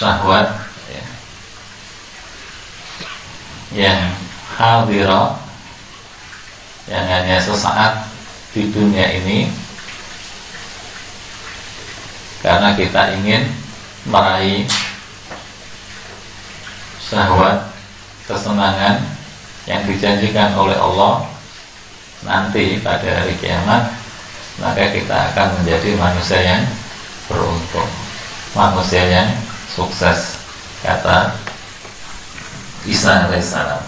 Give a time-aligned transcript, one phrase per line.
[0.00, 0.48] syahwat
[0.88, 1.04] ya,
[3.76, 4.00] yang
[4.56, 5.36] hadira
[6.88, 8.08] yang hanya sesaat
[8.56, 9.52] di dunia ini
[12.40, 13.44] karena kita ingin
[14.08, 14.64] meraih
[17.04, 17.68] syahwat
[18.24, 19.04] kesenangan
[19.68, 21.28] yang dijanjikan oleh Allah
[22.24, 23.92] nanti pada hari kiamat
[24.64, 26.62] maka kita akan menjadi manusia yang
[27.28, 27.88] beruntung.
[28.52, 29.28] Manusia yang
[29.80, 30.36] sukses.
[30.84, 31.32] Kata
[32.84, 33.84] Isa alaihissalam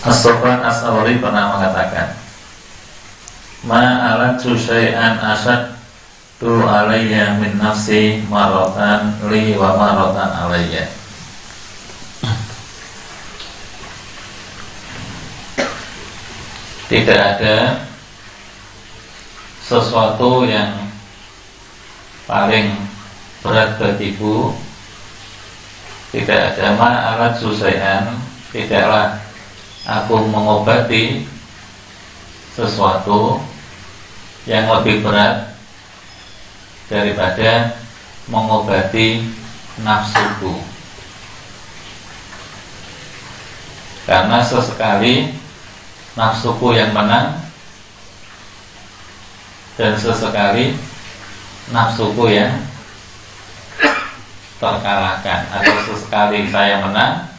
[0.00, 2.16] As-Sufran As-Sawri pernah mengatakan
[3.68, 5.76] Ma alat syai'an asad
[6.40, 10.99] tu alayya min nafsi marotan li wa marotan alayya
[16.90, 17.86] Tidak ada
[19.62, 20.90] sesuatu yang
[22.26, 22.74] paling
[23.46, 24.50] berat bagiku.
[26.10, 26.74] Tidak ada
[27.14, 28.18] alat susaian
[28.50, 29.22] Tidaklah
[29.86, 31.22] aku mengobati
[32.50, 33.38] sesuatu
[34.42, 35.54] yang lebih berat
[36.90, 37.78] daripada
[38.26, 39.22] mengobati
[39.86, 40.66] nafsuku.
[44.02, 45.30] Karena sesekali
[46.14, 47.38] nafsuku yang menang.
[49.78, 50.76] Dan sesekali
[51.72, 52.52] nafsuku yang
[54.60, 55.40] terkalahkan.
[55.50, 57.30] Atau sesekali saya menang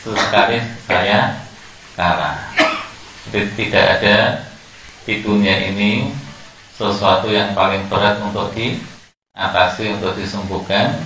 [0.00, 1.44] sesekali saya
[1.92, 2.40] kalah.
[3.28, 4.16] Jadi tidak ada
[5.04, 6.08] di dunia ini
[6.72, 10.96] sesuatu yang paling berat untuk diatasi untuk disembuhkan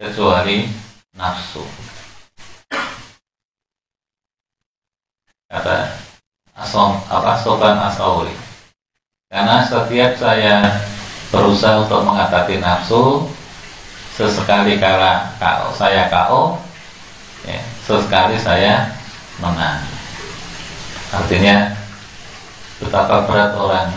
[0.00, 0.72] kecuali
[1.12, 1.64] nafsu.
[5.52, 6.03] Kata
[6.54, 8.30] Asom apa Soban Asauri.
[9.26, 10.62] Karena setiap saya
[11.34, 13.26] berusaha untuk mengatasi nafsu,
[14.14, 16.54] sesekali kala KO saya KO,
[17.42, 18.94] ya, sesekali saya
[19.42, 19.82] menang.
[21.10, 21.74] Artinya
[22.78, 23.90] betapa berat orang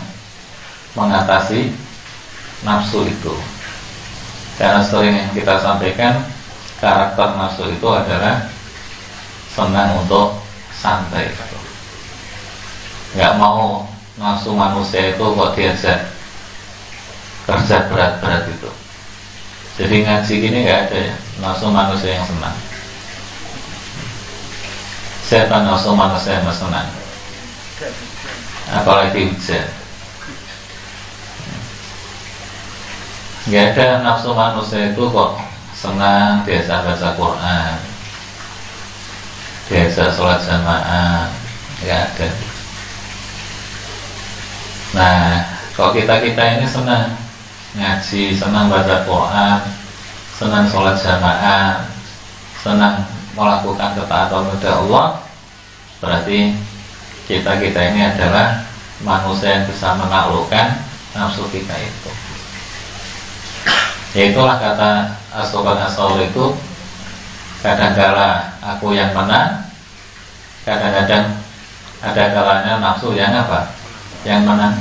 [0.98, 1.70] mengatasi
[2.66, 3.34] nafsu itu.
[4.58, 6.26] Karena sering yang kita sampaikan
[6.82, 8.50] karakter nafsu itu adalah
[9.54, 10.42] senang untuk
[10.74, 11.30] santai.
[13.16, 13.88] Nggak mau
[14.18, 15.98] nafsu manusia itu kok diajak
[17.48, 18.70] kerja berat-berat itu.
[19.78, 22.56] Jadi ngaji gini nggak ada ya nafsu manusia yang senang.
[25.28, 26.88] Siapa nafsu manusia yang senang?
[28.68, 29.66] apalagi hujan
[33.48, 35.40] nggak ada nafsu manusia itu kok
[35.72, 37.76] senang biasa baca Quran
[39.72, 41.32] biasa sholat jamaah
[41.80, 42.28] nggak ada
[44.98, 45.46] nah
[45.78, 47.14] kalau kita kita ini senang
[47.78, 49.60] ngaji senang baca Quran
[50.34, 51.86] senang sholat jamaah
[52.58, 53.06] senang
[53.38, 55.06] melakukan ketaatan kepada Allah
[56.02, 56.58] berarti
[57.30, 58.66] kita-kita ini adalah
[59.04, 60.80] manusia yang bisa menaklukkan
[61.14, 62.10] nafsu kita itu.
[64.16, 66.56] Yaitulah kata Asokan Asal itu
[67.60, 69.68] kadang-kala aku yang menang,
[70.64, 71.36] kadang-kadang
[72.00, 73.77] ada kalanya nafsu yang apa?
[74.26, 74.74] Yang menang.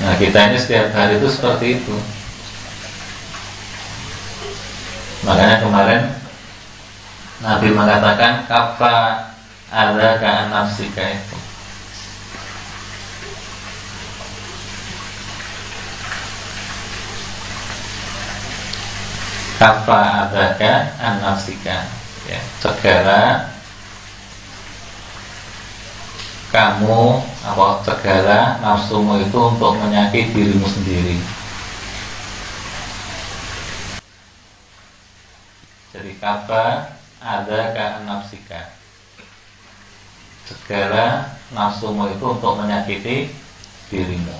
[0.00, 1.96] Nah kita ini setiap hari itu seperti itu.
[5.26, 6.02] Makanya kemarin
[7.40, 9.28] Nabi mengatakan kafa
[9.70, 11.40] ada kaan nafsika itu
[19.60, 21.20] kafa adaka an
[22.24, 23.52] ya segala
[26.50, 31.16] kamu apa segala nafsumu itu untuk menyakiti dirimu sendiri.
[35.94, 36.90] Jadi kafa
[37.22, 38.74] ada ke nafsika
[40.50, 43.30] segala nafsumu itu untuk menyakiti
[43.86, 44.38] dirimu.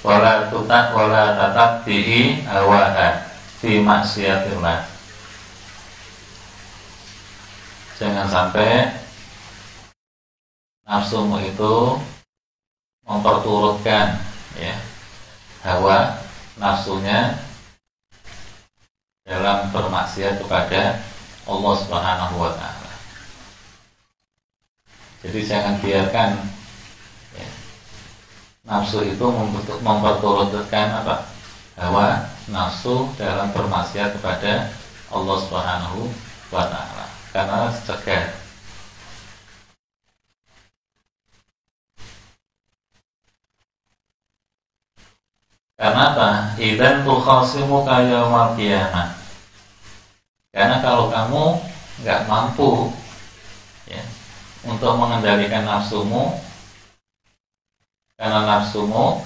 [0.00, 3.28] Wala tutak wala tatak bihi awaha
[3.60, 4.88] fi maksiatillah.
[8.00, 8.99] Jangan sampai
[10.90, 12.02] nafsumu itu
[13.06, 14.18] memperturutkan
[14.58, 14.74] ya
[15.62, 16.18] hawa
[16.58, 17.38] nafsunya
[19.22, 20.98] dalam bermaksiat kepada
[21.46, 22.92] Allah Subhanahu wa taala.
[25.22, 26.42] Jadi jangan biarkan
[27.38, 27.48] ya,
[28.66, 29.26] nafsu itu
[29.78, 31.30] memperturutkan apa?
[31.78, 34.74] hawa nafsu dalam bermaksiat kepada
[35.14, 36.10] Allah Subhanahu
[36.50, 37.06] wa taala.
[37.30, 38.49] karena cegah
[45.80, 46.60] Karena apa?
[46.60, 49.16] Idan tukhasimu kaya kiamah.
[50.52, 51.56] Karena kalau kamu
[52.04, 52.92] nggak mampu
[53.88, 54.04] ya,
[54.68, 56.36] untuk mengendalikan nafsumu,
[58.20, 59.24] karena nafsumu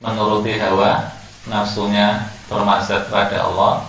[0.00, 1.12] menuruti hawa,
[1.52, 3.84] nafsunya bermaksud pada Allah,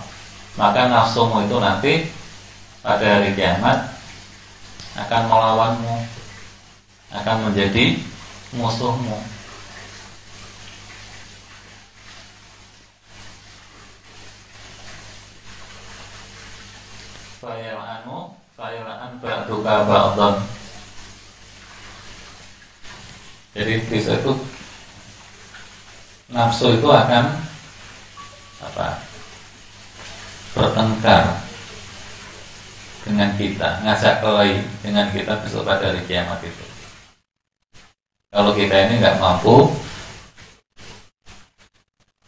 [0.60, 2.12] maka nafsumu itu nanti
[2.84, 3.88] pada hari kiamat
[5.00, 5.96] akan melawanmu,
[7.08, 8.04] akan menjadi
[8.52, 9.39] musuhmu.
[17.40, 20.44] Fayal'anu Fayal'an ba'duka ba'dhan
[23.56, 24.32] Jadi bisa itu
[26.28, 27.24] Nafsu itu akan
[28.60, 29.00] Apa?
[30.52, 31.40] Bertengkar
[33.08, 36.64] Dengan kita Ngajak kelahi dengan kita besok pada hari kiamat itu.
[38.28, 39.72] Kalau kita ini nggak mampu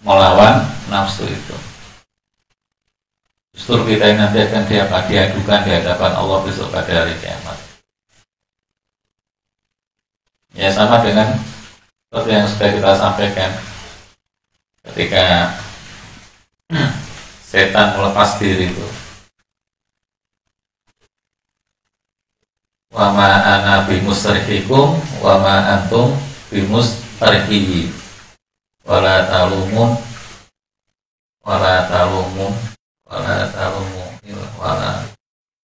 [0.01, 1.72] Melawan nafsu itu
[3.53, 7.59] Justru kita ini nanti akan diadukan di hadapan Allah besok pada hari kiamat.
[10.57, 11.37] Ya sama dengan
[12.09, 13.51] seperti yang sudah kita sampaikan
[14.89, 15.25] ketika
[17.53, 18.89] setan melepas diri itu.
[22.93, 26.13] Wama ana bimusrihikum wama antum
[26.53, 27.89] bimusrihi
[28.85, 29.97] wala talumun
[31.41, 32.72] wala talumun
[33.13, 35.05] wala talumu ila wala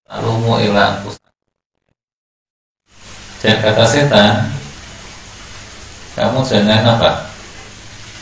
[0.05, 1.01] talumu ila
[3.39, 4.51] dan kata setan.
[6.19, 7.31] Kamu jangan apa?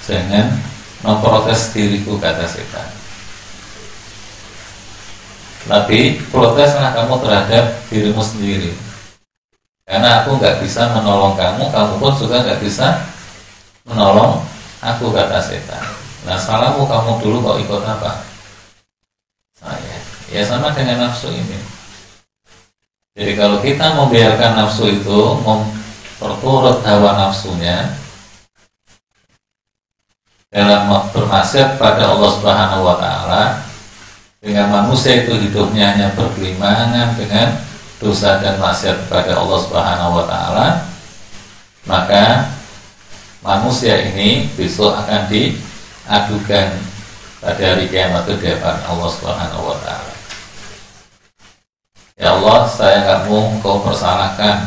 [0.05, 0.61] Jangan
[1.01, 2.85] memprotes diriku kata setan.
[5.67, 8.77] Tapi proteslah kamu terhadap dirimu sendiri.
[9.89, 13.01] Karena aku nggak bisa menolong kamu kamu pun juga nggak bisa
[13.89, 14.45] menolong
[14.85, 15.81] aku kata setan.
[16.29, 18.36] Nah salahmu kamu dulu kok ikut apa
[20.31, 21.59] Ya sama dengan nafsu ini.
[23.17, 27.97] Jadi kalau kita membiarkan nafsu itu memperturut hawa nafsunya
[30.53, 33.43] dalam bermaksiat pada Allah Subhanahu wa taala
[34.41, 37.61] dengan manusia itu hidupnya hanya berkelimangan dengan
[37.99, 40.67] dosa dan maksiat kepada Allah Subhanahu wa taala
[41.89, 42.53] maka
[43.41, 46.69] manusia ini besok akan diadukan
[47.47, 50.15] pada hari kiamat itu di hadapan Allah Subhanahu wa taala.
[52.19, 54.67] Ya Allah, saya mau engkau persalahkan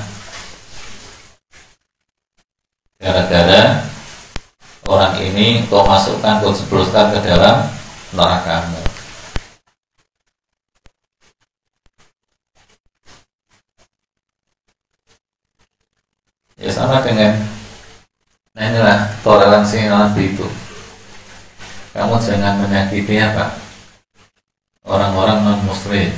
[3.03, 3.83] gara-gara
[4.87, 7.67] orang ini kau masukkan, kau jebloskan ke dalam
[8.15, 8.79] nerakamu.
[16.55, 17.43] Ya sama dengan
[18.55, 20.68] Nah inilah toleransi Nabi itu
[21.89, 23.57] kamu jangan menyakiti apa
[24.85, 26.09] orang-orang non muslim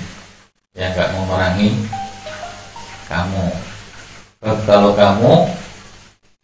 [0.76, 1.76] yang gak memerangi
[3.12, 3.46] kamu.
[4.64, 5.34] Kalau kamu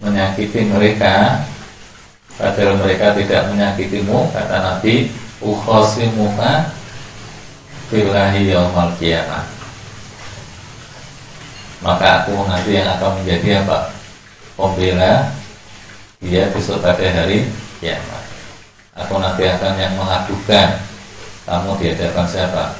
[0.03, 1.41] menyakiti mereka
[2.37, 5.09] padahal mereka tidak menyakitimu kata Nabi
[5.41, 6.69] ukhosimuka
[7.89, 9.47] billahi yaumal kiamat
[11.81, 13.95] maka aku nanti yang akan menjadi apa?
[14.57, 15.33] Pembela
[16.21, 17.45] dia besok pada hari
[17.81, 18.26] kiamat
[18.97, 20.81] atau nanti akan yang mengadukan
[21.45, 22.75] kamu di hadapan siapa?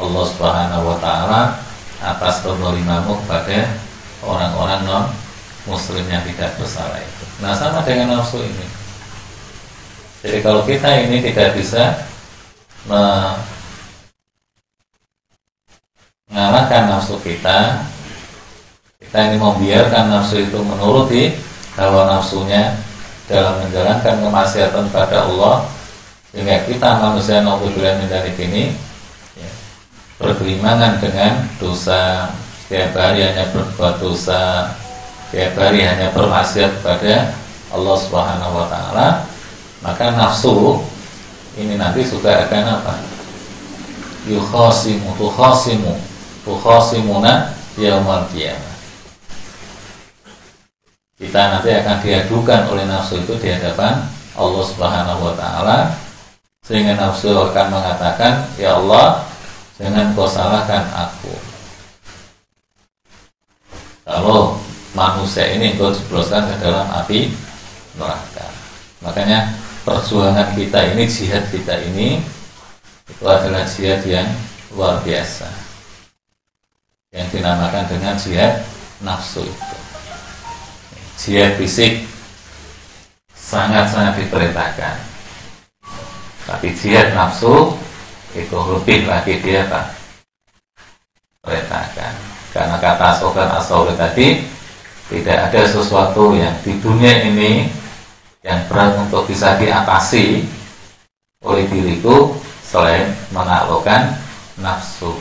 [0.00, 1.60] Allah Subhanahu wa taala
[2.02, 3.68] atas kezalimanmu kepada
[4.24, 5.06] orang-orang non
[5.68, 7.24] muslim yang tidak bersalah itu.
[7.44, 8.66] Nah, sama dengan nafsu ini.
[10.24, 12.08] Jadi kalau kita ini tidak bisa
[16.32, 17.84] mengalahkan nafsu kita,
[18.98, 21.38] kita ini membiarkan nafsu itu menuruti
[21.78, 22.74] hawa nafsunya
[23.28, 25.68] dalam menjalankan kemaksiatan pada Allah
[26.32, 28.08] sehingga kita manusia naudzubillah min
[28.40, 28.72] ini
[29.36, 29.50] ya,
[30.20, 32.32] berkelimangan dengan dosa.
[32.68, 34.68] Setiap hari hanya berbuat dosa
[35.28, 37.36] setiap hari hanya bermaksiat kepada
[37.68, 39.08] Allah Subhanahu wa taala
[39.84, 40.80] maka nafsu
[41.60, 42.96] ini nanti juga akan apa?
[44.24, 46.00] Yukhasimu tukhasimu
[46.48, 48.77] tukhasimuna yaumal qiyamah
[51.18, 54.06] kita nanti akan diadukan oleh nafsu itu di hadapan
[54.38, 55.78] Allah Subhanahu wa taala.
[56.62, 59.26] Sehingga nafsu akan mengatakan ya Allah
[59.82, 61.34] jangan kau salahkan aku.
[64.06, 64.62] Kalau
[64.94, 67.34] manusia ini kau jebloskan ke dalam api
[67.98, 68.46] neraka.
[69.02, 72.22] Makanya perjuangan kita ini jihad kita ini
[73.10, 74.28] itu adalah jihad yang
[74.70, 75.50] luar biasa.
[77.10, 78.62] Yang dinamakan dengan jihad
[79.02, 79.87] nafsu itu
[81.18, 82.06] jihad fisik
[83.34, 84.94] sangat-sangat diperintahkan.
[86.46, 87.74] Tapi jihad nafsu
[88.32, 89.92] itu lebih lagi dia apa
[91.42, 92.12] perintahkan.
[92.54, 94.46] Karena kata sokan asal tadi
[95.10, 97.66] tidak ada sesuatu yang di dunia ini
[98.46, 100.46] yang berat untuk bisa diatasi
[101.42, 104.14] oleh diriku selain menaklukkan
[104.62, 105.18] nafsu.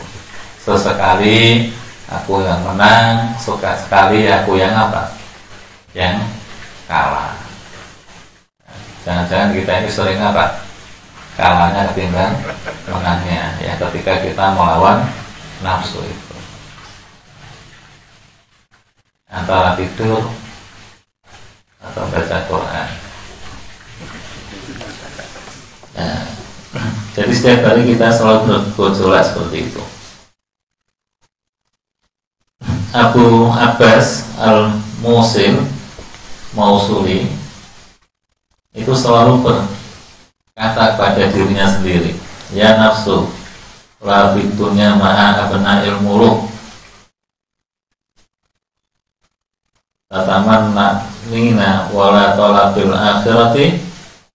[0.62, 1.72] Sesekali
[2.08, 5.17] aku yang menang suka sekali aku yang apa
[5.98, 6.22] yang
[6.86, 7.34] kalah.
[9.02, 10.62] Jangan-jangan kita ini sering apa?
[11.34, 12.38] Kalahnya ketimbang
[12.86, 13.58] menangnya.
[13.58, 15.10] Ya ketika kita melawan
[15.66, 16.38] nafsu itu.
[19.34, 20.22] Antara tidur
[21.82, 22.90] atau baca Quran.
[25.98, 26.22] Nah,
[27.18, 29.84] jadi setiap hari kita selalu bergojolak seperti itu.
[32.94, 35.77] Abu Abbas al-Musil
[36.58, 37.30] Mausuli
[38.74, 42.18] itu selalu berkata pada dirinya sendiri
[42.50, 43.30] ya nafsu
[44.02, 46.50] la bitunya ma'a abna ilmuluk
[50.10, 50.74] tataman
[51.30, 53.78] nina wala tolabil akhirati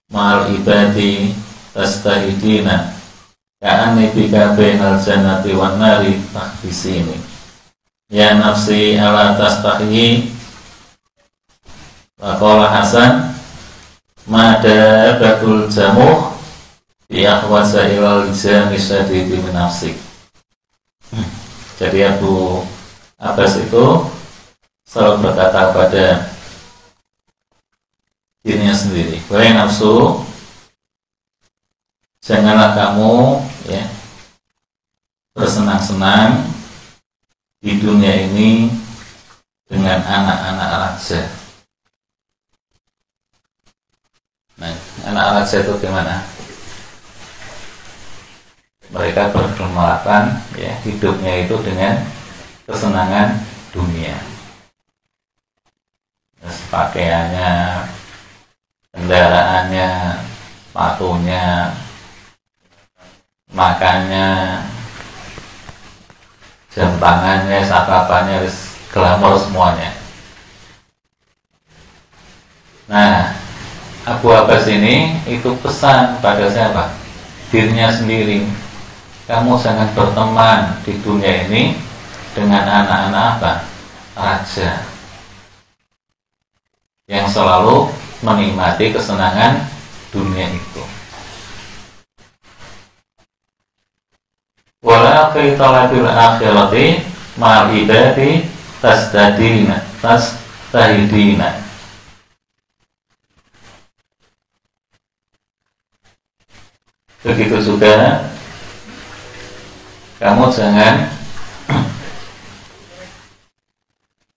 [0.07, 1.35] ma'al ibadi
[1.75, 2.95] tastahidina
[3.59, 7.19] ka'ani bika bainal jannati wan nari tahbisini
[8.13, 10.29] Ya nafsi ala tastahi
[12.23, 13.35] Waqala Hasan
[14.31, 16.31] Mada batul jamuh
[17.11, 19.99] Bi akhwasa ilal jami syadidi nafsik
[21.75, 22.63] Jadi Abu
[23.19, 24.07] Abbas itu
[24.87, 26.31] selalu berkata pada
[28.39, 30.23] dirinya sendiri Wahai nafsu
[32.23, 33.83] Janganlah kamu ya
[35.35, 36.45] bersenang-senang
[37.59, 38.69] di dunia ini
[39.65, 41.19] dengan anak-anak raja.
[41.25, 41.42] Nah,
[45.03, 46.23] anak raja itu gimana?
[48.93, 52.07] Mereka berkemalakan ya hidupnya itu dengan
[52.63, 53.41] kesenangan
[53.75, 54.15] dunia.
[56.69, 57.85] Pakaiannya,
[58.91, 59.89] kendaraannya,
[60.69, 61.69] sepatunya,
[63.53, 64.29] makannya,
[66.73, 68.49] jam tangannya, sakapannya,
[68.89, 69.93] glamor semuanya.
[72.89, 73.42] Nah,
[74.03, 76.91] Abu Abbas ini itu pesan pada siapa?
[77.47, 78.43] Dirinya sendiri.
[79.23, 81.79] Kamu jangan berteman di dunia ini
[82.35, 83.53] dengan anak-anak apa?
[84.19, 84.83] Raja.
[87.07, 87.87] Yang selalu
[88.19, 89.63] menikmati kesenangan
[90.11, 90.83] dunia itu.
[94.83, 96.99] wala fi talabil akhirati
[97.79, 98.43] ibadi
[98.83, 101.62] tasdadina tastahidina
[107.23, 108.27] begitu juga
[110.19, 111.07] kamu jangan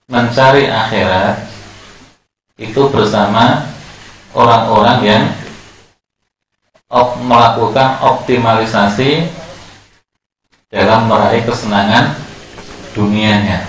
[0.07, 1.43] mencari akhirat
[2.55, 3.67] itu bersama
[4.31, 5.23] orang-orang yang
[7.27, 9.27] melakukan optimalisasi
[10.71, 12.15] dalam meraih kesenangan
[12.95, 13.67] dunianya.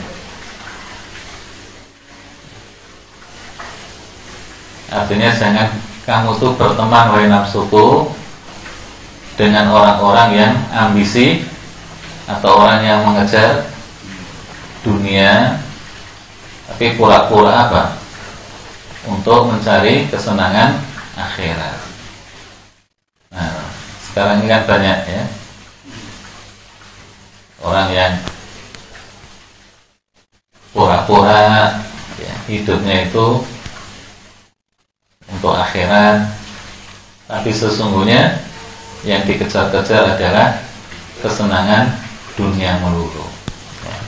[4.89, 5.69] Artinya jangan
[6.07, 8.09] kamu tuh berteman wahai nafsuku
[9.39, 11.47] dengan orang-orang yang ambisi
[12.27, 13.71] atau orang yang mengejar
[14.83, 15.63] dunia
[16.69, 17.83] tapi pura-pura apa?
[19.09, 20.83] Untuk mencari kesenangan
[21.17, 21.79] akhirat.
[23.33, 23.63] Nah,
[24.11, 25.23] sekarang ini kan banyak ya
[27.63, 28.13] orang yang
[30.75, 31.79] pura-pura
[32.19, 33.43] ya, hidupnya itu
[35.31, 36.27] untuk akhirat
[37.27, 38.48] tapi sesungguhnya
[39.07, 40.59] yang dikejar-kejar adalah
[41.23, 41.95] kesenangan
[42.39, 43.27] dunia melulu
[43.83, 43.99] ya.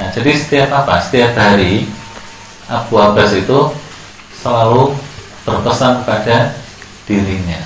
[0.00, 1.00] nah jadi setiap apa?
[1.00, 1.88] setiap hari
[2.68, 3.72] Abu Abbas itu
[4.40, 4.96] selalu
[5.44, 6.56] berpesan pada
[7.04, 7.60] dirinya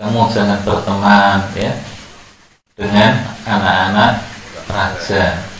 [0.00, 1.76] kamu jangan berteman ya
[2.72, 4.24] dengan anak-anak
[4.72, 5.50] raja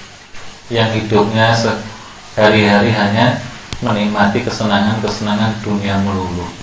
[0.72, 3.36] yang hidupnya sehari-hari hanya
[3.82, 6.59] menikmati kesenangan-kesenangan dunia melulu.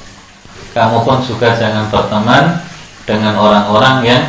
[0.77, 2.61] Kamu pun juga jangan berteman
[3.09, 4.23] dengan orang-orang yang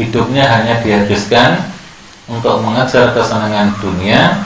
[0.00, 1.60] hidupnya hanya dihabiskan
[2.24, 4.40] untuk mengejar kesenangan dunia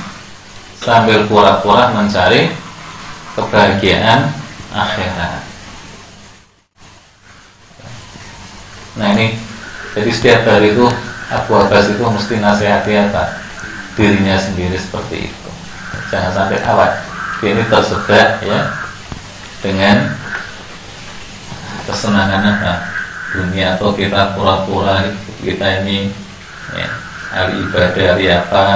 [0.82, 2.50] sambil pura-pura mencari
[3.38, 4.34] kebahagiaan
[4.75, 5.46] akhirat.
[8.99, 9.38] Nah ini
[9.94, 10.90] jadi setiap hari itu
[11.30, 13.30] Abu Abbas itu mesti nasihati apa?
[13.94, 15.50] Dirinya sendiri seperti itu.
[16.11, 16.99] Jangan sampai awak.
[17.46, 18.75] Ini tersedak ya
[19.62, 20.23] dengan
[21.84, 22.74] kesenangan apa?
[23.34, 25.02] Dunia atau kita pura-pura
[25.42, 26.08] kita ini
[26.72, 26.88] ya,
[27.34, 28.66] hari ibadah hari apa?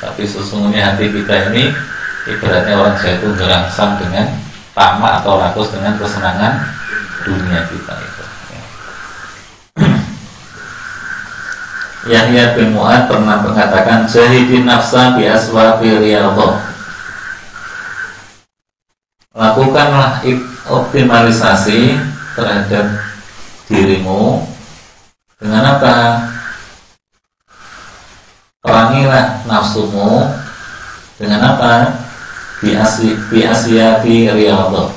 [0.00, 1.72] Tapi sesungguhnya hati kita ini
[2.28, 4.26] ibaratnya orang Jawa itu gerangsang dengan
[4.76, 6.64] tamak atau rakus dengan kesenangan
[7.24, 8.62] dunia kita itu ya.
[12.16, 16.00] Yahya bin Mu'ad pernah mengatakan jahidin nafsa bi aswafi
[19.30, 20.20] lakukanlah
[20.68, 21.96] optimalisasi
[22.40, 22.86] terhadap
[23.68, 24.48] dirimu
[25.36, 25.96] dengan apa?
[28.64, 30.24] Perangilah nafsumu
[31.20, 31.72] dengan apa?
[32.60, 34.88] Biasi biasia bi riyadhah.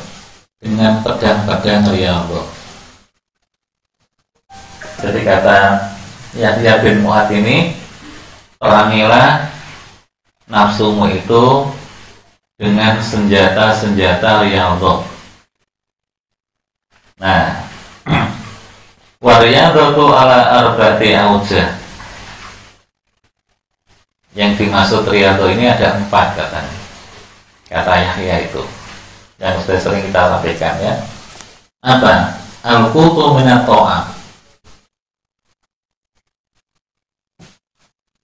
[0.64, 2.48] Dengan pedang-pedang riyadhah.
[5.04, 5.60] Jadi kata
[6.40, 7.76] Yahya bin Mu'ad ini
[8.56, 9.52] perangilah
[10.48, 11.68] nafsumu itu
[12.56, 15.13] dengan senjata-senjata riyadhah
[17.24, 17.64] nah.
[19.24, 21.80] Wariyadhatu ala arba'ati aujah
[24.34, 26.78] yang dimaksud Riyadho ini ada empat katanya.
[27.70, 28.66] Kata Yahya itu.
[29.38, 30.96] Yang sudah sering kita sampaikan ya.
[31.86, 32.42] Apa?
[32.66, 34.10] Al-qutu minato'a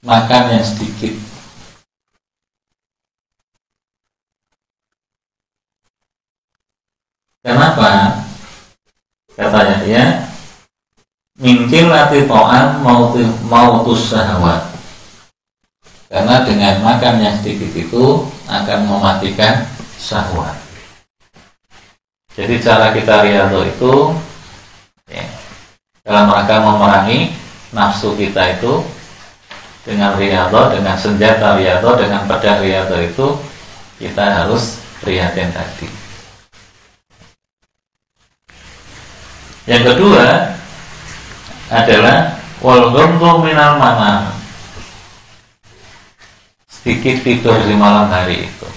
[0.01, 1.13] makan yang sedikit.
[7.39, 8.28] Kenapa
[9.39, 10.03] katanya ya
[11.39, 13.15] mungkin latih to'an mau
[13.48, 14.67] mau syahwat
[16.10, 19.62] karena dengan makan yang sedikit itu akan mematikan
[20.01, 20.58] syahwat.
[22.34, 23.93] Jadi cara kita riado itu
[25.05, 25.22] ya,
[26.01, 27.29] dalam rangka memerangi
[27.77, 28.81] nafsu kita itu
[29.86, 33.37] dengan riado, dengan senjata riado, dengan pedang riado itu
[34.01, 35.99] kita harus prihatin tadi.
[39.70, 40.58] Yang kedua
[41.70, 42.90] adalah wal
[43.46, 44.34] minal manam
[46.66, 48.68] sedikit tidur di malam hari itu.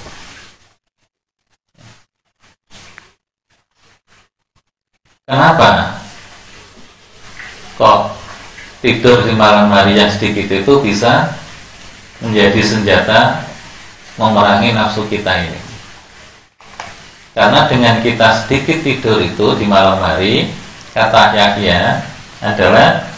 [5.25, 5.97] Kenapa?
[7.81, 8.13] Kok
[8.85, 11.33] tidur di malam hari yang sedikit itu bisa
[12.21, 13.49] menjadi senjata
[14.21, 15.61] memerangi nafsu kita ini?
[17.33, 20.53] Karena dengan kita sedikit tidur itu di malam hari,
[20.93, 22.05] kata Yahya
[22.45, 23.09] adalah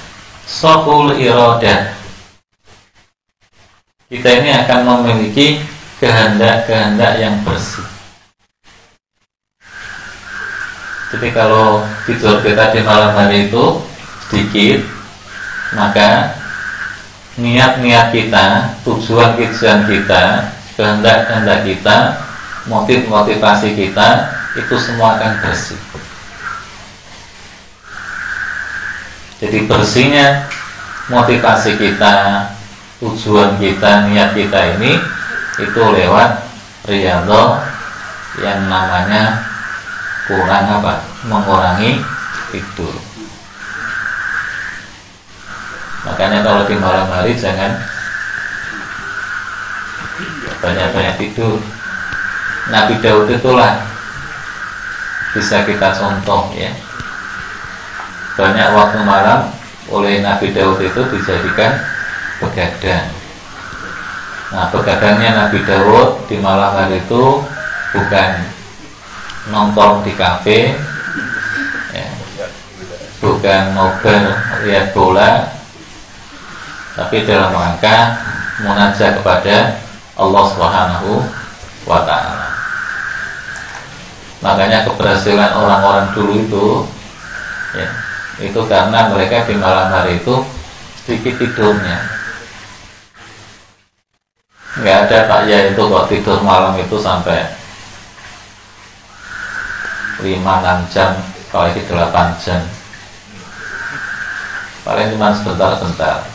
[0.46, 1.94] sokul irodah
[4.14, 5.58] kita ini akan memiliki
[5.98, 7.82] kehendak-kehendak yang bersih.
[11.10, 13.82] Jadi kalau tidur kita di malam hari itu
[14.26, 14.86] sedikit,
[15.74, 16.34] maka
[17.38, 21.96] niat-niat kita, tujuan-tujuan kita, kehendak-kehendak kita,
[22.70, 24.08] motiv-motivasi kita,
[24.58, 25.78] itu semua akan bersih.
[29.44, 30.48] Jadi bersihnya
[31.12, 32.48] motivasi kita,
[32.96, 34.96] tujuan kita, niat kita ini
[35.60, 36.48] itu lewat
[36.88, 37.60] riyadhah
[38.40, 39.44] yang namanya
[40.24, 41.04] kurang apa?
[41.28, 42.00] Mengurangi
[42.56, 42.88] itu.
[46.08, 47.84] Makanya kalau di malam hari jangan
[50.64, 51.60] banyak-banyak tidur.
[52.72, 53.84] Nabi Daud itulah
[55.36, 56.72] bisa kita contoh ya.
[58.34, 59.54] Banyak waktu malam
[59.92, 61.78] oleh Nabi Daud itu dijadikan
[62.42, 63.06] begadang.
[64.54, 67.42] Nah, begadangnya Nabi Dawud di malam hari itu
[67.94, 68.30] bukan
[69.50, 70.78] nonton di kafe,
[71.90, 72.08] ya,
[73.18, 74.30] bukan ngobrol
[74.66, 75.50] lihat bola,
[76.94, 78.18] tapi dalam rangka
[78.62, 79.78] munajat kepada
[80.14, 81.22] Allah Subhanahu
[81.86, 82.48] wa taala.
[84.38, 86.66] Makanya keberhasilan orang-orang dulu itu
[87.74, 87.88] ya,
[88.42, 90.42] itu karena mereka di malam hari itu
[91.04, 92.02] sedikit tidurnya.
[94.74, 97.46] Nggak ada pak ya itu kok tidur malam itu sampai
[100.18, 101.14] 5-6 jam
[101.54, 102.60] kalau ini 8 jam.
[104.82, 106.26] Paling cuma sebentar-sebentar.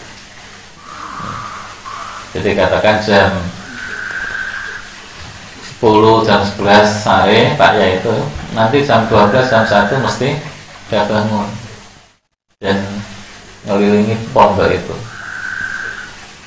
[2.31, 3.29] Jadi katakan jam
[5.79, 6.59] 10 jam 11
[6.91, 8.15] sore Pak ya itu
[8.51, 10.29] nanti jam 12 jam 1 mesti
[10.89, 11.47] sudah bangun
[12.59, 12.75] dan
[13.63, 14.95] ngelilingi pondok itu.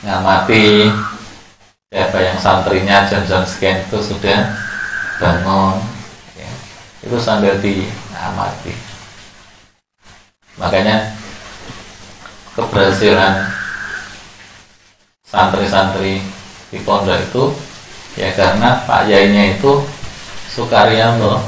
[0.04, 0.92] Ngamati
[1.88, 4.52] siapa yang santrinya jam-jam sekian itu sudah
[5.16, 5.80] bangun
[6.36, 6.50] ya,
[7.08, 8.76] itu sambil diamati.
[10.60, 11.16] Makanya
[12.52, 13.48] keberhasilan
[15.24, 16.20] santri-santri
[16.68, 17.44] di pondok itu
[18.20, 19.80] ya karena Pak Yainya itu
[20.52, 21.40] Sukaryanto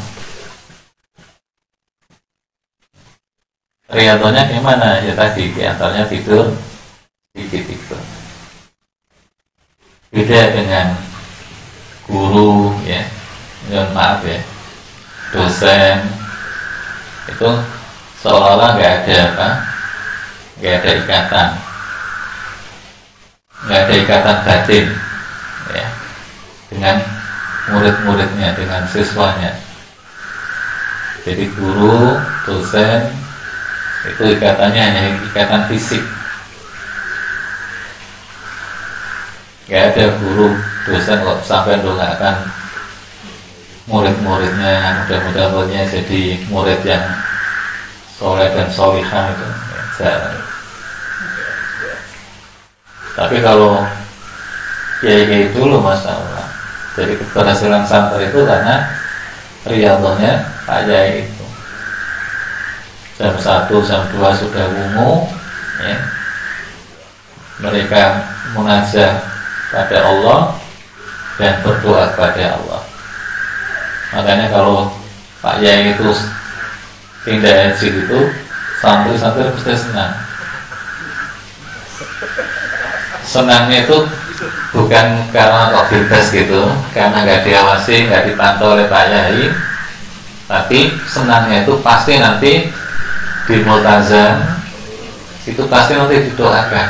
[3.85, 6.57] Riantonya gimana ya tadi di antaranya tidur
[7.37, 7.99] sedikit itu.
[10.09, 10.97] Beda dengan
[12.09, 13.05] guru ya.
[13.69, 14.41] Mohon maaf ya.
[15.37, 16.01] Dosen.
[17.29, 17.51] Itu
[18.25, 19.49] seolah-olah nggak ada apa?
[20.63, 21.49] Nggak ada ikatan.
[23.69, 24.87] Nggak ada ikatan batin
[25.77, 25.87] ya.
[26.73, 26.97] Dengan
[27.69, 29.61] murid-muridnya dengan siswanya.
[31.25, 32.17] Jadi guru
[32.49, 33.24] dosen
[34.05, 36.05] itu ikatannya hanya ikatan fisik
[39.65, 40.53] nggak ada guru
[40.85, 42.37] dosen kok sampai akan
[43.89, 47.05] murid-muridnya mudah-mudahan jadi murid yang
[48.17, 49.49] soleh dan solihah itu
[50.01, 50.39] jarang.
[53.15, 53.85] Tapi kalau
[54.99, 56.49] kiai dulu masalah.
[56.95, 58.87] Jadi keberhasilan santri itu karena
[59.67, 60.47] riadohnya
[60.89, 61.44] Yai itu.
[63.15, 65.31] Jam satu, jam dua sudah wungu,
[65.79, 65.97] ya.
[67.63, 68.03] Mereka
[68.59, 69.23] mengajar
[69.71, 70.59] pada Allah
[71.39, 72.83] dan berdoa kepada Allah.
[74.15, 74.91] Makanya kalau
[75.39, 76.11] Pak Yai itu
[77.25, 78.21] pindah haji itu
[78.85, 80.13] santri-santri pasti senang
[83.25, 83.99] senangnya itu
[84.77, 89.49] bukan karena kok bebas gitu karena nggak diawasi nggak dipantau oleh Pak Yai
[90.45, 92.69] tapi senangnya itu pasti nanti
[93.45, 94.41] di Multazam
[95.45, 96.89] itu pasti nanti didoakan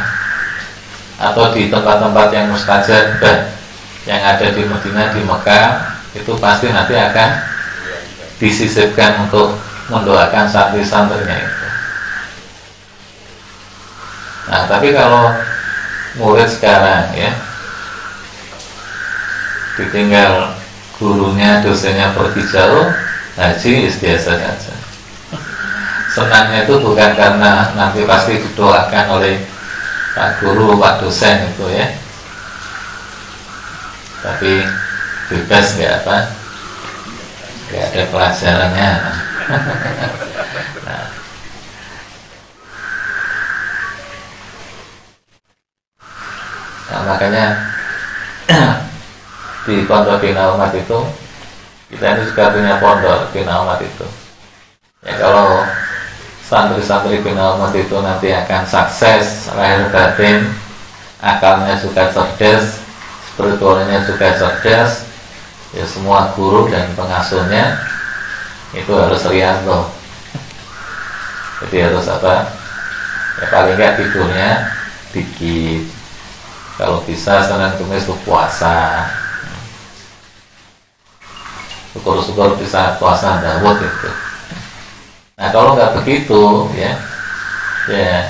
[1.18, 3.18] atau di tempat-tempat yang mustajab
[4.06, 7.30] yang ada di Medina di Mekah itu pasti nanti akan
[8.38, 9.58] disisipkan untuk
[9.90, 11.66] mendoakan santri-santrinya itu.
[14.44, 15.32] Nah, tapi kalau
[16.20, 17.32] murid sekarang ya
[19.74, 20.54] ditinggal
[21.00, 22.86] gurunya, dosennya pergi jauh,
[23.34, 24.83] haji biasa saja.
[26.14, 29.34] Senangnya itu bukan karena nanti pasti didoakan oleh
[30.14, 31.90] Pak Guru, Pak dosen itu ya.
[34.22, 34.62] Tapi
[35.26, 36.16] bebas nggak apa,
[37.66, 38.90] nggak ada pelajarannya.
[40.86, 41.06] nah.
[46.94, 47.46] nah makanya
[49.66, 50.98] di pondok Bina Umat itu
[51.90, 54.06] kita ini juga punya pondok Bina Umat itu
[55.02, 55.66] ya kalau
[56.44, 60.52] santri-santri Bina Umat itu nanti akan sukses lahir batin
[61.24, 62.84] akalnya juga cerdas
[63.32, 65.08] spiritualnya juga cerdas
[65.72, 67.80] ya semua guru dan pengasuhnya
[68.76, 69.88] itu harus rianto
[71.64, 72.50] jadi harus apa?
[73.40, 74.68] Ya paling nggak tidurnya
[75.16, 75.88] dikit.
[76.76, 79.08] Kalau bisa senin kemis itu puasa.
[81.94, 84.23] Syukur-syukur bisa puasa Dawud itu
[85.34, 86.94] nah kalau nggak begitu ya
[87.90, 88.24] ya.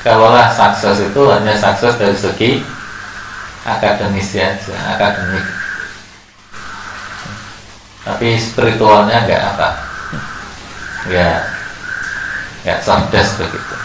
[0.00, 2.50] Kalaulah sukses itu hanya sukses dari segi
[3.68, 5.44] akademis aja akademik.
[8.00, 9.68] Tapi spiritualnya nggak apa.
[11.04, 11.38] Nggak
[12.64, 13.76] nggak cerdas begitu.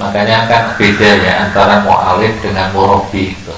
[0.00, 3.56] Makanya kan beda ya antara mu'alim dengan murabi itu.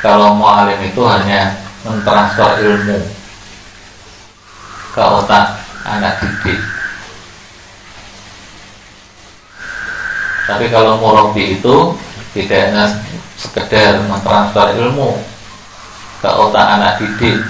[0.00, 2.98] Kalau mu'alim itu hanya mentransfer ilmu.
[4.92, 5.56] Ke otak
[5.88, 6.60] anak didik.
[10.46, 11.96] Tapi kalau murabi itu
[12.36, 12.84] tidak hanya
[13.38, 15.18] sekedar mentransfer ilmu.
[16.22, 17.42] Ke otak anak didik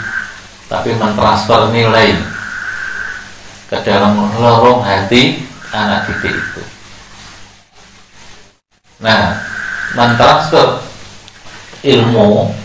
[0.71, 2.17] tapi mentransfer nilai.
[3.69, 6.63] Ke dalam lorong hati anak didik itu.
[9.03, 9.41] Nah
[9.93, 10.81] mentransfer
[11.83, 12.62] ilmu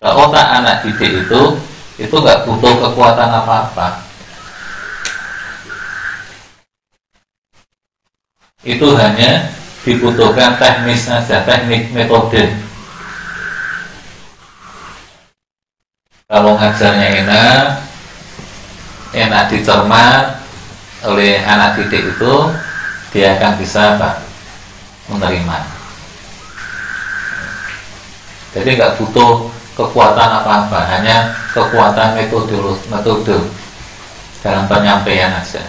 [0.00, 1.42] ke otak anak didik itu
[2.00, 4.00] itu nggak butuh kekuatan apa-apa.
[8.64, 9.52] Itu hanya
[9.84, 12.48] dibutuhkan teknis saja teknik metode.
[16.32, 17.64] Kalau ngajarnya enak
[19.12, 20.40] enak dicermat
[21.04, 22.34] oleh anak didik itu
[23.12, 24.24] dia akan bisa apa
[25.12, 25.58] menerima.
[28.56, 29.49] Jadi nggak butuh
[29.80, 32.56] kekuatan apa-apa hanya kekuatan metode
[32.92, 33.36] metode
[34.44, 35.64] dalam penyampaian aja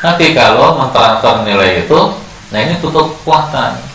[0.00, 2.00] tapi kalau mentransfer nilai itu
[2.48, 3.90] nah ini butuh kekuatan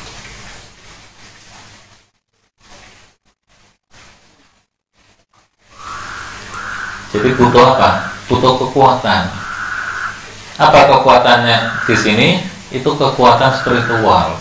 [7.15, 8.11] Jadi butuh apa?
[8.27, 9.31] Butuh kekuatan.
[10.59, 12.29] Apa kekuatannya di sini?
[12.75, 14.35] Itu kekuatan spiritual.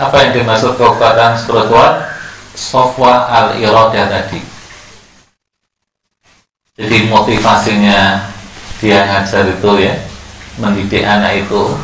[0.00, 2.08] Apa yang dimaksud kekuatan spiritual?
[2.52, 4.40] Sofwa al-iradah tadi.
[6.76, 8.28] Jadi motivasinya
[8.80, 9.94] dia ngajar itu ya,
[10.60, 11.76] mendidik anak itu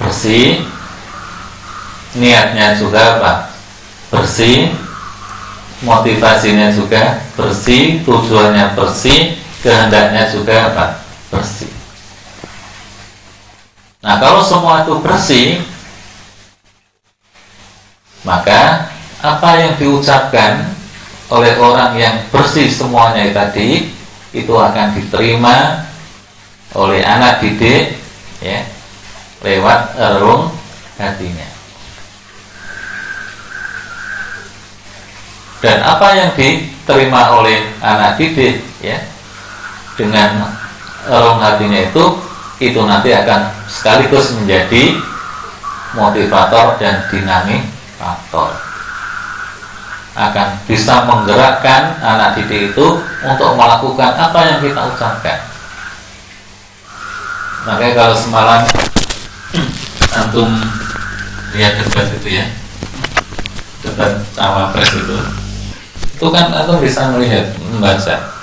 [0.00, 0.64] bersih,
[2.16, 3.32] niatnya juga apa?
[4.12, 4.72] Bersih,
[5.84, 10.86] motivasinya juga bersih, tujuannya bersih, kehendaknya juga apa?
[11.32, 11.72] Bersih.
[14.04, 15.62] Nah, kalau semua itu bersih,
[18.22, 18.90] maka
[19.22, 20.74] apa yang diucapkan
[21.30, 23.88] oleh orang yang bersih semuanya tadi
[24.34, 25.86] itu akan diterima
[26.76, 27.96] oleh anak didik
[28.40, 28.64] ya
[29.42, 30.52] lewat relung
[30.96, 31.48] hatinya.
[35.62, 38.98] Dan apa yang diterima oleh anak didik ya
[39.94, 40.50] dengan
[41.06, 42.04] relung hatinya itu
[42.62, 44.98] itu nanti akan sekaligus menjadi
[45.98, 47.66] motivator dan dinamik
[48.02, 48.50] faktor
[50.12, 52.86] akan bisa menggerakkan anak didik itu
[53.24, 55.38] untuk melakukan apa yang kita ucapkan.
[57.64, 58.60] Makanya kalau semalam
[60.18, 60.50] antum
[61.56, 62.44] lihat debat itu ya,
[63.86, 65.16] debat cawapres itu,
[66.18, 68.36] itu kan antum bisa melihat membaca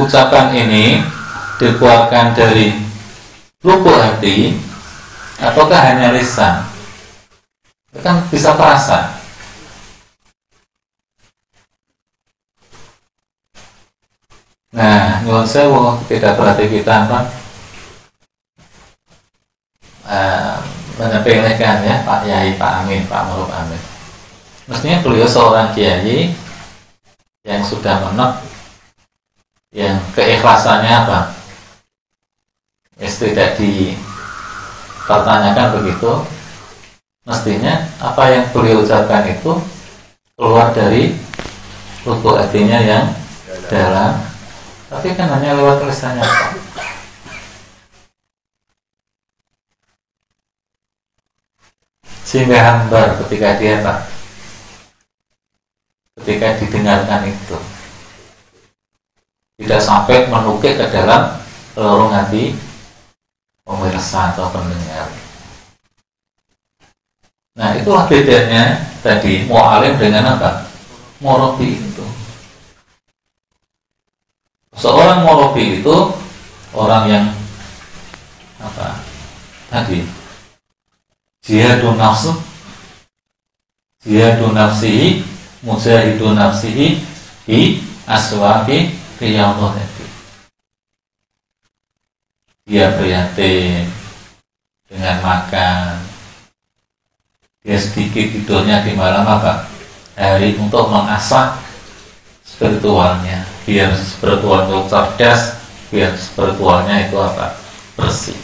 [0.00, 1.04] ucapan ini
[1.60, 2.72] dikeluarkan dari
[3.60, 4.56] lubuk hati
[5.52, 6.64] ataukah hanya lisan?
[8.00, 9.14] Kan bisa terasa.
[14.74, 16.34] Nah nyuwun sewu tidak
[16.66, 17.30] kita apa?
[20.04, 20.58] Uh,
[21.00, 23.80] menyepelekan ya Pak Yai Pak Amin Pak Maruf Amin.
[24.66, 26.34] Mestinya beliau seorang kiai
[27.46, 28.40] yang sudah menok
[29.70, 31.34] yang keikhlasannya apa?
[32.98, 33.58] Ya tidak
[35.04, 36.12] pertanyakan begitu.
[37.24, 39.56] Mestinya apa yang beliau ucapkan itu
[40.36, 41.16] keluar dari
[42.04, 43.16] lubuk hatinya yang
[43.72, 44.20] dalam.
[44.92, 46.28] Tapi kan hanya lewat tulisannya.
[52.24, 54.14] Sehingga hambar ketika dia Pak
[56.24, 57.58] ketika didengarkan itu
[59.60, 61.36] tidak sampai menukik ke dalam
[61.76, 62.56] lorong hati
[63.64, 65.08] pemirsa atau pendengar.
[67.56, 70.68] Nah itulah bedanya tadi mu'alim dengan apa?
[71.24, 72.06] Morobi itu.
[74.76, 75.96] Seorang morobi itu
[76.76, 77.26] orang yang
[78.60, 79.00] apa?
[79.72, 80.04] Tadi
[81.44, 82.32] jihadun nafsu
[84.04, 85.24] jihadun nafsihi
[85.64, 87.00] mujahidun nafsihi
[87.48, 89.76] hi aswabi riyadhah
[92.64, 93.84] dia prihatin
[94.88, 96.00] dengan makan.
[97.64, 99.68] Dia sedikit tidurnya di malam apa?
[100.16, 101.60] Hari untuk mengasah
[102.44, 103.44] spiritualnya.
[103.64, 107.56] Biar spiritualnya cerdas biar spiritualnya itu apa?
[107.96, 108.36] Bersih.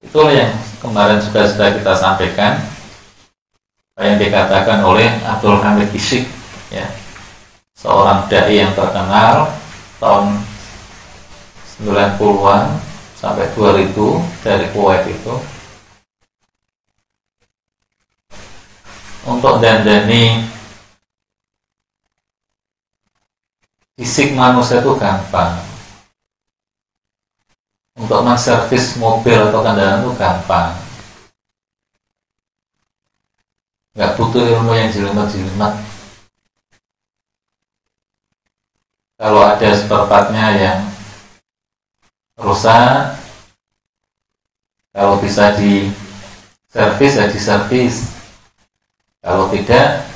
[0.00, 2.60] Itulah yang kemarin sudah sudah kita sampaikan.
[3.98, 6.24] Yang dikatakan oleh Abdul Hamid Isik
[6.72, 6.86] ya.
[7.76, 9.50] Seorang dai yang terkenal
[9.98, 10.47] tahun
[11.78, 12.74] 90-an
[13.14, 13.94] sampai 2000
[14.42, 15.34] dari Kuwait itu.
[19.28, 20.42] Untuk dandani
[23.94, 25.54] fisik manusia itu gampang.
[27.98, 30.70] Untuk menservis mobil atau kendaraan itu gampang.
[33.94, 35.74] Nggak butuh ilmu yang jelimet-jelimet.
[39.18, 40.78] Kalau ada seperempatnya yang
[42.38, 43.18] rusak
[44.94, 45.90] kalau bisa di
[46.70, 47.94] servis ya di servis
[49.18, 50.06] kalau tidak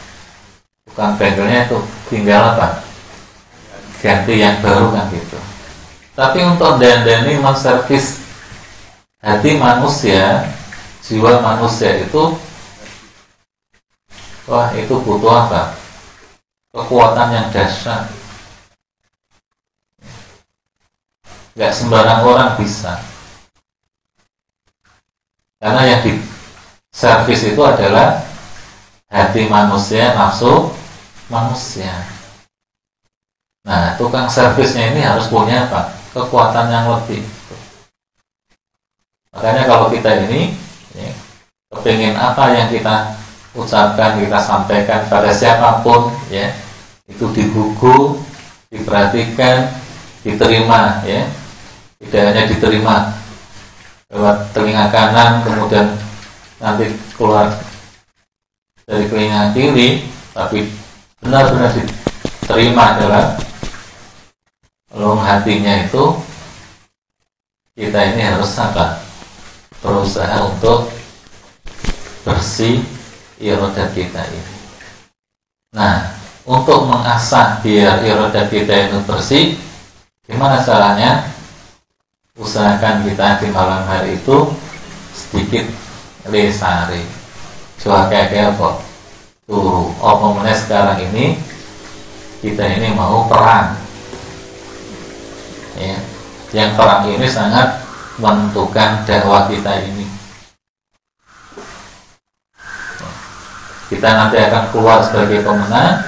[0.87, 2.81] bukan bengkelnya itu tinggal apa?
[3.99, 5.39] Ganti yang baru kan gitu.
[6.15, 8.23] Tapi untuk dandani menservis
[9.19, 10.47] hati manusia
[11.03, 12.39] jiwa manusia itu
[14.47, 15.75] wah itu butuh apa?
[16.73, 18.22] Kekuatan yang dahsyat
[21.57, 22.97] nggak sembarang orang bisa.
[25.63, 26.19] Karena yang di
[26.91, 28.19] servis itu adalah
[29.13, 30.73] hati manusia nafsu
[31.31, 31.93] manusia.
[33.63, 35.95] Nah tukang servisnya ini harus punya apa?
[36.13, 37.23] Kekuatan yang lebih.
[39.33, 40.53] Makanya kalau kita ini
[40.93, 41.09] ya,
[41.73, 43.17] kepingin apa yang kita
[43.57, 46.53] ucapkan kita sampaikan pada siapa pun ya
[47.09, 48.17] itu digugu
[48.73, 49.69] diperhatikan
[50.25, 51.29] diterima ya
[52.13, 52.97] tidak hanya diterima
[54.13, 55.97] lewat telinga kanan kemudian
[56.61, 57.49] nanti keluar
[58.85, 60.05] dari telinga kiri
[60.37, 60.69] tapi
[61.25, 63.27] benar-benar diterima dalam
[64.93, 66.21] lung hatinya itu
[67.73, 69.01] kita ini harus apa
[69.81, 70.93] berusaha untuk
[72.29, 72.85] bersih
[73.41, 74.55] irodat kita ini.
[75.73, 76.13] Nah
[76.45, 79.45] untuk mengasah biar irodat kita itu bersih
[80.29, 81.25] gimana caranya
[82.33, 84.49] usahakan kita di malam hari itu
[85.13, 85.69] sedikit
[86.33, 87.05] lesari
[87.77, 88.81] coba kayak apa?
[89.45, 91.37] Tuh apa sekarang ini?
[92.41, 93.77] Kita ini mau perang.
[95.77, 95.99] Ya.
[96.55, 97.83] Yang perang ini sangat
[98.17, 100.07] menentukan dakwah kita ini.
[103.91, 106.01] Kita nanti akan keluar sebagai pemenang.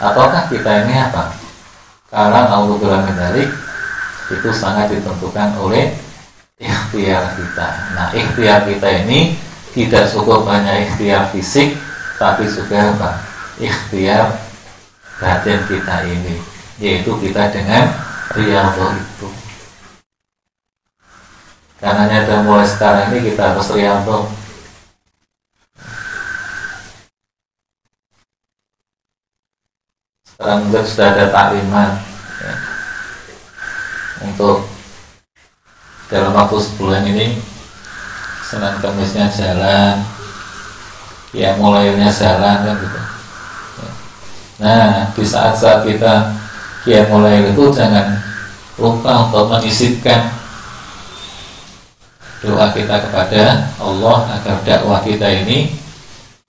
[0.00, 1.32] Ataukah kita ini apa?
[2.08, 2.76] Karena Allah
[3.16, 3.44] dari
[4.30, 5.90] itu sangat ditentukan oleh
[6.62, 7.68] ikhtiar kita.
[7.98, 9.34] Nah, ikhtiar kita ini
[9.74, 11.74] tidak cukup hanya ikhtiar fisik,
[12.20, 13.10] tapi juga apa?
[13.58, 14.38] Ikhtiar
[15.18, 16.38] batin kita ini,
[16.78, 17.90] yaitu kita dengan
[18.32, 19.28] riyadhah itu.
[21.80, 24.28] Karena nyata mulai sekarang ini kita harus riyadhah
[30.40, 31.90] sekarang sudah ada taklimat
[32.40, 32.69] ya.
[34.24, 34.68] Untuk
[36.10, 37.38] dalam waktu sebulan ini
[38.44, 40.02] Senin Kamisnya jalan
[41.30, 43.00] ya mulainya jalan kan gitu.
[44.60, 46.34] Nah di saat-saat kita
[46.84, 48.18] ya mulai itu jangan
[48.74, 50.34] lupa untuk menyisipkan
[52.42, 55.76] doa kita kepada Allah agar dakwah kita ini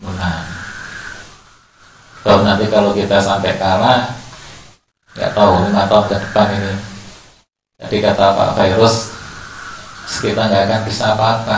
[0.02, 0.48] menang.
[2.26, 4.10] Kalau nanti kalau kita sampai kalah
[5.14, 6.74] nggak tahu lima tahun ke depan ini
[7.82, 9.10] jadi kata Pak Virus
[10.22, 11.58] kita nggak akan bisa apa-apa.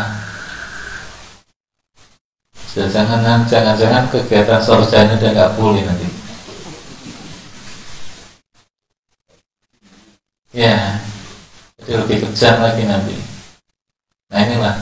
[2.74, 6.08] Jangan jangan-jangan kegiatan sorjanya udah nggak boleh nanti.
[10.56, 11.02] Ya
[11.82, 13.18] jadi lebih kejam lagi nanti.
[14.32, 14.78] Nah inilah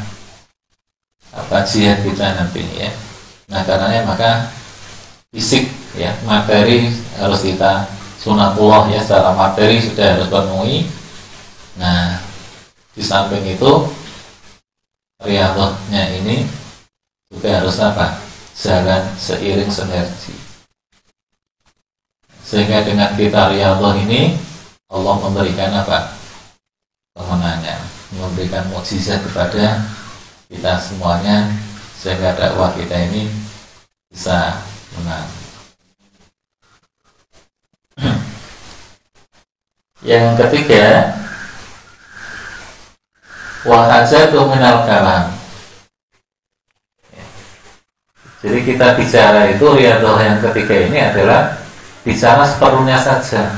[1.33, 2.91] apa jihad kita nanti ya.
[3.49, 4.51] Nah karenanya maka
[5.33, 7.87] fisik ya materi harus kita
[8.21, 11.00] sunatullah ya secara materi sudah harus penuhi
[11.81, 12.21] nah
[12.93, 13.89] di samping itu
[15.25, 16.45] riyadhahnya ini
[17.31, 18.19] juga harus apa?
[18.53, 20.35] Jalan seiring sinergi.
[22.43, 24.35] Sehingga dengan kita riyadhah ini
[24.91, 26.11] Allah memberikan apa?
[27.15, 27.79] Kemenangan.
[28.11, 29.79] Memberikan mukjizat kepada
[30.51, 31.47] kita semuanya
[31.95, 33.31] sehingga dakwah kita ini
[34.11, 34.59] bisa
[34.99, 35.31] menang.
[40.11, 41.15] Yang ketiga,
[43.65, 45.29] wahajatu minal kalam.
[48.41, 51.61] Jadi kita bicara itu riadoh yang ketiga ini adalah
[52.01, 53.53] bicara seperlunya saja.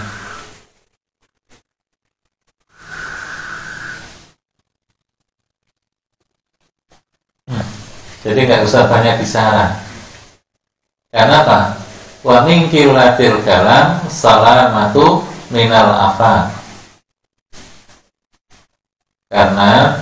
[8.23, 9.79] Jadi nggak usah banyak bicara.
[11.11, 11.59] Karena apa?
[12.23, 16.62] Wa min kalam salamatu minal afa.
[19.33, 19.97] Karena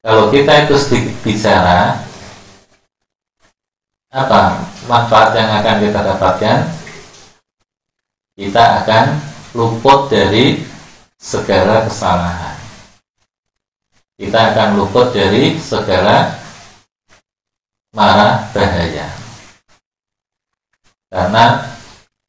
[0.00, 2.00] kalau kita itu sedikit bicara
[4.08, 6.58] apa manfaat yang akan kita dapatkan?
[8.40, 9.04] Kita akan
[9.52, 10.64] luput dari
[11.20, 12.56] segala kesalahan.
[14.16, 16.40] Kita akan luput dari segala
[17.92, 19.10] marah bahaya
[21.10, 21.66] karena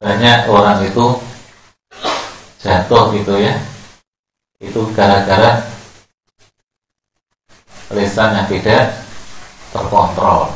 [0.02, 1.22] banyak orang itu
[2.58, 3.62] jatuh gitu ya
[4.58, 5.71] itu gara-gara
[7.92, 8.96] lisan yang tidak
[9.76, 10.52] terkontrol.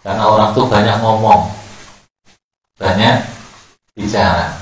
[0.00, 1.52] Karena orang tuh banyak ngomong
[2.80, 3.24] banyak
[3.92, 4.56] bicara.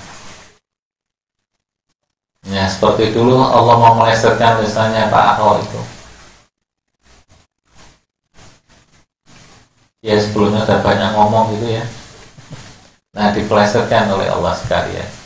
[2.49, 5.81] Ya seperti dulu Allah mau melesetkan misalnya Pak Ahok itu.
[10.03, 11.85] Ya sebelumnya sudah banyak ngomong gitu ya.
[13.15, 15.18] Nah dipelesetkan oleh Allah sekalian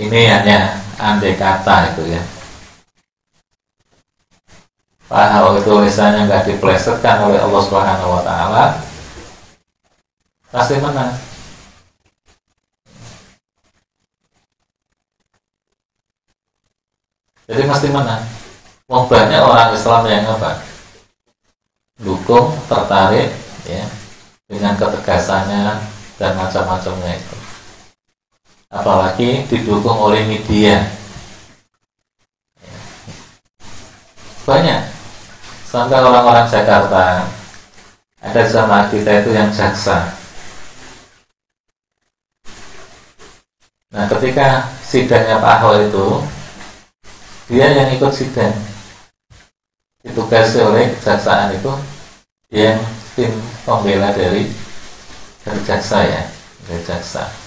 [0.00, 2.22] ini hanya andai kata itu ya
[5.10, 8.64] Padahal itu misalnya nggak dipelesetkan oleh Allah Subhanahu Wa Taala
[10.50, 11.14] pasti menang
[17.50, 18.40] jadi pasti menang
[18.90, 20.66] Wong banyak orang Islam yang apa?
[22.02, 23.30] Dukung, tertarik,
[23.62, 23.86] ya,
[24.50, 25.78] dengan ketegasannya
[26.18, 27.39] dan macam-macamnya itu.
[28.70, 30.86] Apalagi didukung oleh media.
[34.46, 34.82] Banyak.
[35.66, 37.26] Sampai orang-orang Jakarta
[38.22, 40.14] ada sama kita itu yang jaksa.
[43.90, 46.06] Nah, ketika sidangnya Pak Ahok itu,
[47.50, 48.54] dia yang ikut sidang
[50.06, 51.72] ditugasi oleh kejaksaan itu
[52.54, 52.78] yang
[53.18, 53.34] tim
[53.66, 54.48] pembela dari
[55.44, 56.22] dari jaksa ya
[56.64, 57.39] dari jaksa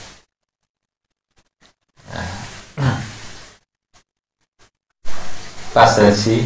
[5.73, 6.45] pas haji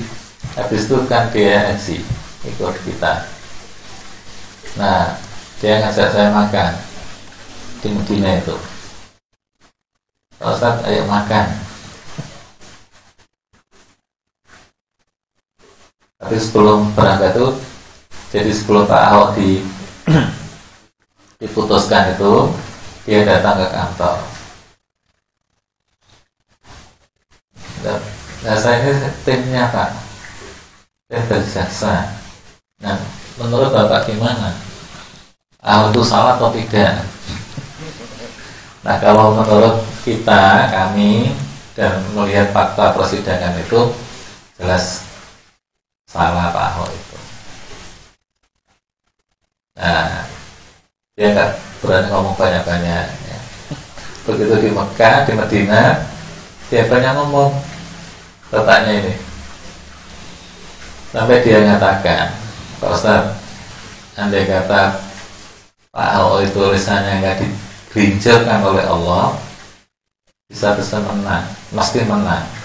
[0.55, 1.99] habis itu kan dia haji
[2.47, 3.27] ikut kita.
[4.79, 5.19] Nah
[5.59, 6.71] dia ngajak saya makan
[7.83, 8.55] di Medina itu.
[10.39, 11.45] Ustaz ayo makan.
[16.17, 17.47] Tapi sebelum berangkat itu
[18.31, 19.61] jadi sebelum Pak Ahok di
[21.37, 22.47] diputuskan itu
[23.05, 24.36] dia datang ke kantor
[28.45, 29.89] nah saya ini timnya Pak
[31.09, 32.17] tim berjaksa
[32.81, 32.97] nah
[33.41, 34.53] menurut Bapak gimana
[35.61, 37.05] Ahok itu salah atau tidak
[38.85, 41.35] nah kalau menurut kita kami
[41.77, 43.93] dan melihat fakta persidangan itu
[44.57, 45.05] jelas
[46.09, 47.17] salah Pak Ahok itu.
[49.77, 50.25] Nah,
[51.13, 51.51] dia nggak
[51.85, 53.05] berani ngomong banyak-banyak.
[53.05, 53.39] Ya.
[54.25, 56.01] Begitu di Mekah, di Medina,
[56.67, 57.51] dia banyak ngomong.
[58.47, 59.13] Letaknya ini.
[61.11, 62.31] Sampai dia nyatakan,
[62.79, 63.35] Pak Ustaz,
[64.15, 64.99] andai kata
[65.91, 69.35] Pak Ahok itu tulisannya nggak digelincirkan oleh Allah,
[70.47, 71.43] bisa-bisa menang,
[71.75, 72.57] mesti menang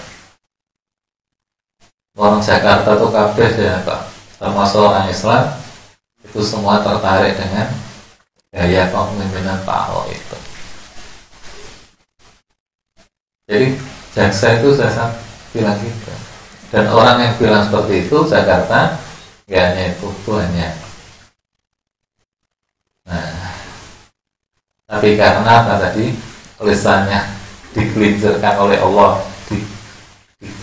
[2.13, 4.01] orang Jakarta tuh kabeh ya Pak
[4.37, 5.49] termasuk orang Islam
[6.21, 7.73] itu semua tertarik dengan
[8.53, 10.37] gaya kepemimpinan Pak Ahok itu
[13.53, 13.69] jadi
[14.17, 15.13] jaksa itu saya
[15.53, 16.13] bilang gitu
[16.73, 18.97] dan orang yang bilang seperti itu Jakarta
[19.45, 20.73] gak hanya itu hanya
[23.05, 23.53] nah
[24.89, 26.17] tapi karena apa tadi
[26.57, 27.21] tulisannya
[27.77, 29.21] digelincirkan oleh Allah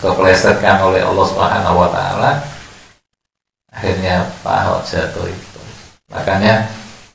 [0.03, 2.43] keplesetkan oleh Allah Subhanahu wa taala
[3.71, 5.61] akhirnya Pak Ahok jatuh itu.
[6.11, 6.67] Makanya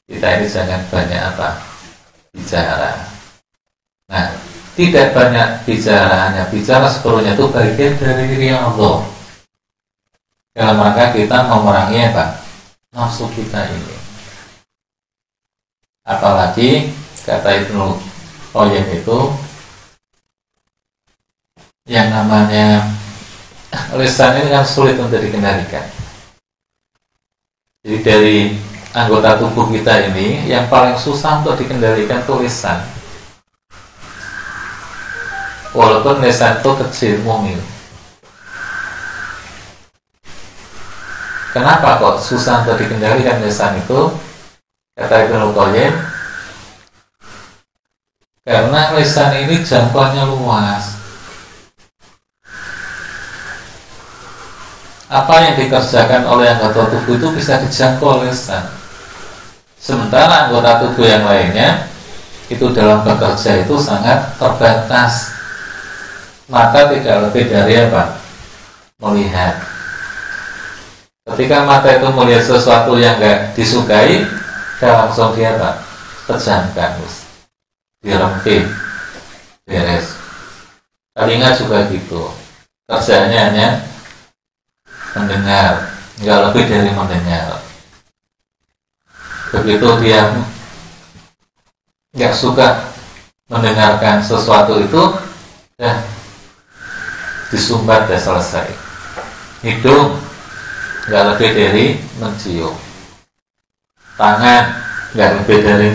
[0.09, 1.49] kita ini jangan banyak apa
[2.33, 2.93] bicara.
[4.09, 4.46] Nah,
[4.77, 9.09] tidak banyak bicara, hanya bicara sepenuhnya itu bagian dari diri Allah.
[10.53, 12.45] Dalam rangka kita memerangi apa?
[12.93, 13.97] Nafsu kita ini.
[16.05, 16.93] Apalagi
[17.25, 17.97] kata Ibnu
[18.53, 19.19] Qayyim itu
[21.89, 22.85] yang namanya
[23.97, 25.89] lisan ini kan sulit untuk dikendalikan.
[27.85, 28.39] Jadi dari
[28.93, 32.96] anggota tubuh kita ini yang paling susah untuk dikendalikan itu lisan.
[35.77, 37.61] Walaupun lisan itu kecil mungil.
[41.53, 44.09] Kenapa kok susah untuk dikendalikan lisan itu?
[44.97, 45.93] Kata Ibnu Qayyim,
[48.47, 50.97] karena lisan ini jangkauannya luas
[55.13, 58.65] apa yang dikerjakan oleh anggota tubuh itu bisa dijangkau oleh lisan.
[59.77, 61.87] Sementara anggota tubuh yang lainnya
[62.49, 65.36] itu dalam bekerja itu sangat terbatas.
[66.47, 68.23] Mata tidak lebih dari apa?
[69.03, 69.55] Melihat.
[71.27, 74.23] Ketika mata itu melihat sesuatu yang enggak disukai,
[74.79, 75.83] dia langsung dia apa?
[76.31, 77.03] Pejamkan,
[78.03, 78.63] dirempit,
[79.67, 80.15] beres.
[81.19, 82.31] Telinga juga gitu.
[82.87, 83.69] Kerjanya hanya
[85.17, 87.61] mendengar nggak lebih dari mendengar
[89.53, 90.33] begitu dia
[92.13, 92.93] nggak suka
[93.49, 95.03] mendengarkan sesuatu itu
[95.81, 95.93] ya
[97.51, 98.69] disumbat dan selesai.
[99.63, 100.19] Hidung
[101.07, 101.87] nggak lebih dari
[102.19, 102.75] mencium.
[104.17, 104.65] Tangan
[105.15, 105.89] nggak lebih dari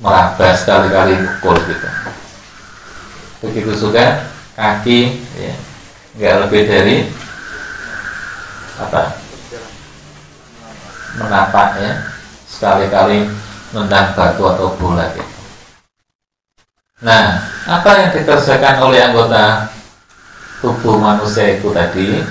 [0.00, 1.88] meraba sekali-kali mukul gitu.
[3.44, 4.24] Begitu juga
[4.56, 5.54] kaki ya
[6.16, 6.96] nggak lebih dari
[8.80, 9.20] apa?
[11.14, 11.92] Menapak ya
[12.50, 13.30] sekali-kali
[13.74, 15.34] nendang batu atau bola gitu.
[17.04, 19.73] Nah, apa yang dikerjakan oleh anggota
[20.64, 22.24] tubuh manusia itu tadi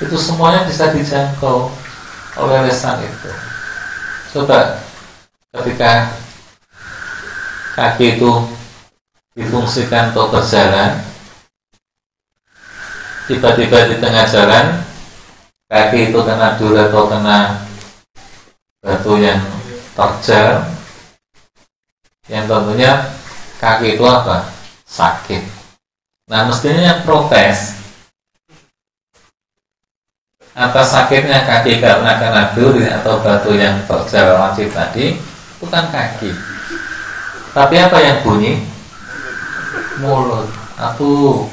[0.00, 1.68] itu semuanya bisa dijangkau
[2.40, 3.30] oleh lesan itu.
[4.32, 4.80] Coba
[5.52, 6.16] ketika
[7.76, 8.32] kaki itu
[9.36, 11.04] difungsikan untuk berjalan
[13.28, 14.66] tiba-tiba di tengah jalan
[15.68, 17.66] kaki itu kena duri atau kena
[18.78, 19.42] batu yang
[19.94, 20.70] terjal
[22.30, 23.10] yang tentunya
[23.58, 24.46] kaki itu apa?
[24.86, 25.42] sakit
[26.30, 27.73] nah mestinya yang protes
[30.54, 35.18] atas sakitnya kaki karena kena duri atau batu yang terjal wajib tadi
[35.58, 36.30] bukan kaki.
[37.54, 38.62] Tapi apa yang bunyi?
[40.02, 40.50] Mulut.
[40.74, 41.46] Aku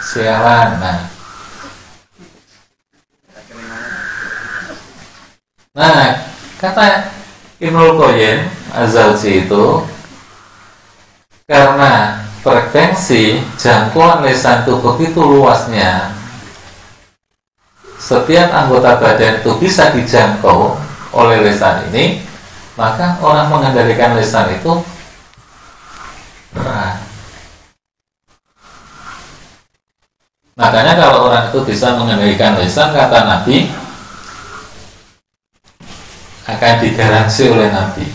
[0.00, 0.80] sialan.
[0.80, 1.00] Nah.
[5.72, 6.32] Nah
[6.62, 7.10] Kata
[7.58, 9.82] Ibnul Qayyim Azalji itu
[11.50, 16.11] karena frekuensi jangkauan lesan itu begitu luasnya
[18.02, 20.74] setiap anggota badan itu bisa dijangkau
[21.14, 22.18] oleh lesan ini
[22.74, 24.82] maka orang mengendalikan lesan itu
[26.50, 26.98] berat
[30.58, 33.70] makanya kalau orang itu bisa mengendalikan lesan kata Nabi
[36.50, 38.06] akan digaransi oleh Nabi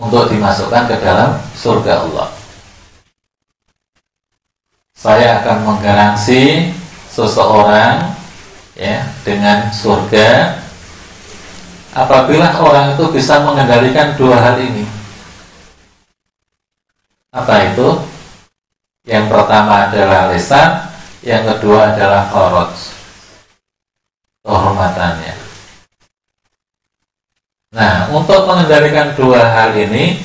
[0.00, 2.28] untuk dimasukkan ke dalam surga Allah.
[4.96, 6.72] Saya akan menggaransi
[7.20, 8.16] seseorang
[8.72, 10.56] ya dengan surga
[11.92, 14.88] apabila orang itu bisa mengendalikan dua hal ini.
[17.30, 17.88] Apa itu?
[19.04, 20.86] Yang pertama adalah lesan,
[21.20, 22.72] yang kedua adalah korot
[24.44, 25.34] kehormatannya.
[27.70, 30.18] Nah, untuk mengendalikan dua hal ini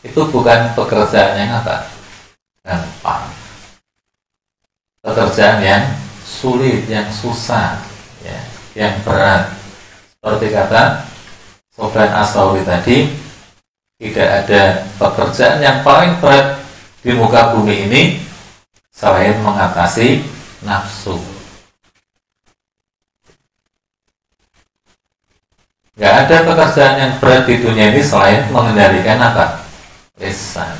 [0.00, 1.90] itu bukan pekerjaan yang apa?
[2.64, 3.24] Gampang.
[5.04, 5.82] Pekerjaan yang
[6.36, 7.80] sulit, yang susah,
[8.20, 8.38] ya,
[8.76, 9.48] yang berat.
[10.20, 10.82] Seperti kata
[11.72, 13.08] Sofian Asawi tadi,
[13.96, 16.60] tidak ada pekerjaan yang paling berat
[17.00, 18.02] di muka bumi ini
[18.92, 20.20] selain mengatasi
[20.60, 21.16] nafsu.
[25.96, 29.64] Gak ada pekerjaan yang berat di dunia ini selain mengendalikan apa?
[30.20, 30.76] Lisan.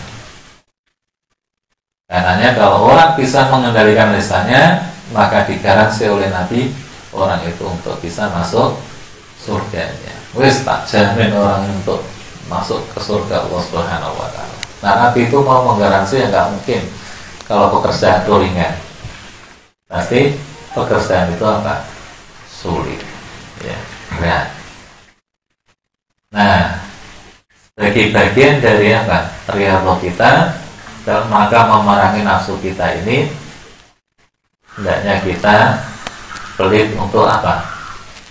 [2.04, 6.72] Karenanya kalau orang bisa mengendalikan lisannya, maka digaransi oleh Nabi
[7.14, 8.74] orang itu untuk bisa masuk
[9.38, 10.14] surganya.
[10.34, 12.02] Wis tak jamin orang untuk
[12.50, 14.56] masuk ke surga Allah Subhanahu wa taala.
[14.84, 16.80] Nah, Nabi itu mau menggaransi yang nggak mungkin
[17.46, 18.74] kalau pekerjaan itu ringan.
[19.86, 20.20] Tapi
[20.74, 21.86] pekerjaan itu apa?
[22.50, 23.00] Sulit.
[23.62, 23.78] Ya,
[24.18, 24.46] berat.
[26.34, 26.82] Nah,
[27.78, 29.30] bagi bagian dari apa?
[29.54, 30.30] Riyadhah kita
[31.06, 33.30] dalam maka memerangi nafsu kita ini
[34.76, 35.56] hendaknya kita
[36.60, 37.64] pelit untuk apa?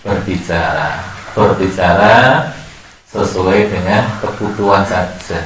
[0.06, 1.02] Berbicara.
[1.36, 2.48] Berbicara
[3.10, 5.39] sesuai dengan kebutuhan saja.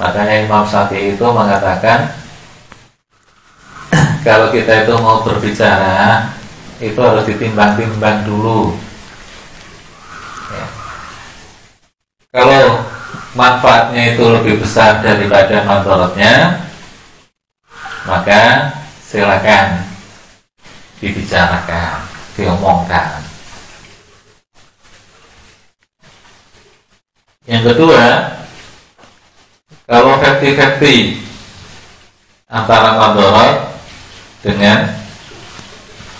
[0.00, 2.08] Makanya Imam Syafi'i itu mengatakan
[4.26, 6.32] kalau kita itu mau berbicara
[6.80, 8.72] itu harus ditimbang-timbang dulu
[12.30, 12.86] Kalau
[13.34, 16.62] manfaatnya itu lebih besar daripada manfaatnya,
[18.10, 18.74] maka
[19.06, 19.86] silakan
[20.98, 22.02] dibicarakan,
[22.34, 23.22] diomongkan.
[27.46, 28.04] Yang kedua,
[29.86, 31.22] kalau verti-verti
[32.50, 33.78] antara mandorot
[34.42, 34.90] dengan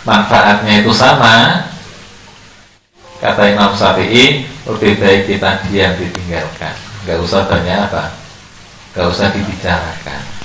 [0.06, 1.66] manfaatnya itu sama,
[3.18, 6.74] kata Imam Syafi'i, lebih baik kita diam ditinggalkan
[7.04, 8.12] nggak usah banyak apa
[8.92, 10.39] nggak usah dibicarakan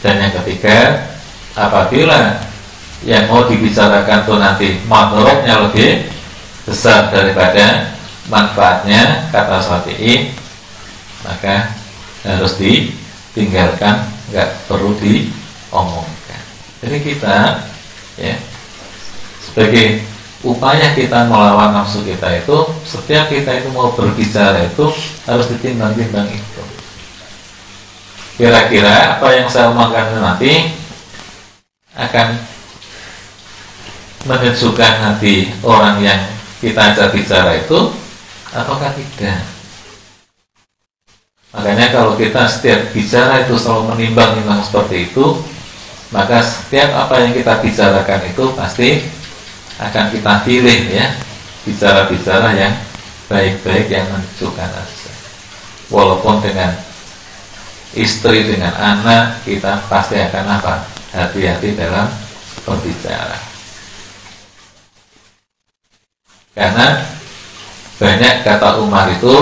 [0.00, 1.08] dan yang ketiga
[1.56, 2.40] apabila
[3.04, 6.08] yang mau dibicarakan itu nanti makhluknya lebih
[6.68, 7.96] besar daripada
[8.28, 10.36] manfaatnya kata Syafi'i
[11.24, 11.76] maka
[12.24, 16.42] harus ditinggalkan nggak perlu diomongkan.
[16.80, 17.36] Jadi kita
[18.20, 18.36] ya
[19.40, 20.04] sebagai
[20.44, 24.88] upaya kita melawan nafsu kita itu setiap kita itu mau berbicara itu
[25.28, 26.62] harus ditimbang-timbang itu
[28.40, 30.72] kira-kira apa yang saya omongkan nanti
[31.92, 32.40] akan
[34.24, 36.24] menyejukkan hati orang yang
[36.64, 37.92] kita ajak bicara itu
[38.56, 39.44] ataukah tidak?
[41.52, 45.36] Makanya kalau kita setiap bicara itu selalu menimbang-nimbang seperti itu
[46.08, 49.04] maka setiap apa yang kita bicarakan itu pasti
[49.76, 51.12] akan kita pilih ya
[51.68, 52.72] bicara-bicara yang
[53.28, 55.12] baik-baik yang menunjukkan aja.
[55.92, 56.88] Walaupun dengan
[57.94, 60.74] istri dengan anak kita pasti akan apa?
[61.10, 62.06] Hati-hati dalam
[62.62, 63.38] berbicara.
[66.54, 67.02] Karena
[67.98, 69.34] banyak kata Umar itu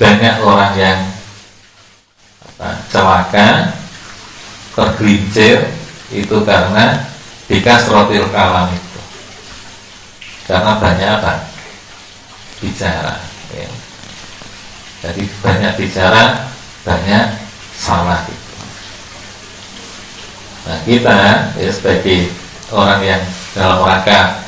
[0.00, 1.00] banyak orang yang
[2.88, 3.76] celaka
[4.72, 5.68] tergelincir
[6.12, 7.02] itu karena
[7.48, 9.00] dikasrotil kalam itu.
[10.48, 11.32] Karena banyak apa?
[12.62, 13.16] Bicara.
[13.52, 13.68] Ya.
[15.04, 16.48] jadi banyak bicara
[16.88, 17.24] banyak
[17.82, 18.22] salah
[20.62, 21.18] nah kita
[21.58, 22.30] ya sebagai
[22.70, 23.22] orang yang
[23.58, 24.38] dalam rangka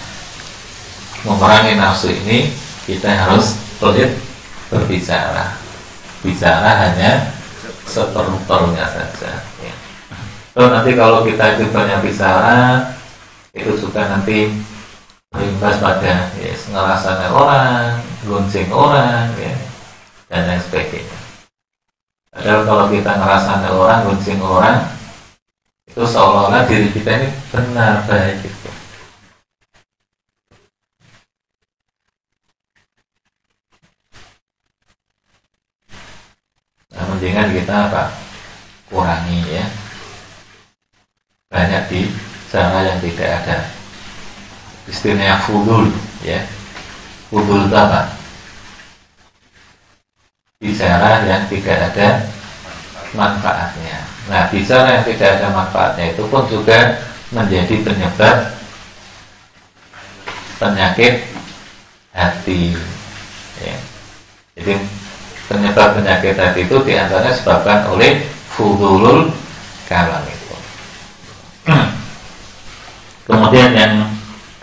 [1.27, 2.55] memerangi nafsu ini
[2.87, 4.15] kita harus pelit
[4.71, 5.59] berbicara
[6.23, 7.35] bicara hanya
[7.85, 9.75] seperlunya saja ya.
[10.55, 12.95] Terus nanti kalau kita itu banyak bicara
[13.53, 14.55] itu juga nanti
[15.35, 19.55] berimbas pada ya, ngerasanya orang, gonceng orang, ya,
[20.31, 21.19] dan lain sebagainya.
[22.35, 24.79] Padahal kalau kita ngerasanya orang, gonceng orang,
[25.87, 28.71] itu seolah-olah diri kita ini benar baik gitu.
[36.91, 38.11] Nah, mendingan kita apa?
[38.91, 39.65] Kurangi ya.
[41.55, 42.11] Banyak di
[42.51, 43.59] cara yang tidak ada
[44.87, 45.89] istilahnya fudul
[46.23, 46.45] ya
[47.33, 48.15] fudul apa
[50.65, 52.25] bicara yang tidak ada
[53.13, 54.01] manfaatnya.
[54.33, 58.57] Nah bicara yang tidak ada manfaatnya itu pun juga menjadi penyebab
[60.57, 61.29] penyakit
[62.17, 62.73] hati.
[63.61, 63.77] Ya.
[64.57, 64.83] jadi
[65.47, 68.25] penyebab penyakit hati itu di antaranya disebabkan oleh
[68.57, 69.29] fudulul
[69.85, 70.57] kalam itu.
[73.29, 73.95] Kemudian yang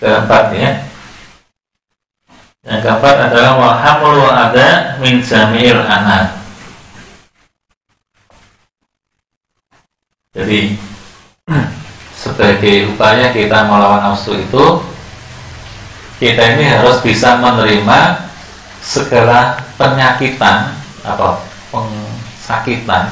[0.02, 0.91] keempat ya
[2.62, 6.38] yang keempat adalah wahamul ada min jamil anak
[10.38, 10.78] jadi
[12.14, 14.66] sebagai upaya kita melawan nafsu itu
[16.22, 18.30] kita ini harus bisa menerima
[18.78, 21.42] segala penyakitan atau
[21.74, 23.10] pengsakitan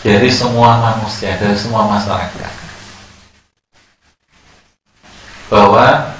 [0.00, 2.52] dari semua manusia dari semua masyarakat.
[5.52, 6.16] Bahwa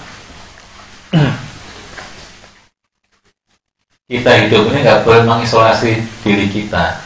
[4.11, 6.99] kita hidup ini nggak boleh mengisolasi diri kita.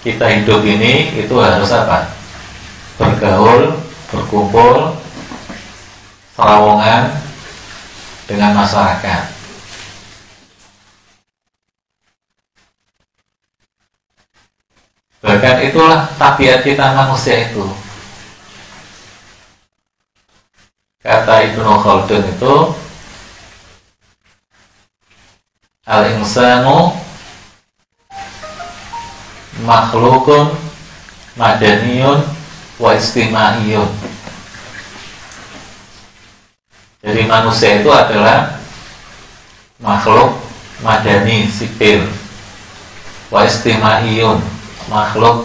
[0.00, 2.08] Kita hidup ini itu harus apa?
[2.96, 3.76] Bergaul,
[4.08, 4.96] berkumpul,
[6.40, 7.12] terowongan
[8.24, 9.22] dengan masyarakat.
[15.20, 17.83] Bahkan itulah tabiat kita manusia itu.
[21.04, 22.54] Kata Ibnu Khaldun itu
[25.84, 26.96] Al-insanu
[29.68, 30.48] makhlukun
[31.36, 32.24] madaniyun
[32.80, 33.86] wa istimaiyun.
[37.04, 38.56] Jadi manusia itu adalah
[39.76, 40.40] makhluk
[40.80, 42.08] madani sipil
[43.28, 44.40] wa istimaiyun
[44.88, 45.44] makhluk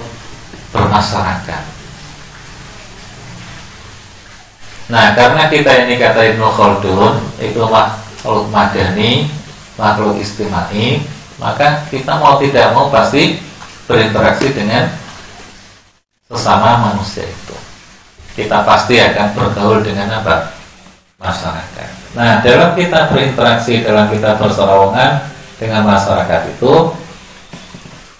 [0.71, 1.68] bermasyarakat.
[4.89, 9.29] Nah, karena kita ini kata Ibnu Khaldun itu makhluk madani,
[9.77, 11.05] makhluk istimai,
[11.37, 13.37] maka kita mau tidak mau pasti
[13.85, 14.89] berinteraksi dengan
[16.25, 17.57] sesama manusia itu.
[18.33, 20.57] Kita pasti akan bergaul dengan apa?
[21.21, 21.89] Masyarakat.
[22.17, 25.21] Nah, dalam kita berinteraksi, dalam kita berserowongan
[25.61, 26.95] dengan masyarakat itu,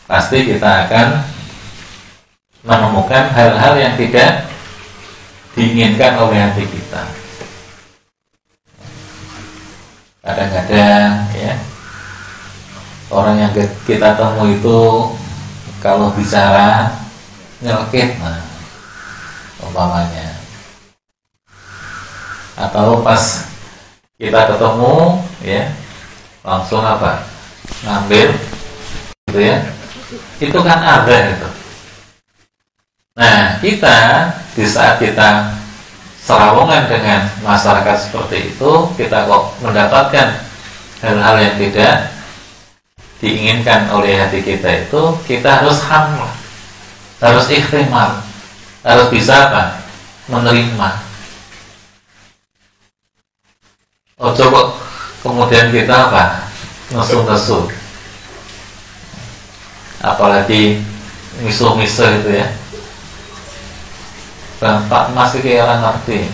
[0.05, 1.23] pasti kita akan
[2.61, 4.48] menemukan hal-hal yang tidak
[5.59, 7.03] diinginkan oleh hati kita.
[10.23, 11.53] Kadang-kadang ya
[13.11, 13.51] orang yang
[13.83, 14.79] kita temui itu
[15.83, 16.95] kalau bicara
[17.59, 18.39] nyelkit nah
[19.59, 20.31] umpamanya
[22.55, 23.43] atau pas
[24.15, 25.75] kita ketemu ya
[26.43, 27.19] langsung apa
[27.83, 28.31] ngambil
[29.27, 29.59] gitu ya
[30.39, 31.49] itu kan ada itu.
[33.19, 33.99] Nah kita
[34.53, 35.53] di saat kita
[36.23, 40.41] serawongan dengan masyarakat seperti itu, kita kok mendapatkan
[41.01, 42.13] hal-hal yang tidak
[43.19, 46.27] diinginkan oleh hati kita itu, kita harus hamil,
[47.19, 48.23] harus ikhtimal,
[48.85, 49.63] harus bisa apa?
[50.29, 50.89] Menerima.
[54.19, 54.75] Oh coba
[55.23, 56.47] kemudian kita apa?
[56.89, 57.69] Nesu-nesu
[59.99, 60.79] apalagi
[61.43, 62.47] misuh-misuh itu ya
[64.59, 66.27] Bapak masih orang ngerti.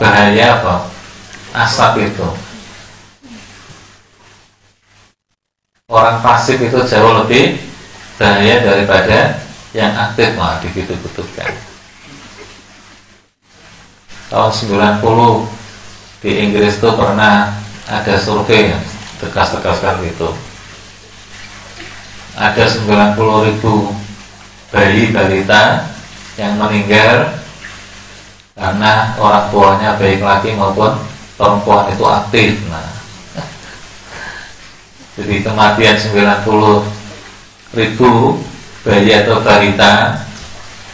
[0.00, 0.74] Bahaya apa?
[1.52, 2.28] Asap itu.
[5.88, 7.60] Orang pasif itu jauh lebih
[8.20, 9.40] bahaya daripada
[9.72, 11.68] yang aktif malah dibutuh-butuhkan
[14.28, 14.52] tahun
[15.00, 15.00] 90
[16.20, 17.56] di Inggris itu pernah
[17.88, 18.76] ada survei
[19.22, 20.30] tegas-tegaskan itu
[22.36, 23.96] ada 90 ribu
[24.68, 25.88] bayi balita
[26.38, 27.34] yang meninggal
[28.54, 30.94] karena orang tuanya baik laki maupun
[31.34, 32.54] perempuan itu aktif.
[32.70, 32.90] Nah
[35.18, 38.38] jadi kematian 90 ribu
[38.86, 40.22] bayi atau balita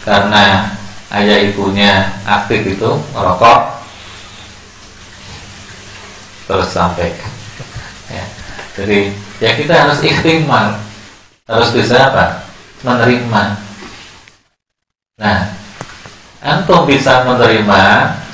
[0.09, 0.75] karena
[1.13, 3.85] ayah ibunya aktif itu merokok.
[6.45, 7.33] Terus sampaikan.
[8.13, 8.25] Ya.
[8.77, 8.99] jadi
[9.41, 10.77] ya kita harus ikhtimal.
[11.45, 12.49] Harus bisa apa?
[12.85, 13.64] Menerima
[15.15, 15.47] nah
[16.43, 17.83] antum bisa menerima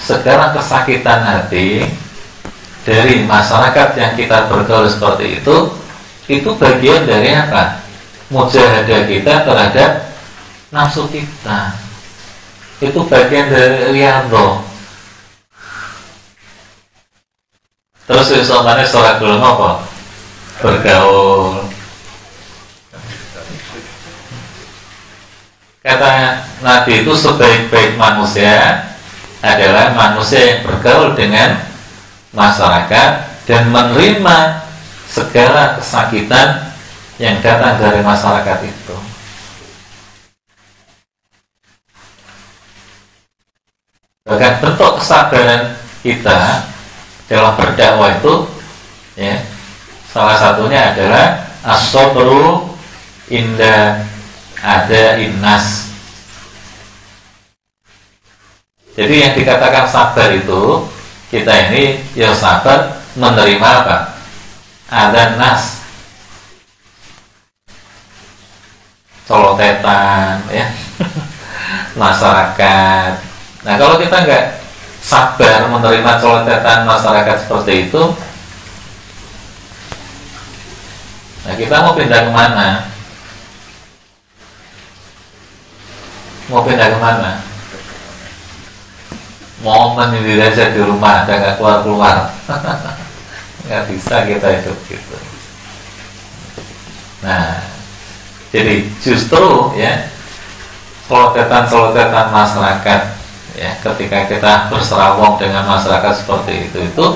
[0.00, 1.84] segala kesakitan hati
[2.82, 5.56] dari masyarakat yang kita bergaul seperti itu
[6.30, 7.82] itu bagian dari apa?
[8.30, 10.14] Mujahadah kita terhadap
[10.70, 11.74] nafsu kita.
[12.78, 14.70] Itu bagian dari riyadho
[18.10, 19.86] terus mana sholat belum apa
[20.58, 21.69] bergaul
[25.90, 26.12] kata
[26.62, 28.86] Nabi itu sebaik-baik manusia
[29.42, 31.58] adalah manusia yang bergaul dengan
[32.30, 33.10] masyarakat
[33.50, 34.62] dan menerima
[35.10, 36.70] segala kesakitan
[37.18, 38.96] yang datang dari masyarakat itu.
[44.30, 45.74] Bahkan bentuk kesabaran
[46.06, 46.70] kita
[47.26, 48.46] dalam berdakwah itu
[49.18, 49.42] ya
[50.06, 52.78] salah satunya adalah asobru
[53.26, 54.09] inda
[54.60, 55.90] ada innas
[58.94, 60.84] jadi yang dikatakan sabar itu
[61.30, 64.18] kita ini ya sabar menerima apa?
[64.90, 65.78] Ada nas.
[69.30, 70.66] Colotetan ya.
[72.02, 73.12] Masyarakat.
[73.62, 74.44] Nah kalau kita nggak
[75.00, 78.02] sabar menerima coletetan masyarakat seperti itu
[81.40, 82.68] nah kita mau pindah ke mana
[86.50, 87.32] mau pindah ke mana
[89.62, 92.16] mau menyendiri aja di rumah nggak keluar keluar
[93.70, 95.16] nggak bisa kita hidup gitu.
[97.22, 97.60] Nah
[98.50, 100.10] jadi justru ya
[101.06, 103.00] solotetan-solotetan masyarakat
[103.54, 107.06] ya ketika kita berserawong dengan masyarakat seperti itu itu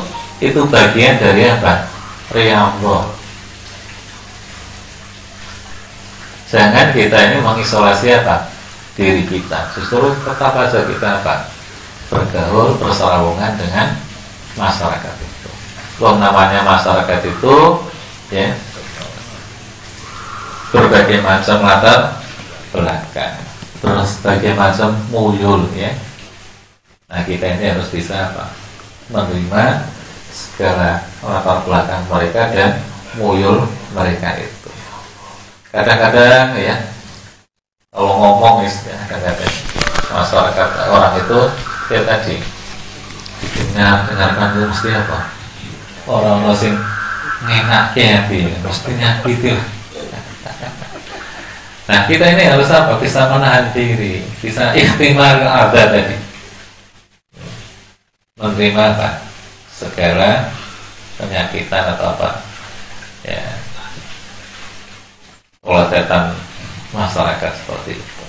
[0.44, 1.90] itu bagian dari apa?
[2.30, 3.04] Riyadhah.
[6.54, 8.53] Jangan kita ini mengisolasi apa
[8.94, 11.50] diri kita justru tetap aja kita apa
[12.08, 13.98] bergaul berserawongan dengan
[14.54, 15.50] masyarakat itu
[15.98, 17.54] Kalau namanya masyarakat itu
[18.30, 18.54] ya
[20.74, 22.18] berbagai macam latar
[22.74, 23.34] belakang
[23.82, 25.94] berbagai macam muyul ya
[27.14, 28.50] Nah kita ini harus bisa apa?
[29.06, 29.86] Menerima
[30.34, 32.70] segala latar belakang mereka dan
[33.14, 34.70] muyul mereka itu.
[35.70, 36.74] Kadang-kadang ya
[37.94, 38.70] kalau ngomong ya
[39.06, 39.54] kadang-kadang
[40.10, 41.40] masyarakat orang itu
[41.94, 42.42] ya tadi
[43.38, 45.18] didengar dengarkan itu mesti apa?
[46.10, 46.74] Orang masing
[47.46, 49.54] ngenaknya ya, mesti nyakiti
[51.84, 52.96] Nah kita ini harus apa?
[52.98, 56.18] Bisa menahan diri, bisa ikhtimal ada tadi
[58.42, 59.08] menerima apa?
[59.74, 60.54] segala
[61.18, 62.42] penyakitan atau apa
[63.26, 63.42] ya
[65.90, 66.43] setan
[66.94, 68.24] masyarakat seperti itu.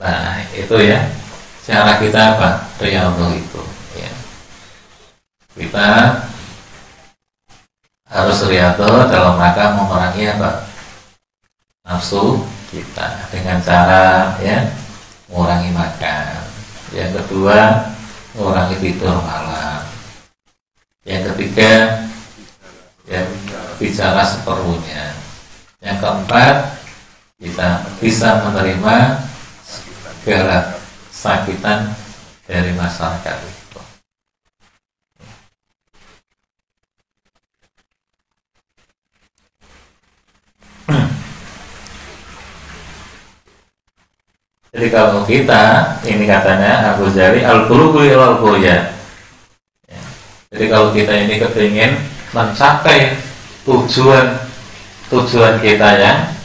[0.00, 1.00] Nah itu ya.
[1.66, 2.64] Cara kita apa?
[2.80, 3.62] Riyadhah itu
[3.98, 4.10] ya.
[5.52, 5.88] Kita
[8.06, 10.64] harus riyadhah dalam rangka memerangi apa?
[11.86, 12.42] Nafsu
[12.72, 14.64] kita dengan cara ya
[15.30, 16.42] mengurangi makan.
[16.94, 17.92] Yang kedua
[18.34, 19.82] mengurangi tidur malam.
[21.06, 22.02] Yang ketiga,
[23.06, 23.26] yang
[23.78, 25.14] bicara seperlunya.
[25.78, 26.75] Yang keempat,
[27.36, 29.20] kita bisa menerima
[30.24, 30.80] segala
[31.12, 31.92] sakitan
[32.48, 33.80] dari masyarakat itu.
[44.76, 48.92] Jadi kalau kita ini katanya Abu Jari al qulubu al ya.
[50.52, 51.96] Jadi kalau kita ini kepingin
[52.32, 53.16] mencapai
[53.64, 54.36] tujuan
[55.08, 56.35] tujuan kita yang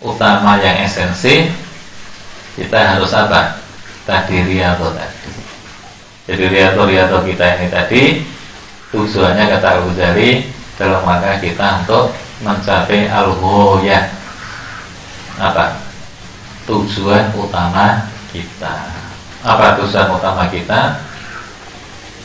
[0.00, 1.52] utama yang esensi
[2.56, 3.60] kita harus apa?
[4.08, 5.30] Tadi riado tadi.
[6.26, 8.02] Jadi riado riado kita ini tadi
[8.90, 13.36] tujuannya kata Abu Jari dalam rangka kita untuk mencapai al
[13.84, 14.08] ya
[15.40, 15.78] apa?
[16.64, 18.76] tujuan utama kita.
[19.40, 21.00] Apa tujuan utama kita?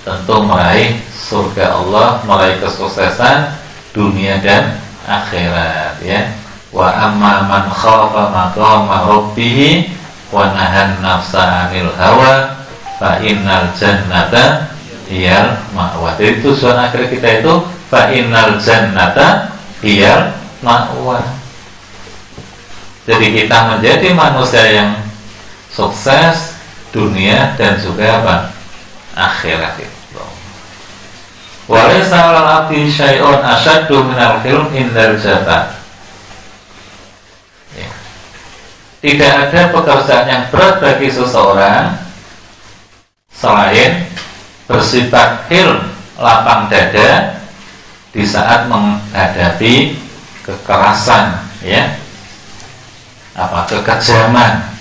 [0.05, 3.57] Tentu meraih surga Allah, meraih kesuksesan
[3.89, 6.44] dunia dan akhirat ya
[6.75, 9.87] wa amma man khafa maqama rabbih
[10.27, 12.59] wa nahan nafsa 'anil hawa
[12.99, 14.75] fa innal jannata
[15.07, 16.19] hiyal ma'wa.
[16.19, 17.53] Jadi tujuan akhir kita itu
[17.87, 21.23] fa innal jannata hiyal ma'wa.
[23.07, 24.91] Jadi kita menjadi manusia yang
[25.71, 26.59] sukses
[26.91, 28.35] dunia dan juga apa?
[29.15, 29.95] akhirat itu.
[31.65, 35.81] Walaysa 'alal 'abdi syai'un asyaddu minal hilm indal jata.
[37.73, 37.89] Ya.
[39.05, 41.93] Tidak ada pekerjaan yang berat bagi seseorang
[43.29, 44.09] selain
[44.65, 47.37] bersifat hilm lapang dada
[48.09, 50.01] di saat menghadapi
[50.41, 52.01] kekerasan ya.
[53.37, 54.73] Apa kekejaman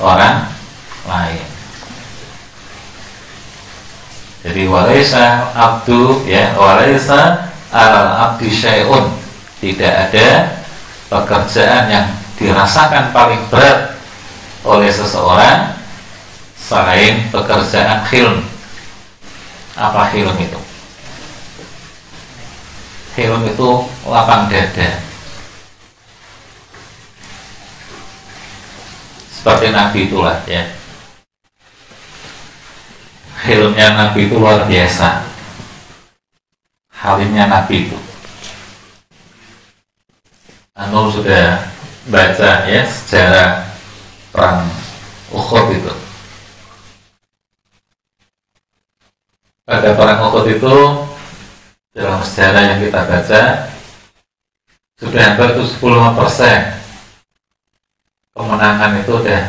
[0.00, 0.48] orang
[1.04, 1.44] lain.
[4.40, 9.04] Jadi walaisa abdu ya walaisa alal abdi syai'un.
[9.60, 10.64] Tidak ada
[11.06, 13.94] pekerjaan yang dirasakan paling berat
[14.66, 15.78] oleh seseorang
[16.58, 18.42] selain pekerjaan film
[19.76, 20.60] apa film itu?
[23.16, 23.68] Film itu
[24.04, 24.90] lapang dada.
[29.30, 30.64] Seperti Nabi itulah ya.
[33.46, 35.22] Hilmnya Nabi itu luar biasa.
[36.90, 37.96] Halimnya Nabi itu
[40.76, 41.56] Anu sudah
[42.12, 43.64] baca ya sejarah
[44.28, 44.68] perang
[45.32, 45.94] Uhud itu
[49.64, 50.76] pada perang Uhud itu
[51.96, 53.42] dalam sejarah yang kita baca
[55.00, 55.80] sudah hampir 10
[56.12, 56.60] persen
[58.36, 59.42] kemenangan itu udah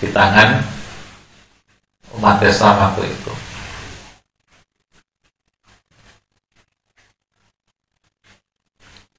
[0.00, 0.64] di tangan
[2.16, 3.32] umat Islam waktu itu.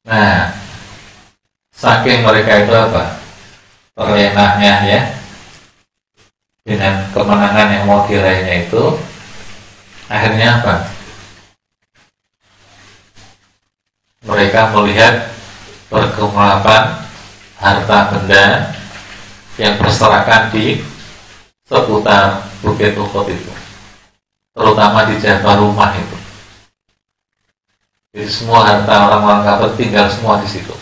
[0.09, 0.49] Nah,
[1.82, 3.17] saking mereka itu apa?
[3.97, 5.01] Terlenahnya ya
[6.61, 8.84] dengan kemenangan yang mau diraihnya itu
[10.05, 10.75] akhirnya apa?
[14.21, 15.34] Mereka melihat
[15.89, 17.01] pergemapan
[17.57, 18.45] harta benda
[19.57, 20.86] yang berserakan di
[21.65, 23.53] seputar Bukit Uhud itu
[24.51, 26.17] terutama di Jawa rumah itu
[28.11, 30.75] jadi semua harta orang-orang kafir tinggal semua di situ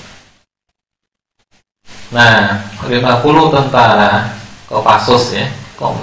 [2.10, 4.34] nah 50 tentara
[4.70, 5.98] Kopassus ya kom,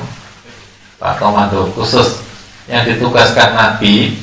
[0.99, 2.27] Pak Komando khusus
[2.67, 4.19] yang ditugaskan Nabi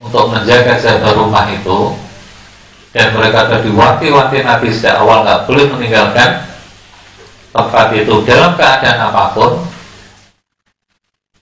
[0.00, 1.92] untuk menjaga jaga rumah itu.
[2.96, 6.48] Dan mereka tadi wanti-wanti Nabi sejak awal nggak boleh meninggalkan
[7.52, 9.68] tempat itu dalam keadaan apa pun.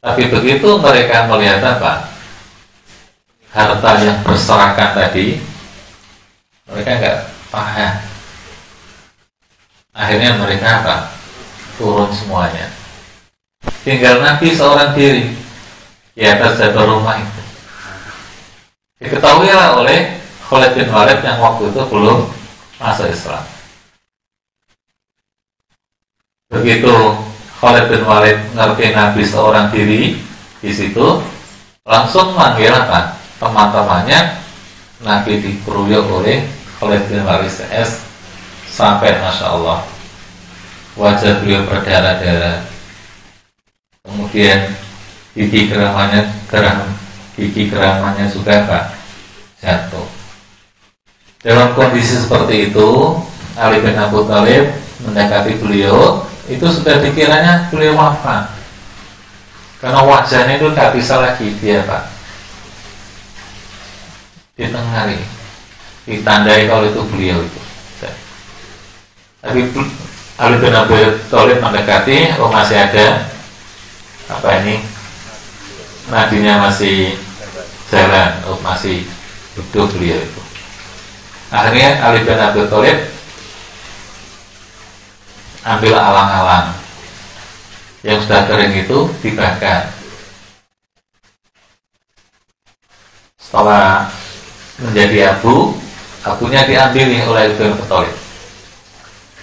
[0.03, 2.11] Tapi begitu mereka melihat apa?
[3.55, 5.39] Harta yang berserakan tadi
[6.67, 7.19] mereka nggak
[7.55, 8.14] paham
[9.95, 10.97] akhirnya mereka apa?
[11.79, 12.67] Turun semuanya.
[13.87, 15.33] Tinggal Nabi seorang diri
[16.13, 17.43] di atas jabal rumah itu.
[19.01, 22.29] Diketahui oleh Khalid bin Walid yang waktu itu belum
[22.79, 23.45] masuk Islam.
[26.53, 26.95] Begitu
[27.59, 30.21] Khalid bin Walid ngerti Nabi seorang diri
[30.61, 31.21] di situ,
[31.89, 33.19] langsung manggil apa?
[33.41, 34.41] Teman-temannya
[35.03, 36.45] Nabi dikeruyuk oleh
[36.79, 38.04] Khalid bin Walid CS
[38.75, 39.87] sampai Masya Allah.
[40.99, 42.67] Wajah beliau berdarah-darah.
[44.03, 44.75] Kemudian
[45.35, 46.91] gigi keramannya geram
[47.39, 48.81] gigi keramannya juga apa
[49.63, 50.07] jatuh.
[51.41, 53.19] Dalam kondisi seperti itu
[53.55, 54.75] Ali bin Abu Thalib
[55.07, 58.51] mendekati beliau itu sudah dikiranya beliau wafat.
[59.83, 62.11] Karena wajahnya itu tak bisa lagi dia pak.
[64.55, 65.19] Ditengari
[66.05, 67.64] ditandai kalau itu beliau itu
[69.45, 69.69] tapi
[70.41, 73.29] Ali bin Abi Thalib mendekati oh masih ada.
[74.33, 74.81] Apa ini?
[76.09, 77.15] Nadinya masih
[77.93, 78.41] jalan.
[78.49, 79.05] Oh masih
[79.55, 80.43] hidup beliau itu.
[81.53, 82.99] Akhirnya Ali bin Abi Thalib
[85.63, 86.67] ambil alang-alang.
[88.01, 89.93] Yang sudah kering itu dibakar.
[93.39, 94.09] Setelah
[94.81, 95.79] menjadi abu
[96.27, 98.24] abunya diambil oleh Ibn Katolik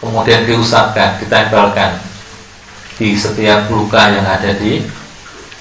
[0.02, 2.02] kemudian diusapkan, ditempelkan
[2.98, 4.82] di setiap luka yang ada di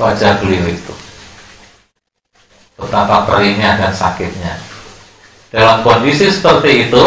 [0.01, 0.95] wajah beliau itu.
[2.80, 4.57] Betapa perihnya dan sakitnya.
[5.53, 7.05] Dalam kondisi seperti itu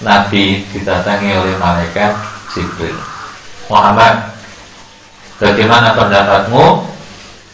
[0.00, 2.16] Nabi didatangi oleh malaikat
[2.56, 2.96] Jibril.
[3.68, 4.32] Muhammad
[5.42, 6.86] Bagaimana pendapatmu?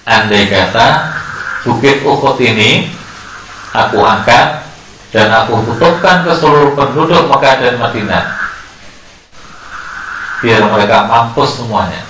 [0.04, 1.08] Andai kata
[1.64, 2.92] Bukit Uhud ini
[3.72, 4.64] aku angkat
[5.08, 8.37] dan aku tutupkan ke seluruh penduduk Mekah dan Madinah
[10.44, 12.02] biar mereka mampus semuanya.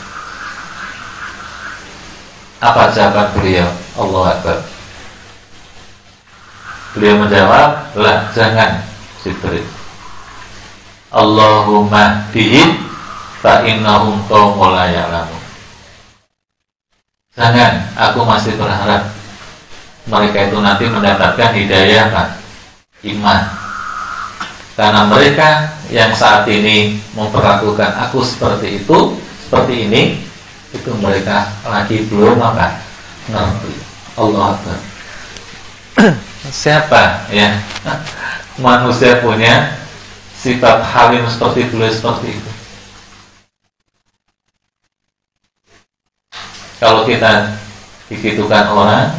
[2.59, 3.71] Apa jawaban beliau?
[3.95, 4.59] Allah Akbar.
[6.97, 8.83] Beliau menjawab lah jangan
[9.23, 9.63] Jibril
[11.15, 12.85] Allahumma dihim
[13.39, 14.75] fa innahum qaumul
[17.39, 19.15] jangan aku masih berharap
[20.11, 22.29] mereka itu nanti mendapatkan hidayah kan?
[23.05, 23.41] iman.
[24.75, 29.17] Karena mereka yang saat ini memperlakukan aku seperti itu
[29.49, 30.03] seperti ini
[30.77, 32.85] itu mereka lagi belum apa?
[33.33, 33.73] Ngerti.
[34.19, 34.79] Allah Akbar.
[36.53, 37.57] Siapa ya?
[38.65, 39.79] Manusia punya
[40.37, 42.51] sifat halim seperti beliau seperti itu.
[46.79, 47.59] Kalau kita
[48.09, 49.13] digitukan orang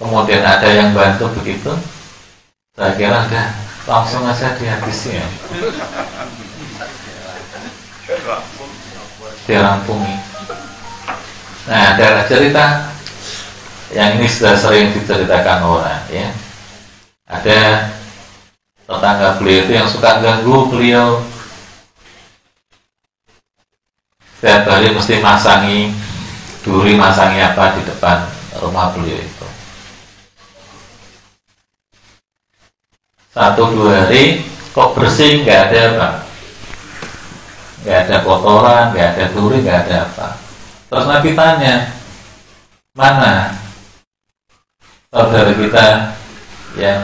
[0.00, 1.68] kemudian ada yang bantu begitu
[2.72, 3.46] saya kira udah
[3.90, 5.26] langsung aja dihabisi ya.
[9.50, 10.14] Dirampungi
[11.68, 12.90] nah ada cerita
[13.90, 16.30] yang ini sudah sering diceritakan orang ya.
[17.26, 17.90] Ada
[18.86, 21.22] tetangga beliau itu yang suka ganggu beliau.
[24.38, 25.92] Setiap hari mesti masangi
[26.64, 28.24] duri masangi apa di depan
[28.62, 29.49] rumah beliau itu
[33.40, 34.44] satu dua hari
[34.76, 36.08] kok bersih nggak ada apa?
[37.80, 40.28] Nggak ada kotoran nggak ada duri nggak ada apa?
[40.92, 41.74] Terus Nabi tanya
[42.92, 43.56] mana
[45.08, 45.86] saudara kita
[46.76, 47.00] yang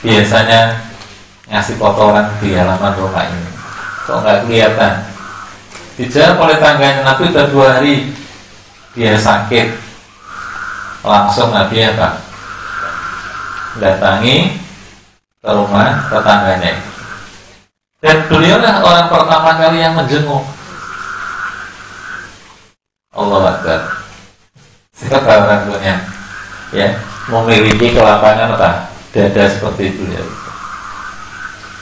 [0.00, 0.80] biasanya
[1.52, 3.52] ngasih kotoran di halaman rumah ini?
[4.08, 4.94] Kok nggak kelihatan?
[6.00, 8.16] Dijawab oleh tangganya Nabi sudah dua hari
[8.96, 9.76] dia sakit.
[11.04, 12.16] Langsung Nabi apa?
[13.76, 14.63] Datangi
[15.44, 16.72] ke rumah tetangganya.
[18.00, 20.44] Dan beliau lah orang pertama kali yang menjenguk.
[23.12, 23.80] Allah Akbar.
[24.96, 25.94] Siapa orang punya
[26.72, 26.96] ya
[27.28, 28.70] memiliki kelapangan apa?
[29.12, 30.26] Dada seperti beliau.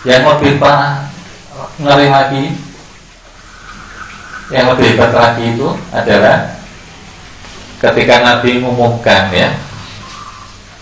[0.02, 1.06] Yang lebih parah
[1.78, 2.44] ngeri lagi
[4.52, 6.60] yang lebih hebat lagi itu adalah
[7.80, 9.48] ketika Nabi mengumumkan ya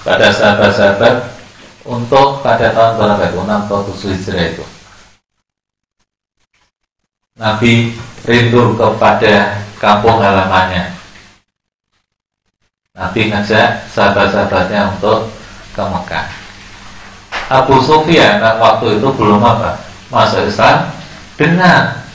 [0.03, 1.40] pada sahabat-sahabat
[1.91, 4.65] untuk pada tahun berapa itu 6 atau 7 Hijrah itu.
[7.35, 7.73] Nabi
[8.23, 10.95] rindu kepada kampung halamannya.
[12.95, 15.35] Nabi ngajak sahabat-sahabatnya untuk
[15.75, 16.27] ke Mekah.
[17.51, 19.83] Abu Sufyan waktu itu belum apa
[20.15, 20.95] masuk Islam
[21.35, 22.07] dengar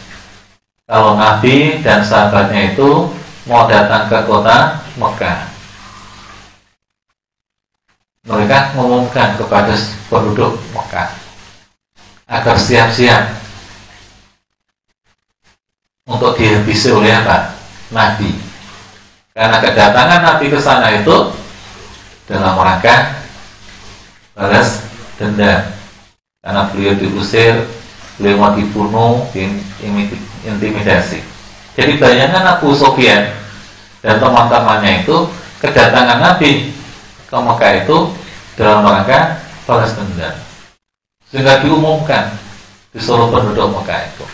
[0.88, 3.12] kalau Nabi dan sahabatnya itu
[3.44, 5.55] mau datang ke kota Mekah
[8.26, 9.78] mereka mengumumkan kepada
[10.10, 11.14] penduduk Mekah
[12.26, 13.38] agar siap-siap
[16.10, 17.54] untuk dihabisi oleh apa?
[17.94, 18.34] Nabi.
[19.30, 21.34] Karena kedatangan Nabi ke sana itu
[22.26, 23.22] dalam rangka
[24.34, 24.82] balas
[25.22, 25.70] dendam.
[26.42, 27.70] Karena beliau diusir,
[28.18, 29.26] beliau mau dibunuh,
[30.46, 31.22] intimidasi.
[31.78, 33.34] Jadi bayangkan Abu Sofyan
[34.02, 35.30] dan teman-temannya itu
[35.62, 36.74] kedatangan Nabi
[37.36, 37.98] ke Mekah itu
[38.56, 40.36] dalam rangka balas dendam.
[41.28, 42.32] Sehingga diumumkan
[42.96, 44.26] di seluruh penduduk Mekah itu.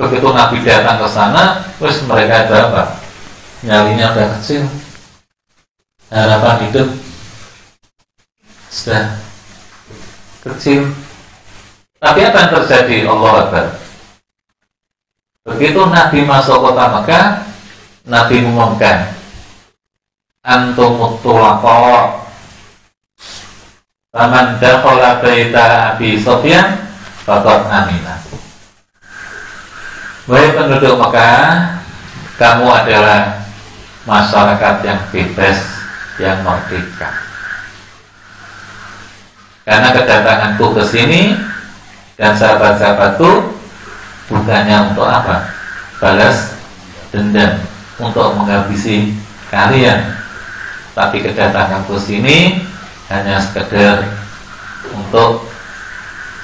[0.00, 2.82] Begitu Nabi datang ke sana terus mereka ada apa?
[3.66, 4.64] Nyalinya udah kecil.
[6.08, 6.88] Harapan hidup
[8.72, 9.20] sudah
[10.40, 10.88] kecil.
[11.98, 12.96] Tapi apa yang terjadi?
[13.10, 13.66] Allah Akbar.
[15.52, 17.24] Begitu Nabi masuk kota Mekah
[18.08, 19.12] Nabi mengumumkan
[20.40, 22.27] antum mutulaqa
[24.08, 26.80] Faman dakhala baita Abi Sofyan
[27.28, 28.16] faqad amina.
[30.24, 31.76] Wahai penduduk Mekah,
[32.40, 33.44] kamu adalah
[34.08, 35.60] masyarakat yang bebas,
[36.16, 37.20] yang merdeka.
[39.68, 41.36] Karena kedatanganku ke sini
[42.16, 43.52] dan sahabat-sahabatku
[44.32, 45.52] bukannya untuk apa?
[46.00, 46.56] Balas
[47.12, 47.60] dendam
[48.00, 49.12] untuk menghabisi
[49.52, 50.16] kalian.
[50.96, 52.64] Tapi kedatanganku sini
[53.08, 54.04] hanya sekedar
[54.92, 55.48] untuk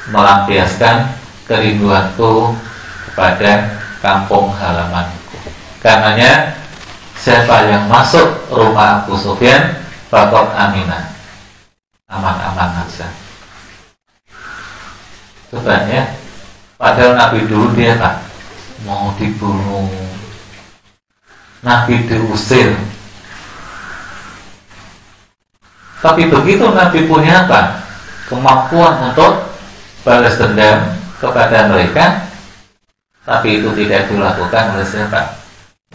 [0.09, 1.13] melampiaskan
[1.45, 2.57] kerinduanku
[3.11, 5.37] kepada kampung halamanku.
[5.85, 6.57] Karenanya
[7.21, 11.13] siapa yang masuk rumah Abu Sufyan bakal aminah
[12.09, 13.09] aman-aman saja.
[15.53, 16.17] Coba ya,
[16.81, 18.27] padahal Nabi dulu dia tak
[18.83, 19.87] mau dibunuh,
[21.63, 22.75] Nabi diusir
[26.05, 27.81] Tapi begitu Nabi punya apa?
[28.29, 29.57] Kemampuan untuk
[30.05, 32.29] balas dendam kepada mereka,
[33.25, 35.41] tapi itu tidak dilakukan oleh siapa?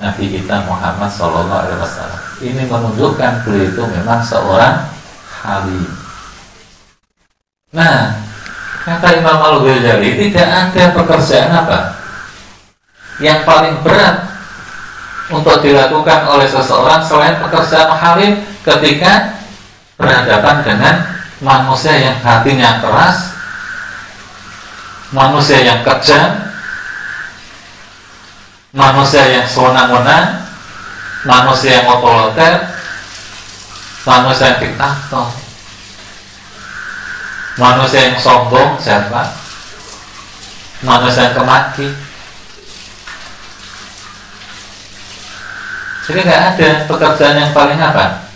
[0.02, 2.22] Nabi kita Muhammad Shallallahu Alaihi Wasallam.
[2.42, 4.90] Ini menunjukkan beliau itu memang seorang
[5.46, 5.86] halim.
[7.70, 8.18] Nah,
[8.82, 11.80] kata Imam Al Ghazali tidak ada pekerjaan apa
[13.22, 14.26] yang paling berat
[15.30, 19.39] untuk dilakukan oleh seseorang selain pekerjaan halim ketika
[20.00, 20.96] berhadapan dengan
[21.44, 23.36] manusia yang hatinya keras,
[25.12, 26.40] manusia yang kejam,
[28.72, 30.48] manusia yang sewenang-wenang,
[31.28, 32.72] manusia yang otoriter,
[34.08, 35.28] manusia yang diktator,
[37.60, 39.36] manusia yang sombong siapa?
[40.80, 41.92] Manusia yang kemaki.
[46.08, 48.29] Jadi nggak ada pekerjaan yang paling apa?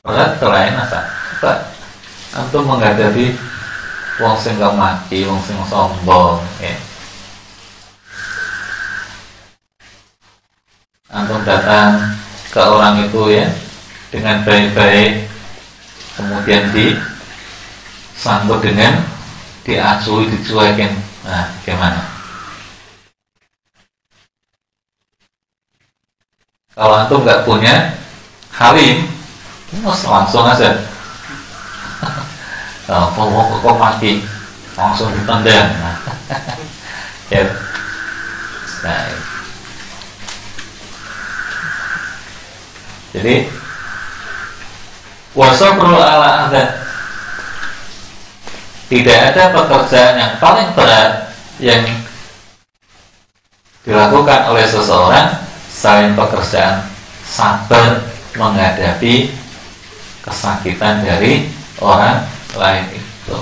[0.00, 1.00] Berat selain apa?
[1.40, 1.52] Apa?
[2.36, 3.36] Antum menghadapi
[4.20, 6.76] wong sing kemaki, wong sing sombong, ya
[11.10, 12.14] antum datang
[12.54, 13.50] ke orang itu ya
[14.14, 15.26] dengan baik-baik
[16.14, 19.02] kemudian disambut dengan
[19.66, 20.94] diacui dicuekin
[21.26, 21.98] nah gimana
[26.78, 27.98] kalau antum nggak punya
[28.54, 29.02] halim
[29.78, 30.82] langsung aja.
[32.90, 34.26] Oh, kok, kok mati?
[34.74, 35.68] Langsung ditendang.
[35.78, 35.94] Nah,
[37.30, 37.46] ya
[38.80, 39.06] nah
[43.10, 43.46] Jadi
[45.58, 46.62] perlu ala ada
[48.90, 51.30] tidak ada pekerjaan yang paling berat
[51.62, 51.82] yang
[53.86, 56.86] dilakukan oleh seseorang selain pekerjaan
[57.26, 58.02] sabar
[58.34, 59.30] menghadapi
[60.20, 61.48] kesakitan dari
[61.80, 62.24] orang
[62.56, 63.38] lain itu.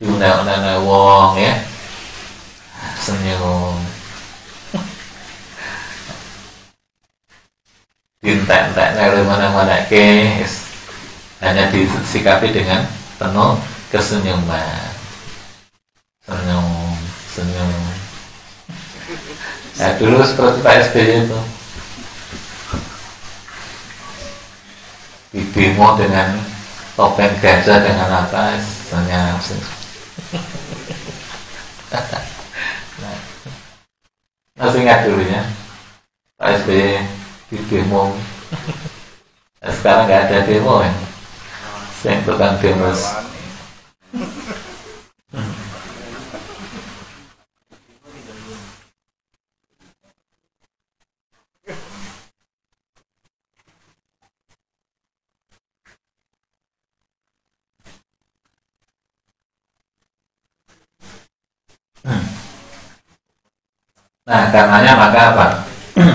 [0.00, 1.54] Diundang-undang wong ya.
[3.00, 3.76] Senyum.
[8.20, 10.44] Dintek-entek dari mana-mana ke
[11.40, 12.84] hanya disikapi dengan
[13.16, 13.56] penuh
[13.88, 14.92] kesenyuman.
[16.24, 16.96] Senyum
[17.32, 17.89] senyum
[19.80, 21.40] nah dulu seperti Pak SBY itu.
[25.30, 26.36] Di demo dengan
[26.98, 28.60] topeng gajah dengan apa?
[28.60, 29.40] Senyum
[33.00, 33.18] nah,
[34.58, 35.42] masih ingat dulunya
[36.36, 37.02] Pak SBY
[37.50, 38.14] di demo
[39.62, 40.92] nah, sekarang nggak ada demo ya?
[42.04, 42.90] Yang tukang demo
[64.30, 65.66] Nah, karenanya maka apa?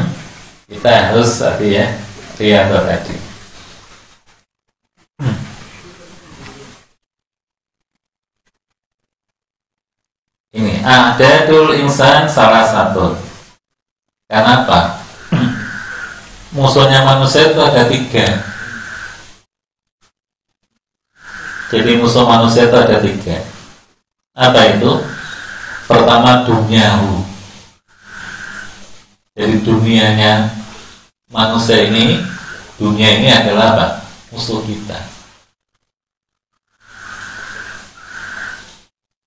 [0.72, 1.84] kita harus tadi ya
[2.40, 3.12] riyadhah tadi.
[10.56, 13.20] Ini ada dul insan salah satu.
[14.32, 15.04] Kenapa
[16.56, 18.32] musuhnya manusia itu ada tiga.
[21.68, 23.44] Jadi musuh manusia itu ada tiga.
[24.32, 25.04] Apa itu?
[25.92, 27.25] Pertama duniahu
[29.36, 30.48] jadi dunianya
[31.28, 32.24] manusia ini
[32.80, 33.88] dunia ini adalah apa?
[34.32, 35.00] musuh kita.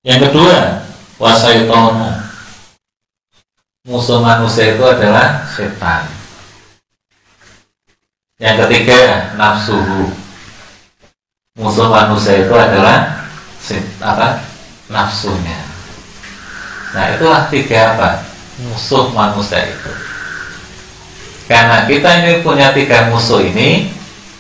[0.05, 0.85] Yang kedua,
[1.21, 2.25] wasaitonu.
[3.89, 6.09] Musuh manusia itu adalah setan.
[8.41, 10.13] Yang ketiga, nafsuhu.
[11.57, 13.29] Musuh manusia itu adalah
[13.61, 14.45] set, apa?
[14.89, 15.61] nafsunya.
[16.97, 18.28] Nah, itulah tiga apa?
[18.59, 19.93] Musuh manusia itu.
[21.47, 23.89] Karena kita ini punya tiga musuh ini,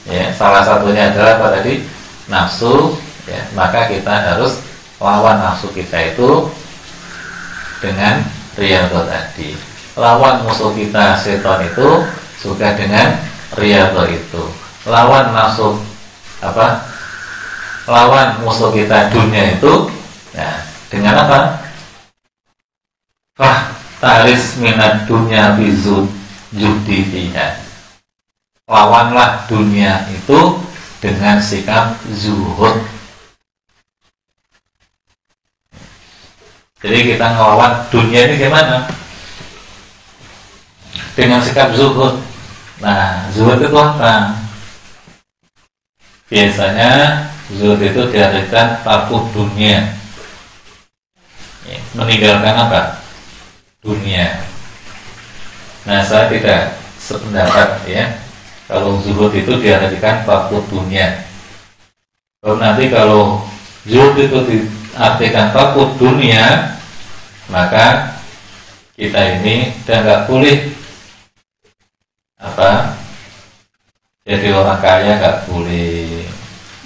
[0.05, 1.86] ya, salah satunya adalah apa tadi
[2.27, 4.61] nafsu, ya, maka kita harus
[4.99, 6.51] lawan nafsu kita itu
[7.78, 8.27] dengan
[8.59, 9.55] riyadhah tadi.
[9.95, 12.05] Lawan musuh kita setan itu
[12.43, 13.23] juga dengan
[13.55, 14.45] riyadhah itu.
[14.85, 15.78] Lawan nafsu
[16.43, 16.90] apa?
[17.86, 19.89] Lawan musuh kita dunia itu,
[20.36, 20.61] ya,
[20.93, 21.39] dengan apa?
[23.39, 26.10] Fah taris minat dunia bizud
[26.54, 27.58] judi fiha
[28.66, 30.58] lawanlah dunia itu
[30.98, 32.82] dengan sikap zuhud
[36.78, 38.86] jadi kita ngelawan dunia ini gimana
[41.18, 42.28] dengan sikap zuhud
[42.78, 44.38] Nah, zuhud itu apa?
[46.30, 46.90] Biasanya
[47.50, 49.98] zuhud itu diartikan takut dunia.
[51.98, 52.97] Meninggalkan apa?
[53.78, 54.42] Dunia.
[55.86, 58.18] Nah, saya tidak sependapat ya.
[58.68, 61.24] Kalau zuhud itu diartikan takut dunia.
[62.42, 63.40] Kalau nanti kalau
[63.88, 66.76] zuhud itu diartikan takut dunia,
[67.48, 68.18] maka
[68.98, 70.59] kita ini sudah nggak boleh
[72.38, 72.98] apa
[74.26, 76.26] jadi orang kaya nggak boleh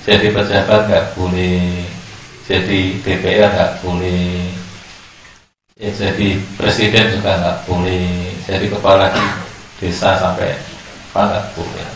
[0.04, 1.88] jadi pejabat nggak boleh
[2.44, 4.52] jadi DPR nggak boleh
[5.82, 9.10] ya jadi presiden juga nggak boleh jadi kepala
[9.82, 10.54] desa sampai
[11.10, 11.90] apa boleh.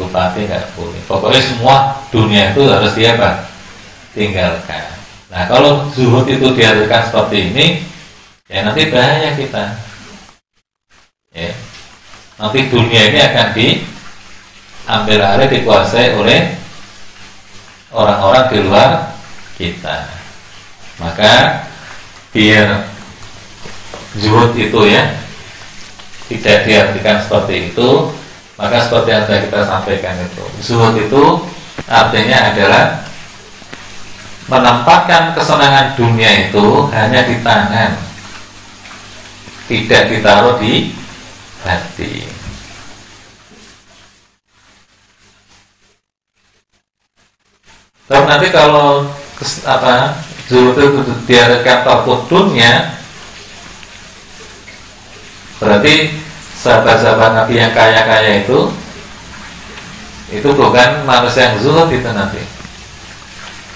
[0.00, 1.00] Bupati nggak boleh.
[1.04, 1.76] Pokoknya semua
[2.08, 3.44] dunia itu harus dia apa?
[4.16, 4.96] Tinggalkan.
[5.28, 7.66] Nah kalau zuhud itu dihadirkan seperti ini
[8.48, 9.76] ya nanti bahaya kita.
[11.36, 11.52] Ya.
[12.40, 16.56] Nanti dunia ini akan diambil alih dikuasai oleh
[17.92, 18.90] orang-orang di luar
[19.60, 20.08] kita.
[20.96, 21.64] Maka
[22.30, 22.86] biar
[24.18, 25.18] zuhud itu ya.
[26.30, 27.88] Tidak diartikan seperti itu
[28.60, 30.44] maka seperti yang sudah kita sampaikan itu.
[30.60, 31.24] Zuhud itu
[31.88, 32.84] artinya adalah
[34.52, 37.96] menempatkan kesenangan dunia itu hanya di tangan.
[39.64, 40.92] Tidak ditaruh di
[41.64, 42.26] hati.
[48.10, 49.06] Tapi nanti kalau
[49.62, 50.18] apa
[50.50, 52.98] zuhud itu diadakan takut dunia,
[55.62, 56.18] berarti
[56.58, 58.74] sahabat-sahabat Nabi yang kaya-kaya itu
[60.34, 62.42] itu bukan manusia yang zuhud itu nanti.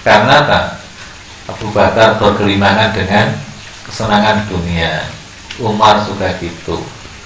[0.03, 0.59] Karena apa?
[1.49, 3.33] Abu Bakar berkelimangan dengan
[3.87, 5.07] kesenangan dunia.
[5.55, 6.83] Umar juga gitu.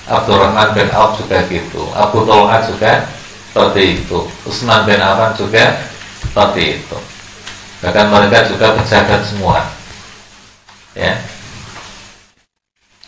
[0.10, 3.06] Abdurrahman bin Auf juga gitu Abu Talha juga
[3.54, 5.86] seperti itu Usman bin Affan juga
[6.26, 6.98] seperti itu
[7.80, 9.64] bahkan mereka juga pejabat semua.
[10.96, 11.16] Ya.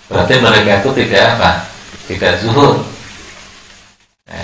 [0.07, 1.52] Berarti mereka itu tidak apa?
[2.07, 2.84] Tidak zuhud
[4.27, 4.43] ya.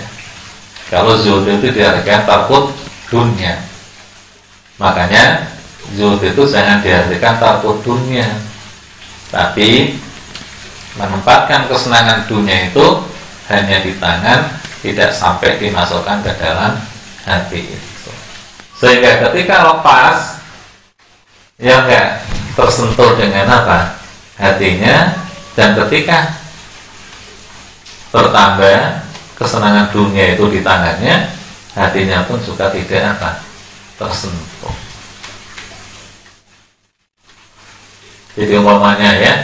[0.88, 2.72] kalau zuhud itu diartikan takut
[3.12, 3.60] dunia.
[4.80, 5.48] Makanya
[5.96, 8.28] zuhud itu jangan diartikan takut dunia.
[9.28, 10.00] Tapi
[10.96, 12.86] menempatkan kesenangan dunia itu
[13.52, 16.80] hanya di tangan tidak sampai dimasukkan ke dalam
[17.28, 17.76] hati
[18.78, 20.38] sehingga ketika lepas
[21.58, 22.22] ya enggak
[22.54, 23.98] tersentuh dengan apa?
[24.38, 25.26] Hatinya.
[25.58, 26.38] Dan ketika
[28.14, 29.02] bertambah
[29.34, 31.34] kesenangan dunia itu di tangannya
[31.74, 33.42] hatinya pun juga tidak apa?
[33.98, 34.76] Tersentuh.
[38.38, 39.34] Jadi umpamanya ya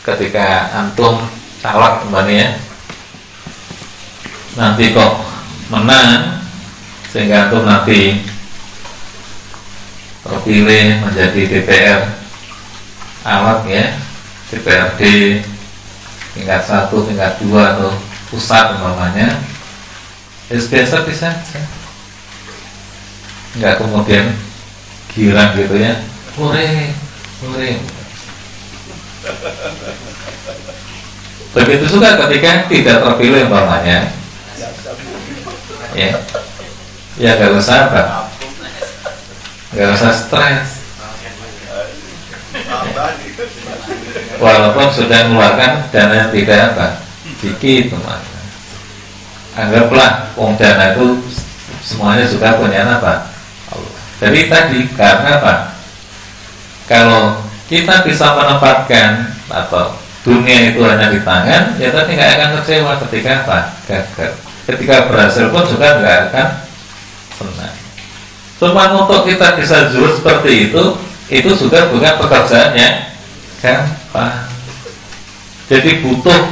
[0.00, 1.20] ketika antum
[1.60, 2.56] calak kembali ya
[4.56, 5.20] nanti kok
[5.68, 6.40] menang
[7.12, 8.24] sehingga antum nanti
[10.28, 12.00] terpilih menjadi DPR
[13.24, 13.96] awak ya
[14.52, 15.02] DPRD
[16.36, 17.92] tingkat satu tingkat dua atau
[18.28, 19.40] pusat umpamanya.
[20.48, 21.28] Ya biasa bisa
[23.56, 24.36] nggak kemudian
[25.12, 25.96] girang gitu ya.
[26.36, 26.92] Hore
[27.44, 27.72] hore
[31.48, 34.12] Begitu juga ketika tidak terpilih umpamanya.
[35.96, 36.10] Ya
[37.18, 38.27] Ya gak usah apa
[39.76, 40.68] Gak usah stres
[44.38, 46.86] Walaupun sudah mengeluarkan dana yang tidak apa
[47.44, 48.20] Dikit teman
[49.58, 51.20] Anggaplah uang dana itu
[51.84, 53.28] Semuanya juga punya apa
[54.20, 55.54] Jadi tadi karena apa
[56.88, 59.92] Kalau kita bisa menempatkan atau
[60.24, 63.58] dunia itu hanya di tangan, ya tapi nggak akan kecewa ketika apa?
[63.88, 64.32] Gagal.
[64.68, 66.48] Ketika berhasil pun juga nggak akan
[67.36, 67.77] senang.
[68.58, 70.82] Cuma untuk kita bisa zuhud seperti itu,
[71.30, 73.14] itu juga bukan pekerjaannya
[73.62, 74.50] gampang.
[75.70, 76.42] Jadi butuh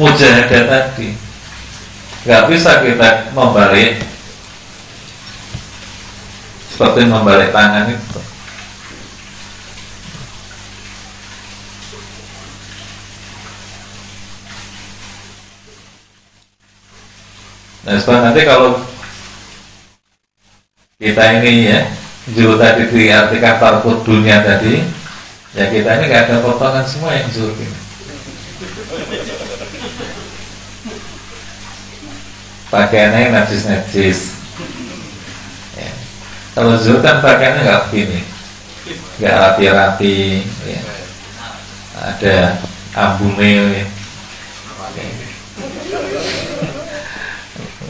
[0.00, 1.12] mujahadah tadi.
[2.24, 4.00] Nggak bisa kita membalik
[6.72, 8.20] seperti membalik tangan itu.
[17.84, 18.93] Nah sebab nanti kalau
[21.04, 21.80] kita ini ya
[22.32, 24.80] Zuhud tadi diartikan tarkut dunia tadi
[25.54, 27.78] Ya kita ini gak ada potongan semua yang zuhud ini.
[32.74, 34.34] Pakaiannya najis-najis.
[35.78, 35.90] Ya.
[36.58, 38.26] Kalau zuhud kan pakaiannya gak begini.
[39.22, 40.80] Gak rapi-rapi ya.
[42.02, 42.58] Ada
[42.98, 43.86] ambune ya.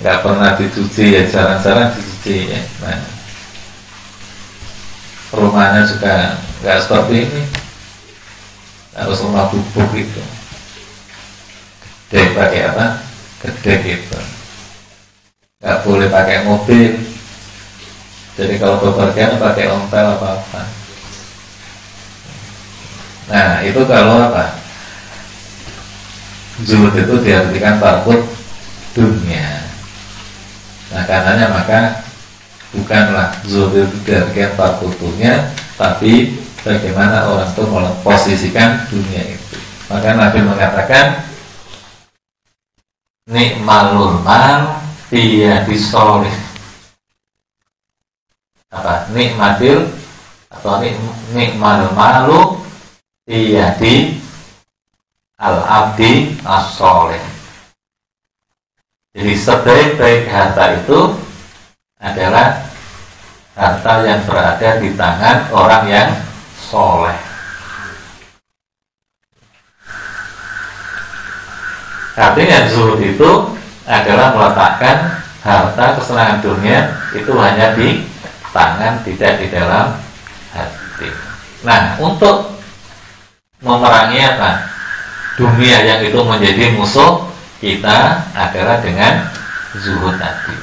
[0.04, 3.04] Nggak pernah dicuci ya jarang-jarang dicuci ya nah,
[5.34, 7.42] rumahnya juga nggak seperti ini.
[8.94, 10.22] Harus rumah bubuk itu.
[12.08, 12.86] Gede pakai apa?
[13.42, 14.18] Gede gitu.
[15.58, 16.94] Nggak boleh pakai mobil.
[18.38, 20.62] Jadi kalau bepergian pakai ontel apa apa.
[23.34, 24.62] Nah itu kalau apa?
[26.62, 28.22] Zuhud itu diartikan takut
[28.94, 29.66] dunia.
[30.94, 31.80] Nah karenanya maka
[32.74, 39.56] bukanlah zuhud takut dunia tapi bagaimana orang itu memposisikan dunia itu.
[39.90, 41.06] Maka Nabi mengatakan
[43.30, 46.34] nikmalul mal dia disolih
[48.74, 49.06] apa?
[49.14, 49.86] Nikmatil
[50.50, 52.58] atau nik, malu
[53.24, 54.18] dia di
[55.38, 57.22] al-abdi as-soleh.
[59.14, 61.14] Jadi sebaik-baik harta itu
[62.04, 62.60] adalah
[63.56, 66.10] harta yang berada di tangan orang yang
[66.60, 67.16] soleh.
[72.14, 73.30] Artinya zuhud itu
[73.88, 76.80] adalah meletakkan harta kesenangan dunia
[77.16, 78.06] itu hanya di
[78.54, 79.98] tangan, tidak di dalam
[80.54, 81.10] hati.
[81.66, 82.54] Nah, untuk
[83.64, 84.74] memerangi apa?
[85.34, 87.26] dunia yang itu menjadi musuh
[87.58, 89.26] kita adalah dengan
[89.74, 90.54] zuhud tadi.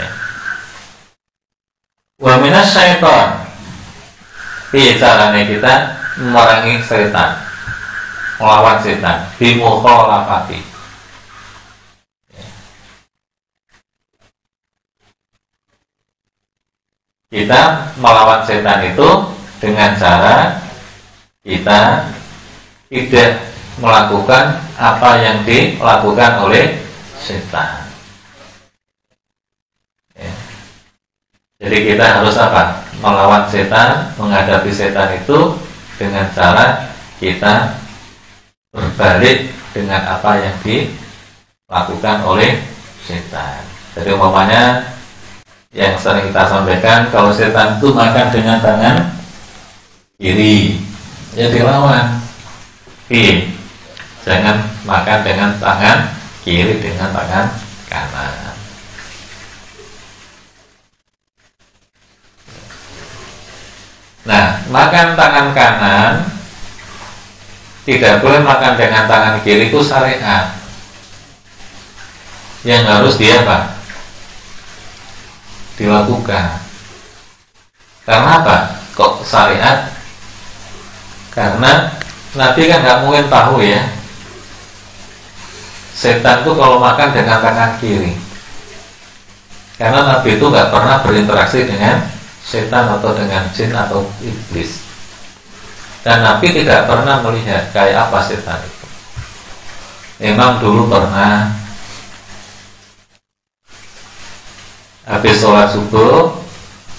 [0.00, 0.23] Ya.
[2.14, 3.42] Wa minas syaitan.
[4.70, 5.74] Piye caranya kita
[6.18, 7.42] memerangi setan?
[8.38, 10.58] Melawan setan bi mukhalafati.
[12.34, 12.46] Ya.
[17.30, 17.60] Kita
[17.98, 19.08] melawan setan itu
[19.58, 20.64] dengan cara
[21.42, 22.10] kita
[22.90, 23.30] tidak
[23.78, 26.78] melakukan apa yang dilakukan oleh
[27.18, 27.90] setan.
[30.14, 30.30] Ya.
[31.64, 32.84] Jadi kita harus apa?
[33.00, 35.56] Melawan setan, menghadapi setan itu
[35.96, 37.80] dengan cara kita
[38.68, 42.60] berbalik dengan apa yang dilakukan oleh
[43.00, 43.64] setan.
[43.96, 44.92] Jadi umpamanya
[45.72, 48.96] yang sering kita sampaikan kalau setan itu makan dengan tangan
[50.20, 50.78] kiri,
[51.32, 52.20] ya dilawan.
[53.08, 53.54] Iya
[54.24, 54.56] Jangan
[54.88, 56.08] makan dengan tangan
[56.48, 57.46] kiri dengan tangan
[57.92, 58.43] kanan.
[64.24, 66.12] Nah, makan tangan kanan
[67.84, 70.56] tidak boleh makan dengan tangan kiri itu syariat.
[72.64, 73.76] Yang harus dia apa?
[75.76, 76.64] Dilakukan.
[78.08, 78.56] Karena apa?
[78.96, 79.92] Kok syariat?
[81.28, 81.92] Karena
[82.34, 83.94] Nabi kan nggak mungkin tahu ya
[85.94, 88.18] setan itu kalau makan dengan tangan kiri
[89.78, 92.02] karena Nabi itu nggak pernah berinteraksi dengan
[92.44, 94.84] setan atau dengan jin atau iblis.
[96.04, 98.86] Dan Nabi tidak pernah melihat kayak apa setan itu.
[100.20, 101.50] Memang dulu pernah.
[105.08, 106.44] Habis sholat subuh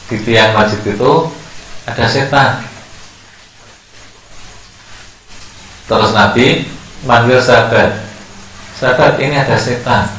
[0.09, 1.13] di tiang masjid itu
[1.85, 2.65] ada setan.
[5.85, 6.65] Terus Nabi
[7.05, 8.05] manggil sahabat
[8.76, 10.11] Sahabat ini ada setan.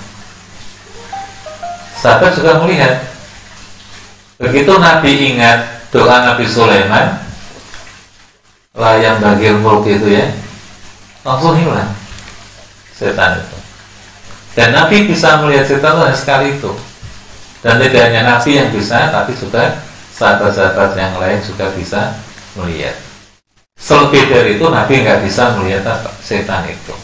[2.01, 3.05] Sahabat juga melihat
[4.37, 7.25] Begitu Nabi ingat doa Nabi Sulaiman
[8.77, 10.29] Layang bagir mulk itu ya
[11.25, 11.97] Langsung hilang
[12.97, 13.59] Setan itu.
[14.57, 16.73] Dan Nabi bisa melihat setan hanya sekali itu.
[17.61, 19.85] Dan tidak hanya Nabi yang bisa Tapi juga
[20.17, 22.17] sahabat-sahabat yang lain juga bisa
[22.57, 22.97] melihat.
[23.77, 25.85] Selebih dari itu Nabi nggak bisa melihat
[26.25, 26.97] setan itu.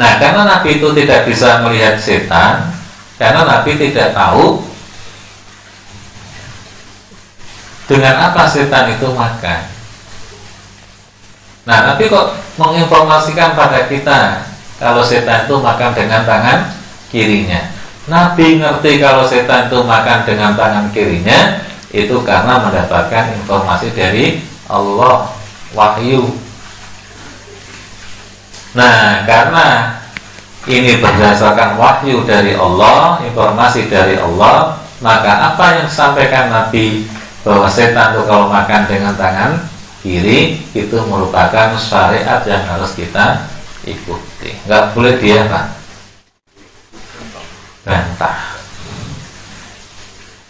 [0.00, 2.72] Nah, karena Nabi itu tidak bisa melihat setan,
[3.20, 4.64] karena Nabi tidak tahu
[7.92, 9.68] dengan apa setan itu makan.
[11.68, 14.48] Nah, Nabi kok menginformasikan pada kita
[14.80, 16.72] kalau setan itu makan dengan tangan
[17.12, 17.68] kirinya.
[18.08, 24.40] Nabi ngerti kalau setan itu makan dengan tangan kirinya itu karena mendapatkan informasi dari
[24.72, 25.28] Allah
[25.76, 26.40] wahyu
[28.72, 30.00] Nah, karena
[30.64, 37.04] ini berdasarkan wahyu dari Allah, informasi dari Allah, maka apa yang disampaikan Nabi
[37.42, 39.66] bahwa setan itu kalau makan dengan tangan
[40.02, 43.50] kiri itu merupakan syariat yang harus kita
[43.86, 44.54] ikuti.
[44.66, 45.66] Enggak boleh dia Pak
[47.82, 48.38] bantah.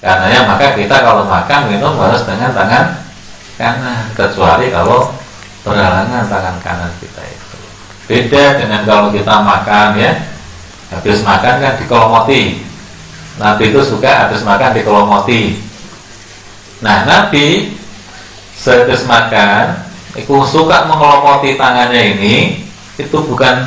[0.02, 3.00] Karena ya maka kita kalau makan minum harus dengan tangan
[3.56, 5.14] kanan kecuali kalau
[5.62, 7.58] berhalangan tangan kanan kita itu.
[8.10, 10.12] Beda dengan kalau kita makan ya
[10.92, 12.66] habis makan kan dikolomoti
[13.40, 15.71] Nabi itu suka habis makan dikolomoti
[16.82, 17.78] nah Nabi
[18.58, 22.36] sehabis makan itu suka mengelomoti tangannya ini
[23.00, 23.64] itu bukan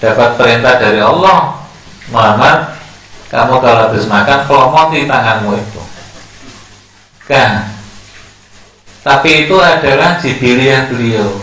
[0.00, 1.60] dapat perintah dari Allah.
[2.12, 2.76] Muhammad
[3.32, 5.82] kamu kalau habis makan kelomoti tanganmu itu.
[7.24, 7.72] Kan?
[9.00, 11.40] Tapi itu adalah jibiliyah beliau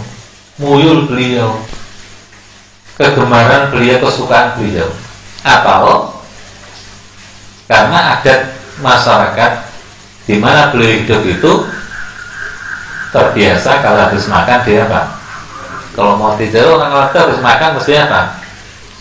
[0.61, 1.57] muyul beliau
[2.98, 4.89] kegemaran beliau kesukaan beliau.
[5.41, 6.22] Atau
[7.65, 9.70] karena adat masyarakat
[10.30, 11.53] di mana beliau hidup itu
[13.11, 15.19] terbiasa kalau habis makan dia apa?
[15.91, 18.39] Kalau mau tidur orang habis makan mesti apa?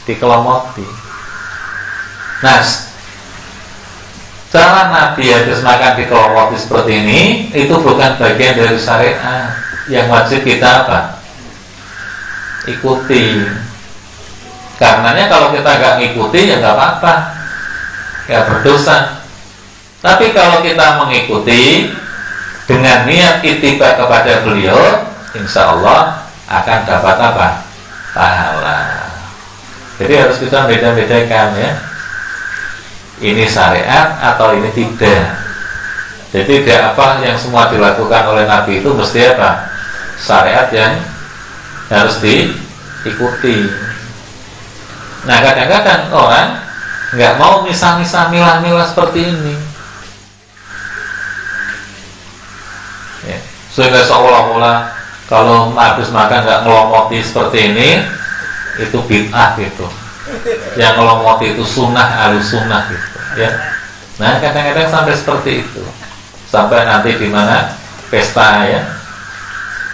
[0.09, 1.01] Dikelomoti
[2.41, 2.57] nah
[4.49, 7.21] cara Nabi habis makan dikelomoti seperti ini
[7.55, 9.55] itu bukan bagian dari syariat.
[9.91, 11.21] Yang wajib kita apa?
[12.67, 13.43] Ikuti.
[14.79, 17.15] Karenanya kalau kita nggak ngikuti ya nggak apa-apa.
[18.27, 19.20] Nggak berdosa
[20.01, 21.93] tapi kalau kita mengikuti
[22.65, 25.05] dengan niat itiba kepada beliau
[25.37, 27.49] insya Allah akan dapat apa?
[28.11, 28.81] Pahala.
[30.01, 31.73] Jadi harus kita beda-bedakan ya.
[33.21, 35.37] Ini syariat atau ini tidak?
[36.33, 39.69] Jadi tidak apa yang semua dilakukan oleh Nabi itu mesti apa?
[40.17, 40.97] Syariat yang
[41.93, 43.69] harus diikuti.
[45.29, 46.49] Nah kadang-kadang orang
[47.13, 49.55] nggak mau misah-misah milah-milah seperti ini.
[53.29, 53.39] Ya.
[53.71, 54.91] Sehingga seolah-olah
[55.31, 57.89] kalau habis makan nggak ngelomoti seperti ini
[58.83, 59.87] itu bid'ah gitu.
[60.75, 63.19] Yang ngelomoti itu sunnah halus sunnah gitu.
[63.39, 63.51] Ya.
[64.19, 65.83] Nah kadang-kadang sampai seperti itu.
[66.51, 67.79] Sampai nanti di mana
[68.11, 68.83] pesta ya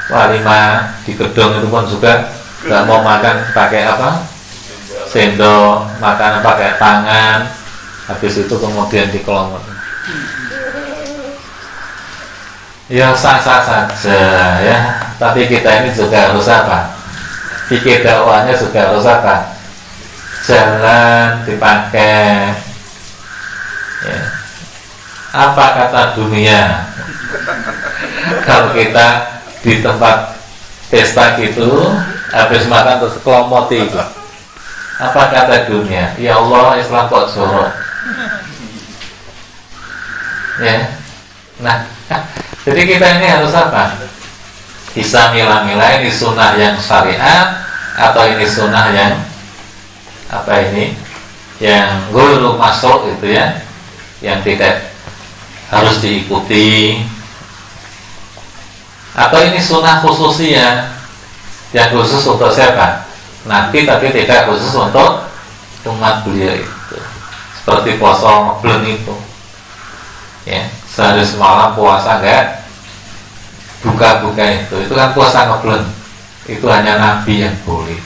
[0.09, 2.31] walimah di gedung itu pun juga
[2.66, 4.23] nggak mau makan pakai apa
[5.11, 7.47] sendok makanan pakai tangan
[8.07, 9.62] habis itu kemudian dikelomot
[12.87, 14.23] ya sah-sah saja
[14.63, 14.79] ya
[15.19, 16.95] tapi kita ini juga harus apa
[17.67, 19.59] pikir dakwahnya juga harus apa
[20.47, 22.55] jalan dipakai
[24.07, 24.21] ya.
[25.35, 26.87] apa kata dunia
[28.47, 29.07] kalau kita
[29.67, 30.39] di tempat
[30.87, 31.91] pesta gitu
[32.31, 33.99] habis makan terus kelomoti itu
[34.97, 36.17] apa kata dunia?
[36.17, 37.69] Ya Allah, Islam kok jorok.
[40.57, 40.89] Ya.
[41.61, 41.85] Nah,
[42.67, 43.95] jadi kita ini harus apa?
[44.91, 47.63] Bisa milah-milah ini sunnah yang syariat
[47.95, 49.23] atau ini sunnah yang
[50.27, 50.99] apa ini?
[51.63, 53.63] Yang guru masuk itu ya,
[54.21, 54.93] yang tidak
[55.71, 57.01] harus diikuti
[59.17, 60.93] atau ini sunnah khususnya
[61.73, 63.09] yang khusus untuk siapa?
[63.47, 65.25] Nabi tapi tidak khusus untuk
[65.87, 66.99] umat beliau itu
[67.63, 69.15] seperti puasa ngeblen itu
[70.47, 72.64] ya sehari semalam puasa enggak
[73.85, 74.89] buka-buka itu.
[74.89, 75.85] Itu kan puasa ngeblen
[76.48, 78.01] itu hanya Nabi yang boleh.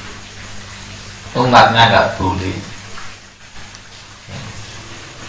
[1.38, 2.58] Umatnya enggak boleh.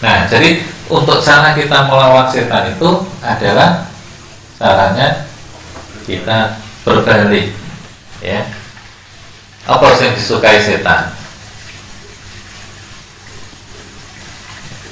[0.02, 3.86] Nah jadi untuk cara kita melawan setan itu adalah
[4.58, 5.30] caranya
[6.02, 7.54] kita berbalik
[8.18, 8.42] ya.
[9.70, 11.14] Apa yang disukai setan?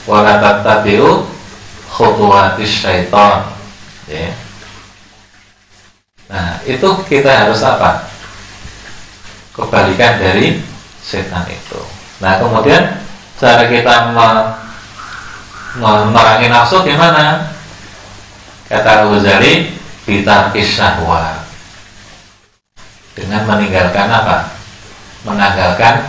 [0.07, 1.30] Wala tattabi'u
[1.91, 3.51] khutuwatis syaitan.
[4.07, 4.31] Ya.
[6.31, 8.07] Nah, itu kita harus apa?
[9.51, 10.63] Kebalikan dari
[11.03, 11.83] setan itu.
[12.23, 13.03] Nah, kemudian
[13.37, 14.15] cara kita
[15.75, 17.51] memerangi nafsu gimana?
[18.71, 19.75] Kata Ghazali,
[20.07, 21.43] kita kisahwa
[23.19, 24.61] dengan meninggalkan apa?
[25.25, 26.09] menanggalkan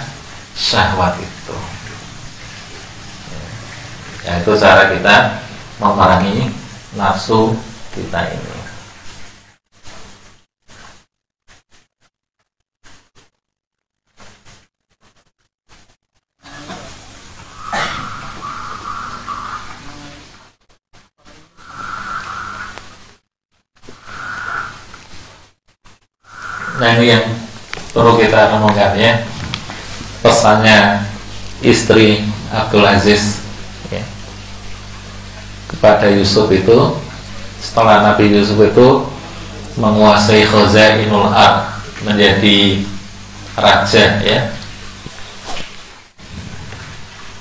[0.56, 1.58] syahwat itu
[4.24, 5.16] ya, itu cara kita
[5.82, 6.54] memerangi
[6.94, 7.58] nafsu
[7.98, 8.54] kita ini.
[26.78, 27.26] Nah ini yang
[27.94, 29.26] perlu kita renungkan ya.
[30.22, 31.02] Pesannya
[31.66, 32.22] istri
[32.54, 33.41] Abdul Aziz
[35.82, 36.94] kepada Yusuf itu
[37.58, 39.02] setelah Nabi Yusuf itu
[39.82, 42.86] menguasai Khazainul Ar menjadi
[43.58, 44.54] raja ya.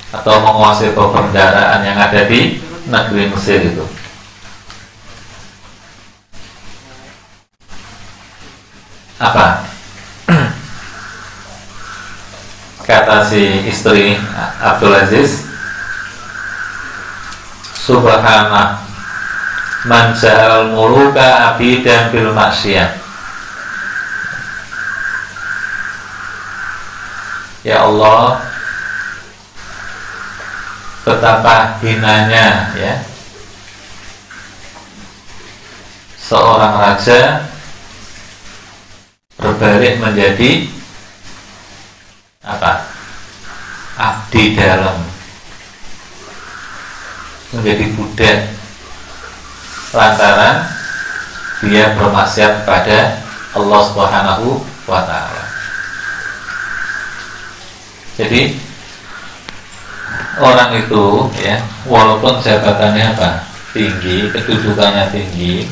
[0.08, 3.84] Atau menguasai perbendaharaan yang ada di negeri Mesir itu.
[9.20, 9.68] Apa?
[12.88, 14.16] Kata si istri
[14.64, 15.49] Abdul Aziz
[17.90, 18.86] Subhanallah.
[19.90, 22.94] Man ja'al muluka abidan bil maksiyah
[27.66, 28.44] Ya Allah
[31.02, 32.94] Betapa hinanya ya.
[36.20, 37.50] Seorang raja
[39.34, 40.68] Berbalik menjadi
[42.44, 42.84] Apa?
[43.98, 45.09] Abdi dalam
[47.50, 48.38] Menjadi budak
[49.90, 50.70] Lantaran
[51.66, 53.20] Dia bermaksiat kepada
[53.52, 55.44] Allah Subhanahu wa ta'ala.
[58.16, 58.56] Jadi
[60.40, 63.44] orang itu ya walaupun jabatannya apa?
[63.76, 65.68] Tinggi, kedudukannya tinggi,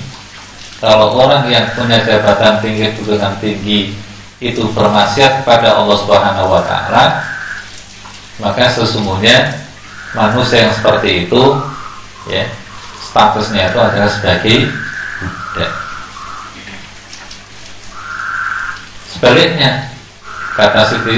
[0.78, 3.98] kalau orang yang punya jabatan tinggi, kedudukan tinggi
[4.38, 7.04] itu bermaksiat kepada Allah Subhanahu wa taala,
[8.38, 9.58] maka sesungguhnya
[10.18, 11.42] manusia yang seperti itu
[12.26, 12.50] ya
[12.98, 14.74] statusnya itu adalah sebagai
[15.22, 15.72] budak.
[19.14, 19.94] Sebaliknya
[20.58, 21.16] kata Siti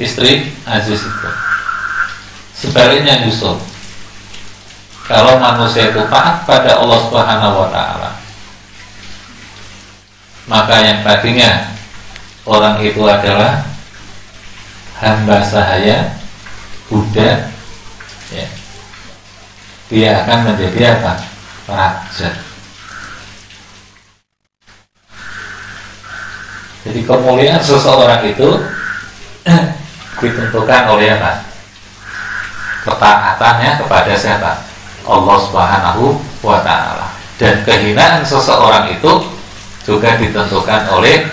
[0.00, 1.30] istri Aziz itu
[2.56, 3.60] sebaliknya Yusuf
[5.04, 8.10] kalau manusia itu taat pada Allah Subhanahu wa taala
[10.48, 11.68] maka yang tadinya
[12.48, 13.68] orang itu adalah
[14.96, 16.16] hamba sahaya
[16.88, 17.51] Buddha
[18.32, 18.46] ya,
[19.92, 21.12] dia akan menjadi apa?
[21.68, 22.30] raja
[26.82, 28.48] jadi kemuliaan seseorang itu
[30.22, 31.46] ditentukan oleh apa?
[32.82, 34.52] Ketaatannya kepada siapa?
[35.06, 37.14] Allah Subhanahu wa taala.
[37.38, 39.30] Dan kehinaan seseorang itu
[39.82, 41.26] juga ditentukan oleh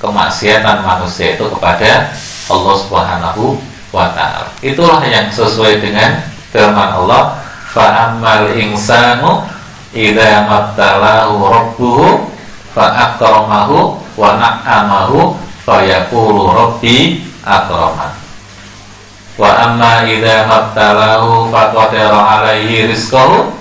[0.00, 2.12] kemaksiatan manusia itu kepada
[2.48, 3.60] Allah Subhanahu
[3.92, 4.50] wa taala.
[4.60, 7.40] Itulah yang sesuai dengan firman Allah,
[7.72, 9.44] fa ammal insanu
[9.92, 12.28] idza mabtalahu rabbuhu
[12.76, 18.12] fa akramahu wa na'amahu fa yaqulu rabbi akraman
[19.38, 23.54] wa amma idza mabtalahu faqadara alaihi rizqahu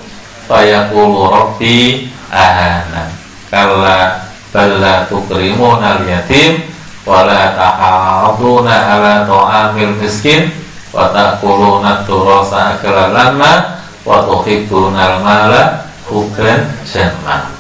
[0.50, 3.14] fayaqulu rabbi ahana
[3.54, 6.77] kalla balla tukrimuna al-yatim wa
[7.08, 10.52] la tahaduna ala ta'amil miskin
[10.92, 17.56] wa ta'kuluna turasa akala lamma wa tuhibbuna al-mala hubban jamma.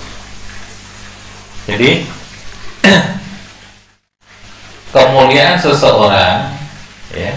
[1.67, 2.03] Jadi
[4.95, 6.51] kemuliaan seseorang
[7.15, 7.35] ya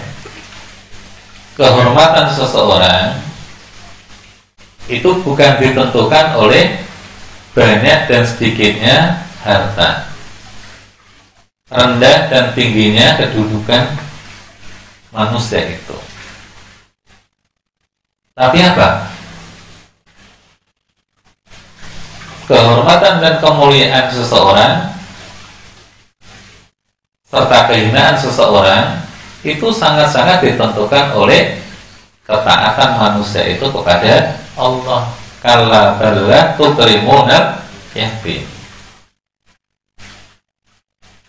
[1.55, 3.19] kehormatan seseorang
[4.91, 6.83] itu bukan ditentukan oleh
[7.55, 10.10] banyak dan sedikitnya harta
[11.71, 13.95] rendah dan tingginya kedudukan
[15.15, 15.97] manusia itu
[18.35, 19.07] tapi apa
[22.51, 24.91] kehormatan dan kemuliaan seseorang
[27.31, 28.99] serta kehinaan seseorang
[29.41, 31.57] itu sangat-sangat ditentukan oleh
[32.27, 35.09] ketaatan manusia itu kepada Allah.
[35.41, 37.65] Kalla balla tukrimunal
[37.97, 38.45] yatim.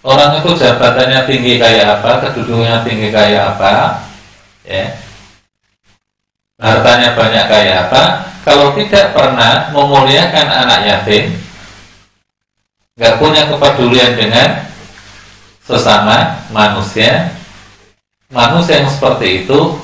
[0.03, 4.03] Orang itu jabatannya tinggi kayak apa, kedudukannya tinggi kayak apa,
[4.66, 4.99] ya.
[6.59, 8.03] Hartanya banyak kayak apa,
[8.43, 11.39] kalau tidak pernah memuliakan anak yatim,
[12.99, 14.66] nggak punya kepedulian dengan
[15.62, 17.39] sesama manusia,
[18.27, 19.79] manusia yang seperti itu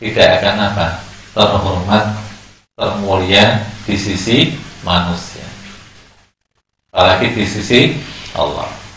[0.00, 0.86] tidak akan apa
[1.36, 2.04] terhormat
[2.72, 5.44] termulia di sisi manusia.
[6.88, 8.00] Apalagi di sisi
[8.32, 8.87] Allah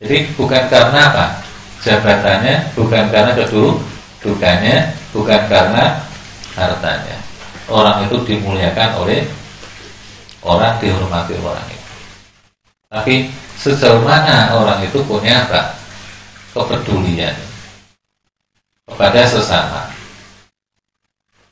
[0.00, 1.26] jadi bukan karena apa
[1.84, 4.76] jabatannya bukan karena kedudukannya
[5.12, 5.84] bukan karena
[6.56, 7.16] hartanya
[7.68, 9.28] orang itu dimuliakan oleh
[10.40, 11.88] orang dihormati orang itu
[12.90, 13.14] tapi
[13.54, 15.78] sejauh mana orang itu punya apa?
[16.50, 17.38] kepedulian
[18.90, 19.86] kepada sesama.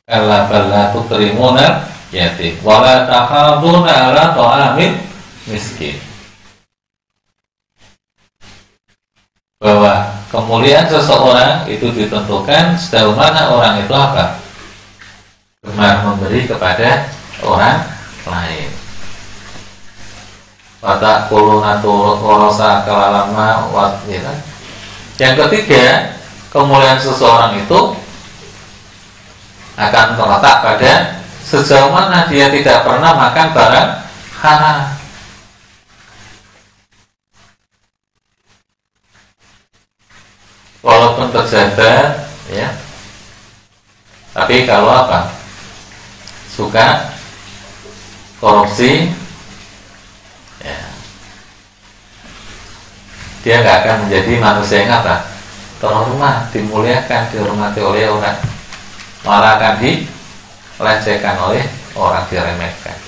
[0.08, 4.98] Kala bala tukrimuna yatim wala tahaduna ala ta'amil
[5.46, 5.94] miskin.
[9.58, 14.38] Bahwa kemuliaan seseorang itu ditentukan sejauh mana orang itu apa?
[15.66, 17.10] Gemar memberi kepada
[17.42, 17.82] orang
[18.22, 18.70] lain.
[20.78, 22.22] Wata kulunatu
[22.86, 24.38] kalalama wat ya kan?
[25.18, 26.14] Yang ketiga,
[26.54, 27.98] kemuliaan seseorang itu
[29.74, 30.92] akan terletak pada
[31.42, 33.90] sejauh mana dia tidak pernah makan barang
[34.38, 34.78] haram.
[40.82, 42.68] Walaupun pejabat ya.
[44.34, 45.34] Tapi kalau apa?
[46.52, 47.10] Suka
[48.38, 49.10] korupsi
[50.62, 50.78] ya.
[53.42, 55.26] Dia nggak akan menjadi manusia yang apa?
[55.78, 58.38] Terhormat dimuliakan dihormati oleh orang.
[59.22, 61.62] Malah akan dilecehkan oleh
[61.98, 62.98] orang diremehkan.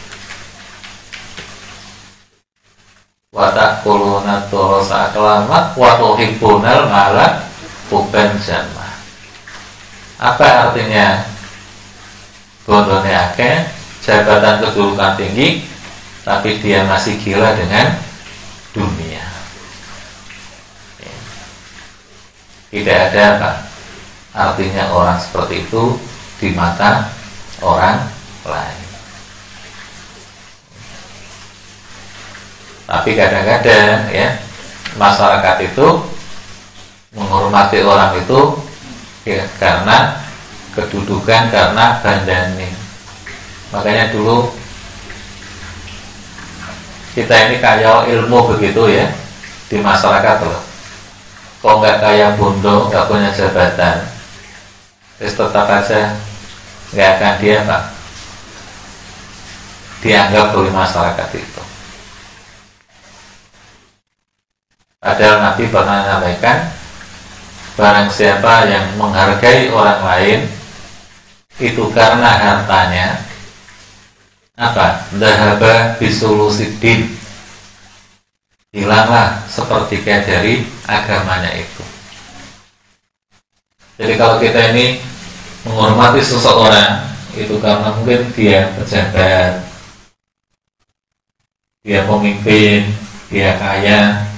[3.31, 7.50] Watakuluna torosa kelamat watuhibbunal malah
[7.91, 8.91] bukan jannah
[10.21, 11.25] apa artinya?
[12.69, 13.65] Gondone akeh
[14.05, 15.65] jabatan kedudukan tinggi
[16.21, 17.97] tapi dia masih gila dengan
[18.77, 19.25] dunia.
[22.69, 23.53] Tidak ada apa
[24.31, 25.97] artinya orang seperti itu
[26.37, 27.09] di mata
[27.65, 28.05] orang
[28.45, 28.81] lain.
[32.87, 34.37] Tapi kadang-kadang ya
[35.01, 35.87] masyarakat itu
[37.15, 38.41] menghormati orang itu
[39.27, 40.23] ya, karena
[40.77, 42.71] kedudukan karena bandani
[43.75, 44.51] makanya dulu
[47.11, 49.11] kita ini kaya ilmu begitu ya
[49.67, 50.63] di masyarakat loh.
[51.61, 54.07] Kok nggak kaya bondo nggak punya jabatan?
[55.19, 56.17] Terus tetap aja
[56.95, 57.83] nggak akan dia pak
[60.01, 61.63] dianggap oleh masyarakat itu.
[65.01, 66.80] Padahal Nabi pernah menyampaikan
[67.81, 70.41] Barang siapa yang menghargai orang lain
[71.57, 73.25] Itu karena hartanya
[74.53, 75.09] Apa?
[75.17, 77.09] Dahaba bisulusidin
[78.77, 81.85] Hilanglah sepertiga dari agamanya itu
[83.97, 85.01] Jadi kalau kita ini
[85.65, 89.65] menghormati seseorang Itu karena mungkin dia pejabat
[91.81, 92.93] Dia pemimpin
[93.33, 94.30] Dia kaya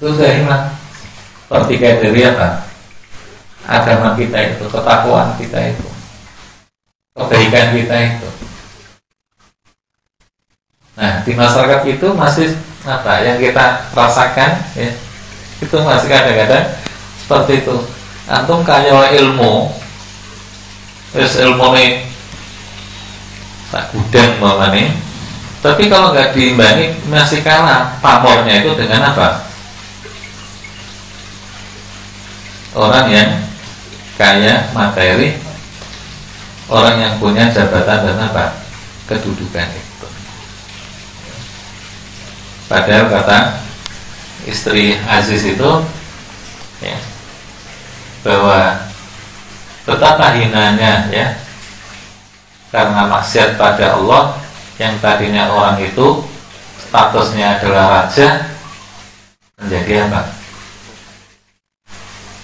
[0.00, 0.64] itu sudah hilang
[1.44, 2.64] pertiga dari apa
[3.68, 5.88] agama kita itu ketakuan kita itu
[7.12, 8.28] kebaikan kita itu.
[10.96, 12.56] Nah di masyarakat itu masih
[12.88, 14.88] apa yang kita rasakan ya
[15.60, 16.80] itu masih kadang-kadang
[17.20, 17.76] seperti itu.
[18.24, 19.68] Antum kaya ilmu
[21.12, 22.08] terus ilmu nih
[23.68, 24.40] tak gudang
[25.60, 29.49] tapi kalau nggak diimbangi masih kalah pamornya itu dengan apa
[32.74, 33.30] orang yang
[34.14, 35.40] kaya materi
[36.70, 38.62] orang yang punya jabatan dan apa?
[39.10, 40.08] Kedudukan itu.
[42.70, 43.58] Padahal kata
[44.46, 45.70] istri Aziz itu
[46.78, 46.98] ya,
[48.22, 48.86] bahwa
[49.82, 51.34] betapa hinanya ya
[52.70, 54.38] karena maksiat pada Allah
[54.78, 56.22] yang tadinya orang itu
[56.86, 58.46] statusnya adalah raja
[59.58, 60.39] menjadi apa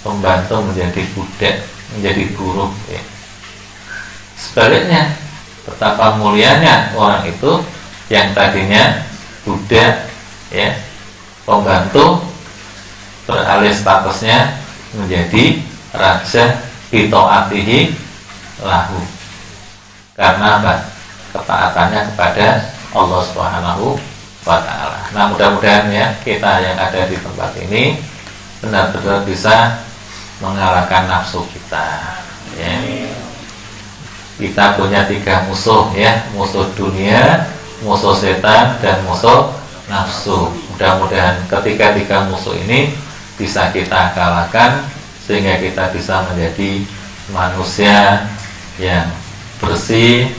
[0.06, 1.66] pembantu menjadi budak,
[1.98, 2.70] menjadi buruh.
[2.86, 3.02] Ya.
[4.38, 5.02] Sebaliknya,
[5.66, 7.58] betapa mulianya orang itu
[8.06, 9.02] yang tadinya
[9.42, 10.06] budak,
[10.54, 10.78] ya,
[11.42, 12.22] pembantu
[13.26, 14.62] beralih statusnya
[14.94, 15.58] menjadi
[15.90, 16.62] raja
[16.94, 17.90] atihi
[18.62, 19.02] lahu.
[20.14, 20.74] Karena apa?
[21.34, 22.48] Ketaatannya kepada
[22.94, 23.98] Allah Subhanahu
[24.46, 25.00] wa taala.
[25.12, 28.00] Nah, mudah-mudahan ya kita yang ada di tempat ini
[28.64, 29.84] benar-benar bisa
[30.40, 32.16] mengalahkan nafsu kita
[32.60, 32.74] ya.
[34.36, 37.48] kita punya tiga musuh ya musuh dunia
[37.80, 39.52] musuh setan dan musuh
[39.88, 42.92] nafsu mudah-mudahan ketika tiga musuh ini
[43.36, 44.84] bisa kita kalahkan
[45.24, 46.84] sehingga kita bisa menjadi
[47.32, 48.28] manusia
[48.78, 49.08] yang
[49.58, 50.30] bersih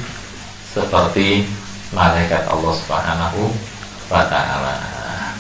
[0.71, 1.49] seperti
[1.91, 3.51] malaikat Allah Subhanahu
[4.07, 4.77] wa taala.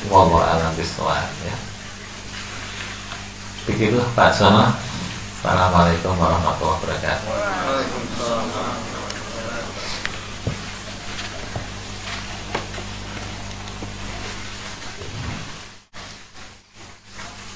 [0.07, 1.66] Wallahu a'lam bishawab ya.
[3.67, 4.71] Begitu Pak Sono.
[5.43, 7.35] Assalamualaikum warahmatullahi wabarakatuh.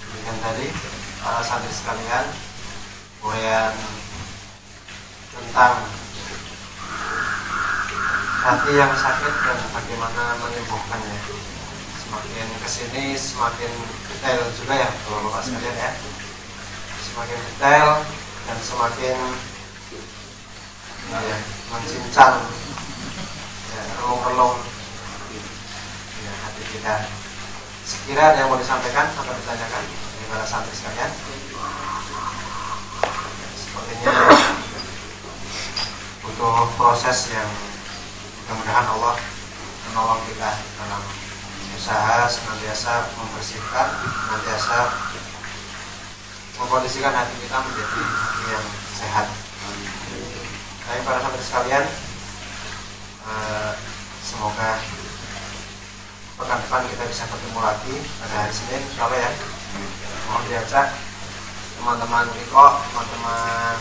[0.04, 0.68] Demikian tadi
[1.24, 2.26] para santri sekalian
[3.22, 3.74] Kemudian
[5.30, 5.76] tentang
[8.42, 11.18] hati yang sakit dan bagaimana menyembuhkannya
[12.12, 13.72] semakin ke sini semakin
[14.12, 15.96] detail juga ya kalau bapak sekalian ya.
[17.08, 18.04] Semakin detail
[18.44, 19.16] dan semakin
[21.08, 21.38] ya,
[21.72, 22.36] mencincang
[23.72, 24.60] ya, relung-relung
[26.20, 27.08] ya, hati kita.
[27.88, 29.84] Sekira ada yang mau disampaikan atau ditanyakan.
[29.88, 31.16] Dari para santri sekalian.
[31.16, 33.08] Ya,
[33.56, 34.12] sepertinya
[36.28, 37.48] butuh proses yang
[38.44, 39.16] mudah-mudahan Allah
[39.88, 41.04] menolong kita dalam
[41.82, 44.94] berusaha senantiasa membersihkan, senantiasa
[46.62, 48.66] mengkondisikan hati kita menjadi hati yang
[49.02, 49.28] sehat.
[50.86, 51.86] Baik para sahabat sekalian,
[53.26, 53.74] eh,
[54.22, 54.78] semoga
[56.38, 59.32] pekan depan kita bisa bertemu lagi pada hari Senin, Allah ya.
[60.30, 60.88] Mohon diajak
[61.82, 63.78] teman-teman Riko, teman-teman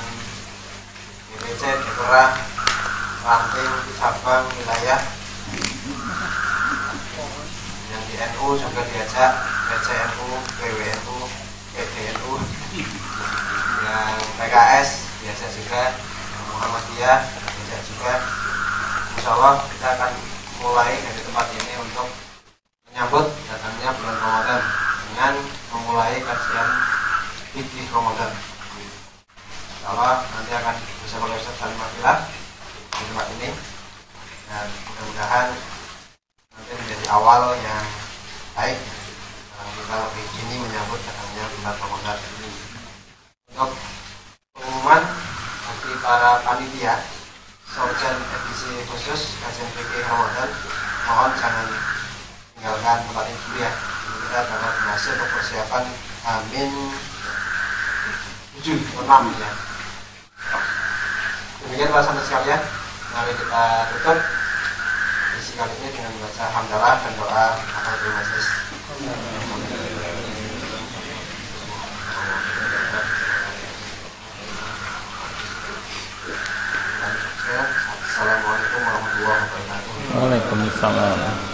[1.36, 2.32] IPC, Dekora,
[3.28, 5.20] ranting, cabang, wilayah
[8.20, 9.32] NU juga diajak
[9.72, 10.28] PCNU,
[10.60, 11.18] PWNU,
[11.72, 12.32] PDNU
[13.80, 15.96] yang PKS biasa juga
[16.52, 18.12] Muhammadiyah biasa juga.
[19.16, 20.12] Insya Allah kita akan
[20.60, 22.08] mulai dari tempat ini untuk
[22.92, 24.60] menyambut datangnya bulan Ramadan
[25.08, 25.32] dengan
[25.72, 26.68] memulai kajian
[27.56, 28.36] fikih Ramadan.
[28.76, 33.48] Insya Allah nanti akan bersama Ustaz Salim di tempat ini.
[34.50, 35.46] Dan mudah-mudahan
[36.52, 38.09] nanti menjadi awal yang
[38.60, 38.76] baik.
[39.56, 42.18] Kita lebih ini menyambut datangnya bulan Ramadan
[43.48, 43.70] untuk
[44.52, 45.02] pengumuman
[45.64, 46.94] bagi para panitia
[47.72, 50.48] Sorjan edisi khusus kajian fikih Ramadan
[51.08, 51.72] mohon jangan
[52.52, 53.72] tinggalkan tempat ini dulu ya.
[53.72, 55.84] Ini kita berhasil untuk persiapan
[56.28, 56.70] Amin
[58.60, 59.50] 7 6 ya.
[61.64, 62.60] Demikian sahabat sekalian
[63.16, 63.62] mari kita
[63.96, 64.18] tutup
[65.68, 68.48] ini dengan membaca hamdalah dan doa akan majelis
[78.00, 79.92] Assalamualaikum warahmatullahi wabarakatuh.
[80.16, 81.49] Waalaikumsalam.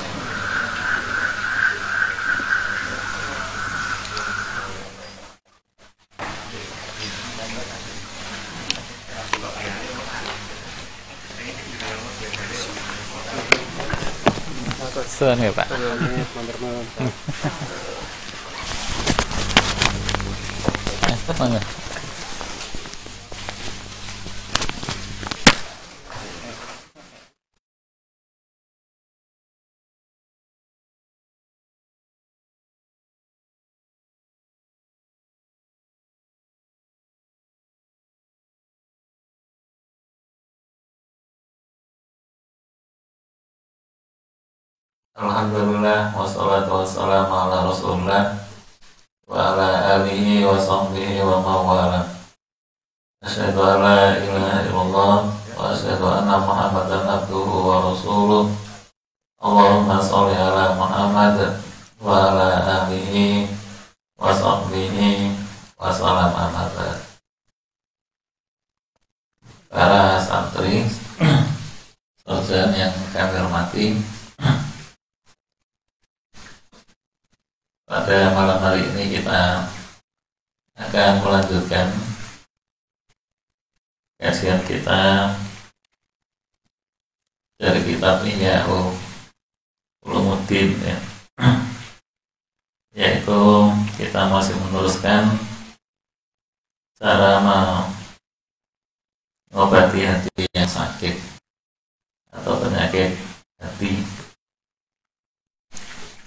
[15.17, 15.69] Sun ya Pak.
[21.07, 21.86] Eh, mana?
[45.17, 48.37] Alhamdulillah wassalatu wassalamu ala rasulullah
[49.25, 52.05] wa ala alihi wa sahbihi wa mawala.
[53.25, 55.17] Asyhadu an la ilaha illallah
[55.57, 58.45] wa asyhadu anna muhammadan abduhu wa rasuluh.
[59.41, 61.65] Allahumma sholli ala Muhammad
[61.97, 62.49] wa ala
[62.85, 63.49] alihi
[64.21, 65.33] wa sahbihi
[65.81, 66.93] wa salam amada
[69.73, 70.85] Para santri
[72.21, 74.16] Sarjana yang kami hormati
[77.87, 79.63] Pada malam hari ini kita
[80.75, 81.87] akan melanjutkan
[84.19, 85.31] kajian kita
[87.63, 88.67] dari kitab Ihya
[90.03, 90.99] Ulumuddin ya.
[92.99, 95.31] yaitu kita masih meneruskan
[96.99, 97.39] cara
[99.55, 101.15] mengobati hati yang sakit
[102.35, 103.15] atau penyakit
[103.63, 104.26] hati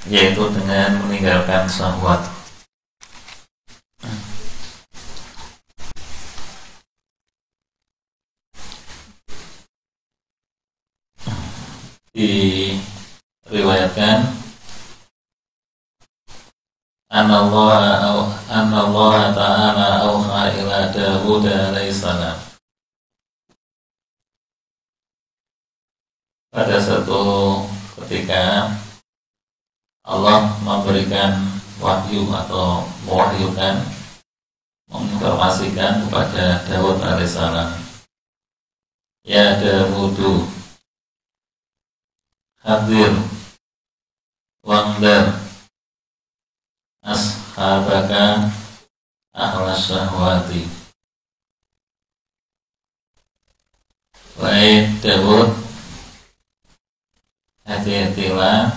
[0.09, 2.25] yaitu dengan meninggalkan syahwat.
[13.49, 14.35] Diriwayatkan
[17.09, 22.35] Anallah Anallah Ta'ala Auha ila Dawud alaihissalam
[26.51, 27.63] Pada satu
[28.03, 28.73] ketika
[30.09, 31.37] Allah memberikan
[31.79, 33.79] wahyu atau mewahyukan
[34.91, 37.71] menginformasikan kepada Daud alaihissalam
[39.23, 40.43] Ya Dawudu
[42.59, 43.13] Hadir
[44.65, 45.39] Wangdar
[46.99, 48.51] Ashabaka
[49.31, 50.67] Ahlas syahwati.
[54.35, 55.53] Wahai Dawud
[57.63, 58.73] Hati-hatilah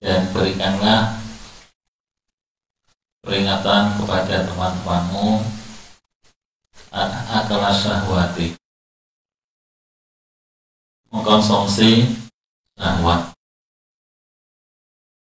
[0.00, 1.25] dan berikanlah
[3.26, 5.42] peringatan kepada teman-temanmu.
[6.94, 8.54] Akal syahwati.
[11.12, 12.06] Mengkonsumsi
[12.78, 13.35] syahwat